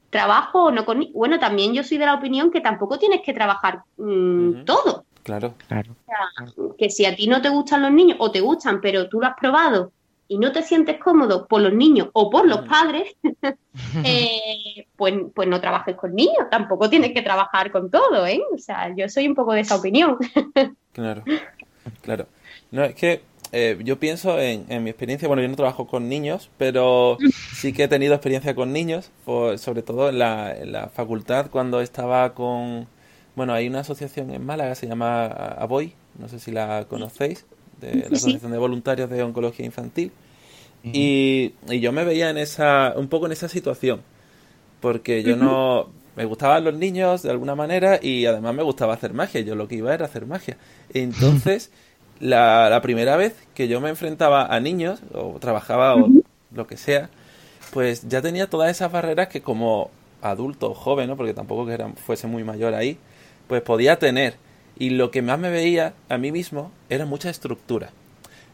trabajo 0.10 0.64
o 0.64 0.72
no 0.72 0.86
con... 0.86 1.08
Bueno, 1.14 1.38
también 1.38 1.76
yo 1.76 1.84
soy 1.84 2.00
de 2.00 2.08
la 2.08 2.16
opinión 2.16 2.50
que 2.50 2.62
tampoco 2.62 2.98
tienes 2.98 3.22
que 3.22 3.32
trabajar 3.32 3.84
mm, 3.98 4.64
todo. 4.66 5.06
Claro, 5.22 5.54
claro. 5.68 5.96
que 6.80 6.90
si 6.90 7.06
a 7.06 7.16
ti 7.16 7.28
no 7.28 7.44
te 7.44 7.50
gustan 7.50 7.84
los 7.84 7.92
niños 7.92 8.18
o 8.20 8.32
te 8.32 8.42
gustan, 8.42 8.82
pero 8.82 9.08
tú 9.08 9.20
lo 9.20 9.28
has 9.28 9.36
probado 9.40 9.92
y 10.28 10.38
no 10.38 10.52
te 10.52 10.64
sientes 10.64 10.98
cómodo 10.98 11.48
por 11.48 11.62
los 11.62 11.74
niños 11.74 12.10
o 12.14 12.30
por 12.30 12.48
los 12.48 12.68
padres, 12.68 13.16
eh, 14.04 14.88
pues, 14.96 15.14
pues 15.34 15.48
no 15.48 15.62
trabajes 15.62 15.96
con 15.96 16.16
niños, 16.16 16.50
tampoco 16.50 16.90
tienes 16.90 17.14
que 17.14 17.22
trabajar 17.22 17.72
con 17.72 17.92
todo, 17.92 18.26
¿eh? 18.26 18.42
O 18.54 18.58
sea, 18.58 18.94
yo 18.96 19.08
soy 19.10 19.28
un 19.28 19.36
poco 19.36 19.54
de 19.54 19.62
esa 19.62 19.76
opinión. 19.76 20.18
claro, 20.94 21.24
claro. 22.02 22.28
No, 22.72 22.84
es 22.84 22.96
que 22.96 23.22
eh, 23.52 23.78
yo 23.84 24.00
pienso 24.00 24.40
en, 24.40 24.84
mi 24.84 24.90
experiencia, 24.90 25.28
bueno, 25.28 25.44
yo 25.44 25.48
no 25.48 25.56
trabajo 25.56 25.88
con 25.88 26.10
niños, 26.10 26.50
pero 26.58 27.18
sí 27.54 27.72
que 27.72 27.84
he 27.84 27.88
tenido 27.88 28.14
experiencia 28.14 28.56
con 28.56 28.74
niños, 28.74 29.12
sobre 29.26 29.84
todo 29.84 30.10
en 30.10 30.20
la, 30.20 30.90
facultad 30.94 31.50
cuando 31.52 31.82
estaba 31.82 32.34
con, 32.34 32.88
bueno, 33.36 33.54
hay 33.54 33.68
una 33.68 33.82
asociación 33.82 34.32
en 34.32 34.46
Málaga, 34.46 34.76
se 34.76 34.88
llama 34.88 35.26
ABOY, 35.26 35.94
no 36.18 36.28
sé 36.28 36.40
si 36.40 36.52
la 36.52 36.86
conocéis, 36.90 37.46
de 37.82 37.96
la 38.10 38.16
Asociación 38.16 38.52
de 38.52 38.58
Voluntarios 38.58 39.10
de 39.10 39.24
Oncología 39.24 39.66
Infantil, 39.66 40.12
y, 40.84 41.54
yo 41.80 41.92
me 41.92 42.04
veía 42.04 42.30
en 42.30 42.38
esa, 42.38 42.94
un 42.96 43.08
poco 43.08 43.26
en 43.26 43.32
esa 43.32 43.50
situación, 43.50 44.02
porque 44.82 45.24
yo 45.24 45.36
no, 45.36 45.90
me 46.16 46.26
gustaban 46.26 46.64
los 46.64 46.76
niños 46.76 47.24
de 47.24 47.32
alguna 47.32 47.56
manera 47.56 48.00
y 48.02 48.28
además 48.28 48.54
me 48.54 48.62
gustaba 48.62 48.94
hacer 48.94 49.14
magia, 49.14 49.42
yo 49.42 49.56
lo 49.56 49.68
que 49.68 49.76
iba 49.76 49.94
era 49.94 50.06
hacer 50.06 50.28
magia. 50.28 50.58
Entonces 50.94 51.72
la, 52.20 52.70
la, 52.70 52.82
primera 52.82 53.18
vez 53.18 53.36
que 53.56 53.68
yo 53.68 53.82
me 53.82 53.90
enfrentaba 53.90 54.46
a 54.46 54.60
niños, 54.60 55.02
o 55.14 55.38
trabajaba 55.40 55.96
o 55.96 56.08
lo 56.54 56.68
que 56.68 56.78
sea, 56.78 57.10
pues 57.74 58.08
ya 58.08 58.22
tenía 58.22 58.50
todas 58.50 58.72
esas 58.72 58.92
barreras 58.92 59.28
que 59.28 59.42
como 59.42 59.90
adulto 60.22 60.72
o 60.72 60.74
joven, 60.74 61.08
¿no? 61.08 61.18
porque 61.18 61.34
tampoco 61.34 61.66
que 61.66 61.74
era, 61.74 61.90
fuese 61.94 62.28
muy 62.28 62.44
mayor 62.44 62.74
ahí, 62.74 62.98
pues 63.48 63.62
podía 63.62 63.98
tener. 64.00 64.36
Y 64.78 64.92
lo 64.92 65.12
que 65.12 65.22
más 65.22 65.40
me 65.40 65.50
veía 65.50 65.94
a 66.10 66.18
mí 66.18 66.32
mismo 66.32 66.72
era 66.90 67.06
mucha 67.06 67.30
estructura. 67.30 67.92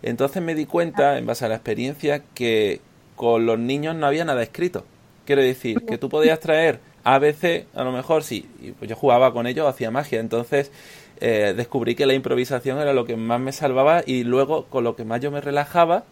Entonces 0.03 0.41
me 0.41 0.55
di 0.55 0.65
cuenta, 0.65 1.17
en 1.17 1.25
base 1.25 1.45
a 1.45 1.49
la 1.49 1.55
experiencia, 1.55 2.23
que 2.33 2.81
con 3.15 3.45
los 3.45 3.59
niños 3.59 3.95
no 3.95 4.07
había 4.07 4.25
nada 4.25 4.41
escrito. 4.41 4.85
Quiero 5.25 5.41
decir, 5.41 5.85
que 5.85 5.97
tú 5.97 6.09
podías 6.09 6.39
traer 6.39 6.79
ABC, 7.03 7.65
a 7.73 7.83
lo 7.83 7.91
mejor 7.91 8.23
sí, 8.23 8.47
pues 8.77 8.89
yo 8.89 8.95
jugaba 8.95 9.33
con 9.33 9.47
ellos, 9.47 9.67
hacía 9.67 9.91
magia, 9.91 10.19
entonces 10.19 10.71
eh, 11.19 11.53
descubrí 11.55 11.95
que 11.95 12.05
la 12.05 12.13
improvisación 12.13 12.79
era 12.79 12.93
lo 12.93 13.05
que 13.05 13.15
más 13.15 13.39
me 13.39 13.51
salvaba 13.51 14.03
y 14.05 14.23
luego 14.23 14.65
con 14.65 14.83
lo 14.83 14.95
que 14.95 15.05
más 15.05 15.21
yo 15.21 15.31
me 15.31 15.41
relajaba 15.41 16.03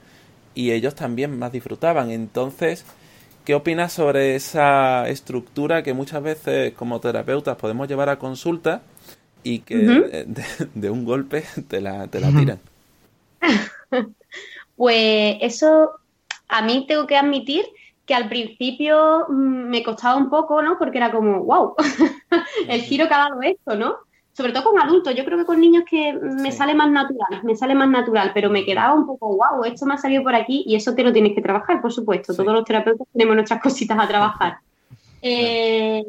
y 0.54 0.72
ellos 0.72 0.96
también 0.96 1.38
más 1.38 1.52
disfrutaban. 1.52 2.12
Entonces, 2.12 2.86
¿qué 3.46 3.56
opinas 3.56 3.92
sobre 3.94 4.36
esa 4.36 5.10
estructura 5.10 5.82
que 5.82 5.94
muchas 5.94 6.22
veces 6.22 6.74
como 6.74 7.00
terapeutas 7.00 7.58
podemos 7.58 7.88
llevar 7.88 8.10
a 8.10 8.20
consulta 8.20 8.84
y 9.44 9.60
que 9.60 10.26
de, 10.74 10.90
un 10.90 11.06
golpe 11.06 11.44
te 11.68 11.82
la, 11.82 12.08
te 12.08 12.20
la 12.20 12.30
tiran? 12.30 12.60
pues 14.76 15.38
eso, 15.42 15.92
a 16.48 16.62
mí 16.62 16.86
tengo 16.88 17.08
que 17.08 17.18
admitir 17.18 17.66
que 18.06 18.16
al 18.16 18.28
principio 18.28 19.26
mm, 19.30 19.70
me 19.70 19.84
costaba 19.84 20.16
un 20.16 20.30
poco, 20.30 20.62
¿no? 20.62 20.78
Porque 20.78 20.98
era 20.98 21.12
como, 21.12 21.44
wow, 21.44 21.76
el 22.68 22.82
giro 22.82 23.08
que 23.08 23.14
ha 23.14 23.30
dado 23.30 23.42
esto, 23.42 23.76
¿no? 23.76 23.98
sobre 24.40 24.54
todo 24.54 24.72
con 24.72 24.80
adultos, 24.80 25.14
yo 25.16 25.26
creo 25.26 25.38
que 25.38 25.44
con 25.44 25.60
niños 25.60 25.84
que 25.86 26.14
me 26.14 26.54
sale 26.54 26.74
más 26.74 26.90
natural, 26.90 27.44
me 27.44 27.58
sale 27.58 27.76
más 27.76 27.90
natural, 27.90 28.32
pero 28.34 28.50
me 28.50 28.64
quedaba 28.64 28.94
un 28.94 29.06
poco, 29.06 29.36
wow, 29.36 29.66
esto 29.66 29.86
me 29.86 29.96
ha 29.96 29.98
salido 29.98 30.24
por 30.24 30.34
aquí 30.34 30.64
y 30.66 30.76
eso 30.76 30.96
te 30.96 31.04
lo 31.04 31.12
tienes 31.12 31.36
que 31.36 31.42
trabajar, 31.42 31.82
por 31.82 31.92
supuesto, 31.92 32.34
todos 32.34 32.54
los 32.54 32.64
terapeutas 32.64 33.06
tenemos 33.12 33.36
nuestras 33.36 33.62
cositas 33.64 34.00
a 34.00 34.08
trabajar. 34.08 34.60
Eh, 35.22 36.06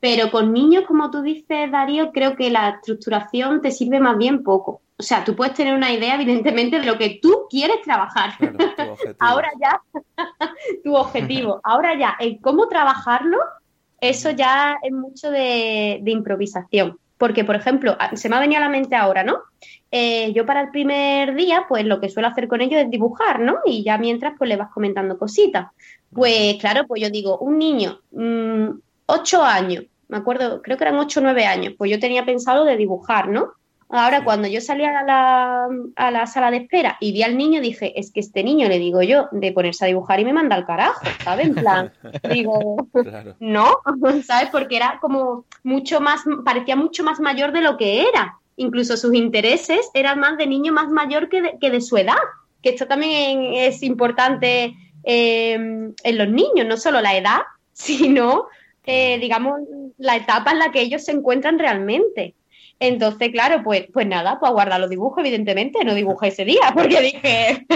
pero 0.00 0.30
con 0.30 0.52
niños, 0.52 0.84
como 0.86 1.10
tú 1.10 1.22
dices, 1.22 1.70
Darío, 1.70 2.10
creo 2.12 2.34
que 2.34 2.50
la 2.50 2.70
estructuración 2.70 3.60
te 3.60 3.70
sirve 3.70 4.00
más 4.00 4.16
bien 4.18 4.42
poco. 4.42 4.82
O 4.98 5.02
sea, 5.02 5.24
tú 5.24 5.36
puedes 5.36 5.54
tener 5.54 5.74
una 5.74 5.92
idea, 5.92 6.14
evidentemente, 6.14 6.80
de 6.80 6.86
lo 6.86 6.98
que 6.98 7.18
tú 7.22 7.46
quieres 7.48 7.80
trabajar. 7.82 8.32
Ahora 9.18 9.50
ya, 9.60 9.80
tu 10.84 10.94
objetivo. 10.94 11.60
Ahora 11.62 11.98
ya, 11.98 12.16
el 12.18 12.40
cómo 12.40 12.68
trabajarlo, 12.68 13.38
eso 14.00 14.30
ya 14.30 14.78
es 14.82 14.92
mucho 14.92 15.30
de 15.30 16.02
improvisación. 16.06 16.98
Porque, 17.20 17.44
por 17.44 17.54
ejemplo, 17.54 17.98
se 18.14 18.30
me 18.30 18.36
ha 18.36 18.40
venido 18.40 18.62
a 18.62 18.64
la 18.64 18.70
mente 18.70 18.96
ahora, 18.96 19.22
¿no? 19.22 19.40
Eh, 19.90 20.32
yo 20.32 20.46
para 20.46 20.62
el 20.62 20.70
primer 20.70 21.34
día, 21.34 21.66
pues 21.68 21.84
lo 21.84 22.00
que 22.00 22.08
suelo 22.08 22.28
hacer 22.28 22.48
con 22.48 22.62
ellos 22.62 22.80
es 22.80 22.88
dibujar, 22.88 23.40
¿no? 23.40 23.58
Y 23.66 23.84
ya 23.84 23.98
mientras, 23.98 24.32
pues 24.38 24.48
le 24.48 24.56
vas 24.56 24.70
comentando 24.70 25.18
cositas. 25.18 25.66
Pues 26.10 26.56
claro, 26.58 26.86
pues 26.86 27.02
yo 27.02 27.10
digo, 27.10 27.36
un 27.36 27.58
niño, 27.58 28.00
mm, 28.12 28.68
ocho 29.04 29.42
años, 29.42 29.84
me 30.10 30.18
acuerdo, 30.18 30.62
creo 30.62 30.76
que 30.76 30.84
eran 30.84 30.98
ocho 30.98 31.20
o 31.20 31.22
nueve 31.22 31.46
años, 31.46 31.74
pues 31.78 31.90
yo 31.90 31.98
tenía 31.98 32.24
pensado 32.24 32.64
de 32.64 32.76
dibujar, 32.76 33.28
¿no? 33.28 33.52
Ahora, 33.92 34.22
cuando 34.22 34.46
yo 34.46 34.60
salí 34.60 34.84
a 34.84 35.02
la, 35.02 35.66
a 35.96 36.10
la, 36.12 36.26
sala 36.28 36.52
de 36.52 36.58
espera 36.58 36.96
y 37.00 37.10
vi 37.10 37.24
al 37.24 37.36
niño, 37.36 37.60
dije, 37.60 37.98
es 37.98 38.12
que 38.12 38.20
este 38.20 38.44
niño, 38.44 38.68
le 38.68 38.78
digo 38.78 39.02
yo, 39.02 39.26
de 39.32 39.50
ponerse 39.50 39.84
a 39.84 39.88
dibujar 39.88 40.20
y 40.20 40.24
me 40.24 40.32
manda 40.32 40.54
al 40.54 40.64
carajo, 40.64 41.00
¿sabes? 41.24 41.48
En 41.48 41.54
plan, 41.56 41.92
digo, 42.32 42.88
no, 43.40 43.78
¿sabes? 44.24 44.48
Porque 44.52 44.76
era 44.76 44.98
como 45.00 45.44
mucho 45.64 46.00
más, 46.00 46.22
parecía 46.44 46.76
mucho 46.76 47.02
más 47.02 47.18
mayor 47.18 47.50
de 47.50 47.62
lo 47.62 47.76
que 47.76 48.08
era. 48.08 48.38
Incluso 48.54 48.96
sus 48.96 49.12
intereses 49.12 49.90
eran 49.92 50.20
más 50.20 50.38
de 50.38 50.46
niño 50.46 50.72
más 50.72 50.88
mayor 50.88 51.28
que 51.28 51.42
de, 51.42 51.58
que 51.60 51.70
de 51.70 51.80
su 51.80 51.96
edad, 51.96 52.14
que 52.62 52.70
esto 52.70 52.86
también 52.86 53.54
es 53.54 53.82
importante 53.82 54.76
em, 55.02 55.94
en 56.04 56.18
los 56.18 56.28
niños, 56.28 56.66
no 56.68 56.76
solo 56.76 57.00
la 57.00 57.16
edad, 57.16 57.40
sino, 57.72 58.46
eh, 58.86 59.18
digamos, 59.18 59.60
la 59.98 60.16
etapa 60.16 60.52
en 60.52 60.58
la 60.58 60.72
que 60.72 60.80
ellos 60.80 61.04
se 61.04 61.12
encuentran 61.12 61.58
realmente. 61.58 62.34
Entonces, 62.82 63.28
claro, 63.28 63.62
pues, 63.62 63.88
pues 63.92 64.06
nada, 64.06 64.40
pues 64.40 64.52
guardar 64.52 64.80
los 64.80 64.88
dibujos, 64.88 65.18
evidentemente, 65.18 65.84
no 65.84 65.94
dibujé 65.94 66.28
ese 66.28 66.46
día, 66.46 66.62
porque 66.74 67.00
dije 67.02 67.66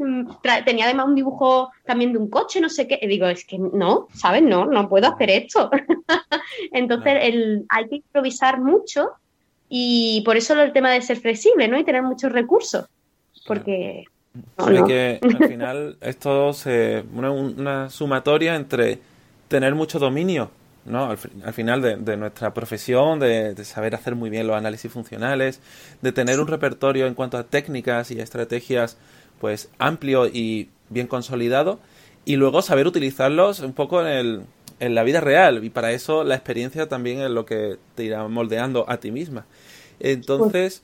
mm, 0.00 0.30
tenía 0.64 0.86
además 0.86 1.06
un 1.06 1.14
dibujo 1.14 1.70
también 1.84 2.12
de 2.12 2.18
un 2.18 2.30
coche, 2.30 2.62
no 2.62 2.70
sé 2.70 2.88
qué, 2.88 2.98
y 3.00 3.06
digo, 3.08 3.26
es 3.26 3.44
que 3.44 3.58
no, 3.58 4.08
¿sabes? 4.14 4.42
No, 4.42 4.64
no 4.64 4.88
puedo 4.88 5.06
hacer 5.06 5.28
esto. 5.28 5.70
Entonces, 6.72 7.18
el, 7.20 7.66
hay 7.68 7.88
que 7.88 7.96
improvisar 7.96 8.58
mucho 8.58 9.10
y 9.68 10.22
por 10.24 10.38
eso 10.38 10.58
el 10.60 10.72
tema 10.72 10.90
de 10.90 11.02
ser 11.02 11.18
flexible, 11.18 11.68
¿no? 11.68 11.78
Y 11.78 11.84
tener 11.84 12.02
muchos 12.02 12.32
recursos, 12.32 12.86
porque... 13.46 14.04
que 14.86 15.20
al 15.22 15.48
final 15.48 15.96
esto 16.00 16.50
es 16.50 16.66
una, 17.12 17.30
una 17.30 17.90
sumatoria 17.90 18.56
entre 18.56 18.98
tener 19.48 19.74
mucho 19.74 19.98
dominio 19.98 20.50
¿no? 20.86 21.10
Al, 21.10 21.52
final 21.52 21.82
de, 21.82 22.16
nuestra 22.16 22.54
profesión, 22.54 23.18
de, 23.18 23.54
saber 23.64 23.94
hacer 23.94 24.14
muy 24.14 24.30
bien 24.30 24.46
los 24.46 24.56
análisis 24.56 24.90
funcionales, 24.90 25.60
de 26.00 26.12
tener 26.12 26.40
un 26.40 26.46
repertorio 26.46 27.06
en 27.06 27.14
cuanto 27.14 27.36
a 27.36 27.44
técnicas 27.44 28.10
y 28.10 28.20
estrategias 28.20 28.96
pues 29.40 29.68
amplio 29.78 30.26
y 30.26 30.70
bien 30.88 31.08
consolidado 31.08 31.78
y 32.24 32.36
luego 32.36 32.62
saber 32.62 32.86
utilizarlos 32.86 33.60
un 33.60 33.74
poco 33.74 34.00
en, 34.00 34.06
el, 34.06 34.42
en 34.80 34.94
la 34.94 35.02
vida 35.02 35.20
real 35.20 35.62
y 35.62 35.70
para 35.70 35.92
eso 35.92 36.24
la 36.24 36.36
experiencia 36.36 36.88
también 36.88 37.20
es 37.20 37.30
lo 37.30 37.44
que 37.44 37.76
te 37.94 38.04
irá 38.04 38.26
moldeando 38.28 38.88
a 38.88 38.98
ti 38.98 39.10
misma. 39.10 39.44
Entonces, 40.00 40.82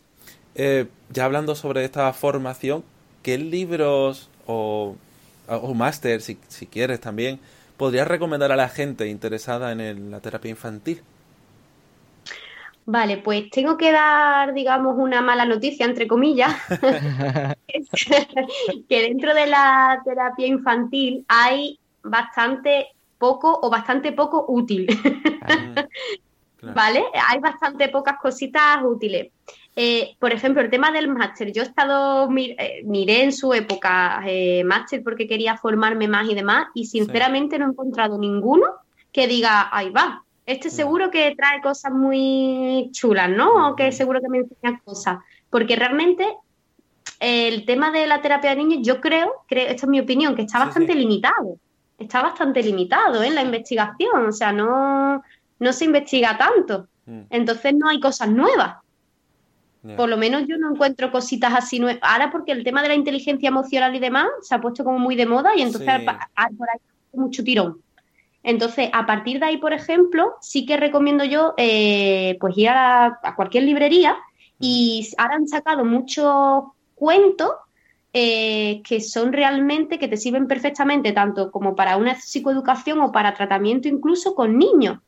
eh, 0.54 0.86
ya 1.10 1.24
hablando 1.24 1.54
sobre 1.54 1.84
esta 1.84 2.12
formación, 2.12 2.84
¿qué 3.22 3.38
libros 3.38 4.28
o, 4.46 4.96
o 5.46 5.74
máster, 5.74 6.20
si, 6.20 6.38
si 6.48 6.66
quieres 6.66 7.00
también, 7.00 7.40
podrías 7.76 8.08
recomendar 8.08 8.52
a 8.52 8.56
la 8.56 8.68
gente 8.68 9.08
interesada 9.08 9.72
en 9.72 10.10
la 10.10 10.20
terapia 10.20 10.50
infantil? 10.50 11.02
Vale, 12.84 13.18
pues 13.18 13.48
tengo 13.50 13.76
que 13.76 13.92
dar, 13.92 14.54
digamos, 14.54 14.96
una 14.98 15.22
mala 15.22 15.44
noticia, 15.44 15.86
entre 15.86 16.08
comillas, 16.08 16.52
que 18.88 19.02
dentro 19.02 19.34
de 19.34 19.46
la 19.46 20.00
terapia 20.04 20.46
infantil 20.46 21.24
hay 21.28 21.78
bastante 22.02 22.88
poco 23.18 23.56
o 23.62 23.70
bastante 23.70 24.12
poco 24.12 24.46
útil. 24.48 24.86
Ah, 25.42 25.86
¿vale? 26.74 27.04
Hay 27.28 27.38
bastante 27.38 27.88
pocas 27.88 28.18
cositas 28.20 28.78
útiles. 28.84 29.30
Eh, 29.74 30.16
por 30.18 30.32
ejemplo, 30.32 30.62
el 30.62 30.70
tema 30.70 30.92
del 30.92 31.08
máster. 31.08 31.52
Yo 31.52 31.62
he 31.62 31.66
estado, 31.66 32.28
eh, 32.36 32.82
miré 32.84 33.22
en 33.24 33.32
su 33.32 33.54
época 33.54 34.22
eh, 34.26 34.62
máster 34.64 35.02
porque 35.02 35.26
quería 35.26 35.56
formarme 35.56 36.08
más 36.08 36.28
y 36.28 36.34
demás, 36.34 36.66
y 36.74 36.86
sinceramente 36.86 37.58
no 37.58 37.66
he 37.66 37.70
encontrado 37.70 38.18
ninguno 38.18 38.66
que 39.10 39.26
diga, 39.26 39.68
ahí 39.72 39.90
va, 39.90 40.24
este 40.44 40.70
seguro 40.70 41.10
que 41.10 41.34
trae 41.36 41.60
cosas 41.62 41.92
muy 41.92 42.90
chulas, 42.92 43.30
¿no? 43.30 43.70
O 43.70 43.76
que 43.76 43.92
seguro 43.92 44.20
que 44.20 44.28
me 44.28 44.38
enseña 44.38 44.80
cosas. 44.84 45.18
Porque 45.48 45.76
realmente 45.76 46.26
el 47.20 47.64
tema 47.64 47.90
de 47.90 48.06
la 48.06 48.20
terapia 48.20 48.50
de 48.50 48.56
niños, 48.56 48.80
yo 48.82 49.00
creo, 49.00 49.44
creo 49.46 49.68
esta 49.68 49.86
es 49.86 49.88
mi 49.88 50.00
opinión, 50.00 50.34
que 50.34 50.42
está 50.42 50.58
bastante 50.58 50.94
limitado. 50.94 51.58
Está 51.98 52.22
bastante 52.22 52.62
limitado 52.62 53.22
en 53.22 53.34
la 53.34 53.42
investigación. 53.42 54.26
O 54.26 54.32
sea, 54.32 54.52
no, 54.52 55.22
no 55.60 55.72
se 55.72 55.84
investiga 55.84 56.36
tanto. 56.36 56.88
Mm. 57.06 57.20
Entonces 57.30 57.74
no 57.74 57.88
hay 57.88 58.00
cosas 58.00 58.28
nuevas. 58.28 58.81
Por 59.96 60.08
lo 60.08 60.16
menos 60.16 60.44
yo 60.46 60.56
no 60.58 60.70
encuentro 60.70 61.10
cositas 61.10 61.52
así 61.54 61.80
nuevas. 61.80 62.00
Ahora 62.02 62.30
porque 62.30 62.52
el 62.52 62.62
tema 62.62 62.82
de 62.82 62.88
la 62.88 62.94
inteligencia 62.94 63.48
emocional 63.48 63.94
y 63.96 63.98
demás 63.98 64.28
se 64.42 64.54
ha 64.54 64.60
puesto 64.60 64.84
como 64.84 65.00
muy 65.00 65.16
de 65.16 65.26
moda 65.26 65.56
y 65.56 65.62
entonces 65.62 65.90
por 66.04 66.68
ahí 66.68 66.78
hay 67.12 67.20
mucho 67.20 67.42
tirón. 67.42 67.80
Entonces, 68.44 68.90
a 68.92 69.06
partir 69.06 69.38
de 69.38 69.46
ahí, 69.46 69.56
por 69.56 69.72
ejemplo, 69.72 70.34
sí 70.40 70.66
que 70.66 70.76
recomiendo 70.76 71.24
yo 71.24 71.54
eh, 71.56 72.36
pues 72.40 72.56
ir 72.56 72.68
a, 72.70 73.20
cualquier 73.36 73.64
librería 73.64 74.16
y 74.58 75.08
ahora 75.18 75.36
han 75.36 75.48
sacado 75.48 75.84
muchos 75.84 76.64
cuentos 76.94 77.50
eh, 78.12 78.82
que 78.84 79.00
son 79.00 79.32
realmente, 79.32 79.98
que 79.98 80.08
te 80.08 80.16
sirven 80.16 80.46
perfectamente 80.46 81.12
tanto 81.12 81.50
como 81.50 81.74
para 81.74 81.96
una 81.96 82.14
psicoeducación 82.14 83.00
o 83.00 83.10
para 83.10 83.34
tratamiento 83.34 83.88
incluso 83.88 84.34
con 84.34 84.58
niños. 84.58 84.98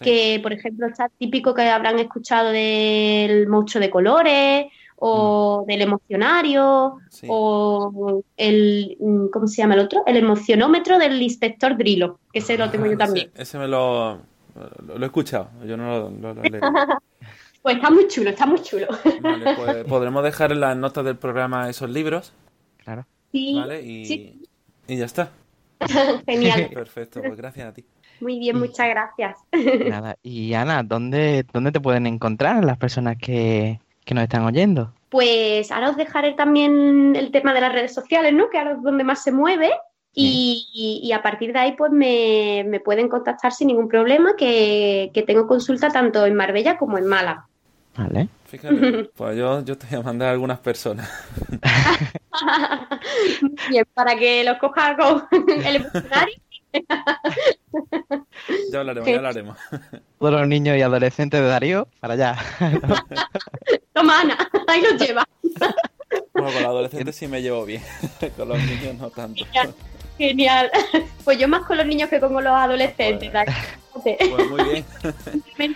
Que, 0.00 0.38
por 0.42 0.52
ejemplo, 0.52 0.86
está 0.86 1.08
típico 1.08 1.54
que 1.54 1.62
habrán 1.62 1.98
escuchado 1.98 2.50
del 2.50 3.48
monstruo 3.48 3.80
de 3.80 3.90
colores 3.90 4.66
o 4.96 5.62
mm. 5.62 5.66
del 5.66 5.82
emocionario 5.82 6.98
o 7.28 8.22
el, 8.36 8.96
¿cómo 9.32 9.46
se 9.46 9.62
llama 9.62 9.74
el 9.74 9.80
otro? 9.80 10.02
El 10.06 10.16
emocionómetro 10.16 10.98
del 10.98 11.20
inspector 11.20 11.76
Drilo, 11.76 12.20
que 12.32 12.40
ese 12.40 12.58
lo 12.58 12.70
tengo 12.70 12.86
yo 12.86 12.96
también. 12.96 13.30
Ese, 13.34 13.58
me 13.58 13.68
lo, 13.68 14.20
lo, 14.86 15.02
he 15.02 15.06
escuchado, 15.06 15.50
yo 15.64 15.76
no 15.76 16.10
lo, 16.10 16.34
lo, 16.34 16.42
Pues 17.62 17.76
está 17.76 17.90
muy 17.90 18.06
chulo, 18.08 18.30
está 18.30 18.46
muy 18.46 18.62
chulo. 18.62 18.86
Vale, 19.20 19.54
pues 19.56 19.84
podremos 19.88 20.22
dejar 20.22 20.52
en 20.52 20.60
las 20.60 20.76
notas 20.76 21.04
del 21.04 21.16
programa 21.16 21.68
esos 21.68 21.90
libros. 21.90 22.32
Claro. 22.78 23.04
Sí. 23.32 23.54
Vale, 23.54 23.82
y, 23.82 24.40
y 24.86 24.96
ya 24.96 25.04
está. 25.04 25.30
Genial. 26.26 26.70
Perfecto, 26.72 27.20
pues 27.20 27.36
gracias 27.36 27.68
a 27.68 27.74
ti. 27.74 27.84
Muy 28.20 28.38
bien, 28.38 28.58
muchas 28.58 28.88
gracias. 28.88 29.38
Nada, 29.88 30.16
y 30.22 30.54
Ana, 30.54 30.82
¿dónde, 30.82 31.44
dónde 31.52 31.72
te 31.72 31.80
pueden 31.80 32.06
encontrar 32.06 32.64
las 32.64 32.78
personas 32.78 33.16
que, 33.16 33.80
que 34.04 34.14
nos 34.14 34.24
están 34.24 34.44
oyendo? 34.44 34.92
Pues 35.08 35.70
ahora 35.70 35.90
os 35.90 35.96
dejaré 35.96 36.34
también 36.34 37.16
el 37.16 37.30
tema 37.30 37.54
de 37.54 37.60
las 37.60 37.72
redes 37.72 37.94
sociales, 37.94 38.34
¿no? 38.34 38.50
Que 38.50 38.58
ahora 38.58 38.72
es 38.72 38.82
donde 38.82 39.04
más 39.04 39.22
se 39.22 39.32
mueve. 39.32 39.70
Y, 40.20 41.12
a 41.14 41.22
partir 41.22 41.52
de 41.52 41.58
ahí, 41.60 41.74
pues 41.76 41.92
me, 41.92 42.80
pueden 42.84 43.08
contactar 43.08 43.52
sin 43.52 43.68
ningún 43.68 43.88
problema, 43.88 44.34
que, 44.36 45.12
tengo 45.26 45.46
consulta 45.46 45.90
tanto 45.90 46.26
en 46.26 46.34
Marbella 46.34 46.76
como 46.76 46.98
en 46.98 47.06
Málaga. 47.06 47.46
Vale. 47.96 48.28
Fíjate, 48.46 49.10
pues 49.16 49.36
yo, 49.36 49.64
yo 49.64 49.76
te 49.76 49.86
voy 49.86 49.98
a 49.98 50.02
mandar 50.02 50.28
a 50.28 50.32
algunas 50.32 50.58
personas. 50.58 51.08
Bien, 53.68 53.84
para 53.92 54.16
que 54.16 54.42
los 54.42 54.58
coja 54.58 54.96
con 54.96 55.26
el 55.48 55.76
emocionario 55.76 56.34
ya 58.72 58.80
hablaremos, 58.80 59.08
ya 59.08 59.16
hablaremos. 59.16 59.58
Todos 60.18 60.32
los 60.32 60.48
niños 60.48 60.76
y 60.76 60.82
adolescentes 60.82 61.40
de 61.40 61.46
Darío, 61.46 61.88
para 62.00 62.14
allá. 62.14 62.36
Toma, 63.92 64.20
Ana, 64.20 64.36
ahí 64.66 64.82
los 64.82 65.00
lleva. 65.00 65.24
Bueno, 66.32 66.52
con 66.52 66.62
los 66.62 66.64
adolescentes 66.64 67.16
sí 67.16 67.26
me 67.26 67.42
llevo 67.42 67.64
bien, 67.64 67.82
con 68.36 68.48
los 68.48 68.58
niños 68.58 68.94
no 68.96 69.10
tanto. 69.10 69.44
Genial. 70.16 70.70
Pues 71.24 71.38
yo 71.38 71.48
más 71.48 71.64
con 71.64 71.76
los 71.76 71.86
niños 71.86 72.08
que 72.08 72.20
con 72.20 72.32
los 72.32 72.46
adolescentes. 72.46 73.30
Pues, 73.92 74.16
pues 74.18 74.50
muy 74.50 74.64
bien. 74.64 74.84
Pues 75.56 75.70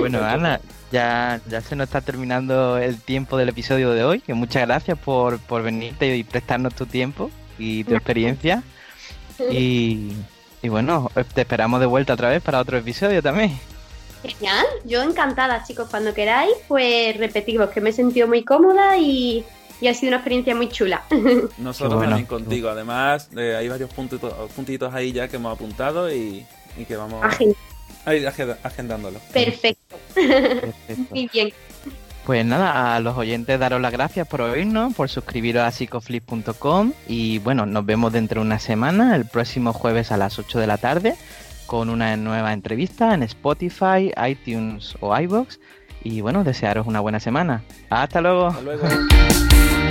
bueno, 0.00 0.24
Ana, 0.24 0.60
ya, 0.90 1.40
ya 1.48 1.60
se 1.60 1.76
nos 1.76 1.88
está 1.88 2.00
terminando 2.00 2.78
el 2.78 3.00
tiempo 3.00 3.36
del 3.36 3.50
episodio 3.50 3.92
de 3.92 4.04
hoy. 4.04 4.20
Que 4.20 4.34
muchas 4.34 4.66
gracias 4.66 4.98
por, 4.98 5.38
por 5.38 5.62
venirte 5.62 6.16
y 6.16 6.24
prestarnos 6.24 6.74
tu 6.74 6.86
tiempo 6.86 7.30
y 7.58 7.84
tu 7.84 7.94
experiencia. 7.94 8.62
Y, 9.50 10.12
y 10.62 10.68
bueno, 10.68 11.10
te 11.34 11.42
esperamos 11.42 11.80
de 11.80 11.86
vuelta 11.86 12.14
otra 12.14 12.30
vez 12.30 12.42
para 12.42 12.60
otro 12.60 12.76
episodio 12.76 13.22
también. 13.22 13.58
Genial, 14.22 14.66
yo 14.84 15.02
encantada, 15.02 15.62
chicos, 15.62 15.88
cuando 15.88 16.12
queráis, 16.12 16.52
pues 16.66 17.16
repetimos 17.16 17.70
que 17.70 17.80
me 17.80 17.90
he 17.90 17.92
sentido 17.92 18.26
muy 18.26 18.44
cómoda 18.44 18.98
y, 18.98 19.44
ha 19.88 19.94
sido 19.94 20.10
una 20.10 20.16
experiencia 20.16 20.56
muy 20.56 20.68
chula. 20.68 21.04
Nosotros 21.58 22.02
también 22.02 22.26
contigo, 22.26 22.68
además 22.68 23.30
eh, 23.36 23.54
hay 23.56 23.68
varios 23.68 23.90
puntitos, 23.90 24.32
puntitos 24.52 24.92
ahí 24.92 25.12
ya 25.12 25.28
que 25.28 25.36
hemos 25.36 25.54
apuntado 25.54 26.12
y, 26.12 26.44
que 26.86 26.96
vamos 26.96 27.24
agendándolo. 28.62 29.18
Perfecto. 29.32 29.96
Perfecto. 30.14 31.02
muy 31.10 31.28
bien. 31.32 31.52
Pues 32.28 32.44
nada, 32.44 32.94
a 32.94 33.00
los 33.00 33.16
oyentes 33.16 33.58
daros 33.58 33.80
las 33.80 33.90
gracias 33.90 34.28
por 34.28 34.42
oírnos, 34.42 34.92
por 34.92 35.08
suscribiros 35.08 35.62
a 35.62 35.70
psicoflip.com 35.70 36.92
y 37.08 37.38
bueno, 37.38 37.64
nos 37.64 37.86
vemos 37.86 38.12
dentro 38.12 38.42
de 38.42 38.46
una 38.46 38.58
semana, 38.58 39.16
el 39.16 39.24
próximo 39.24 39.72
jueves 39.72 40.12
a 40.12 40.18
las 40.18 40.38
8 40.38 40.58
de 40.58 40.66
la 40.66 40.76
tarde, 40.76 41.16
con 41.64 41.88
una 41.88 42.18
nueva 42.18 42.52
entrevista 42.52 43.14
en 43.14 43.22
Spotify, 43.22 44.12
iTunes 44.28 44.94
o 45.00 45.18
iBox. 45.18 45.58
Y 46.04 46.20
bueno, 46.20 46.44
desearos 46.44 46.86
una 46.86 47.00
buena 47.00 47.18
semana. 47.18 47.64
Hasta 47.88 48.20
luego. 48.20 48.48
Hasta 48.48 48.60
luego. 48.60 48.82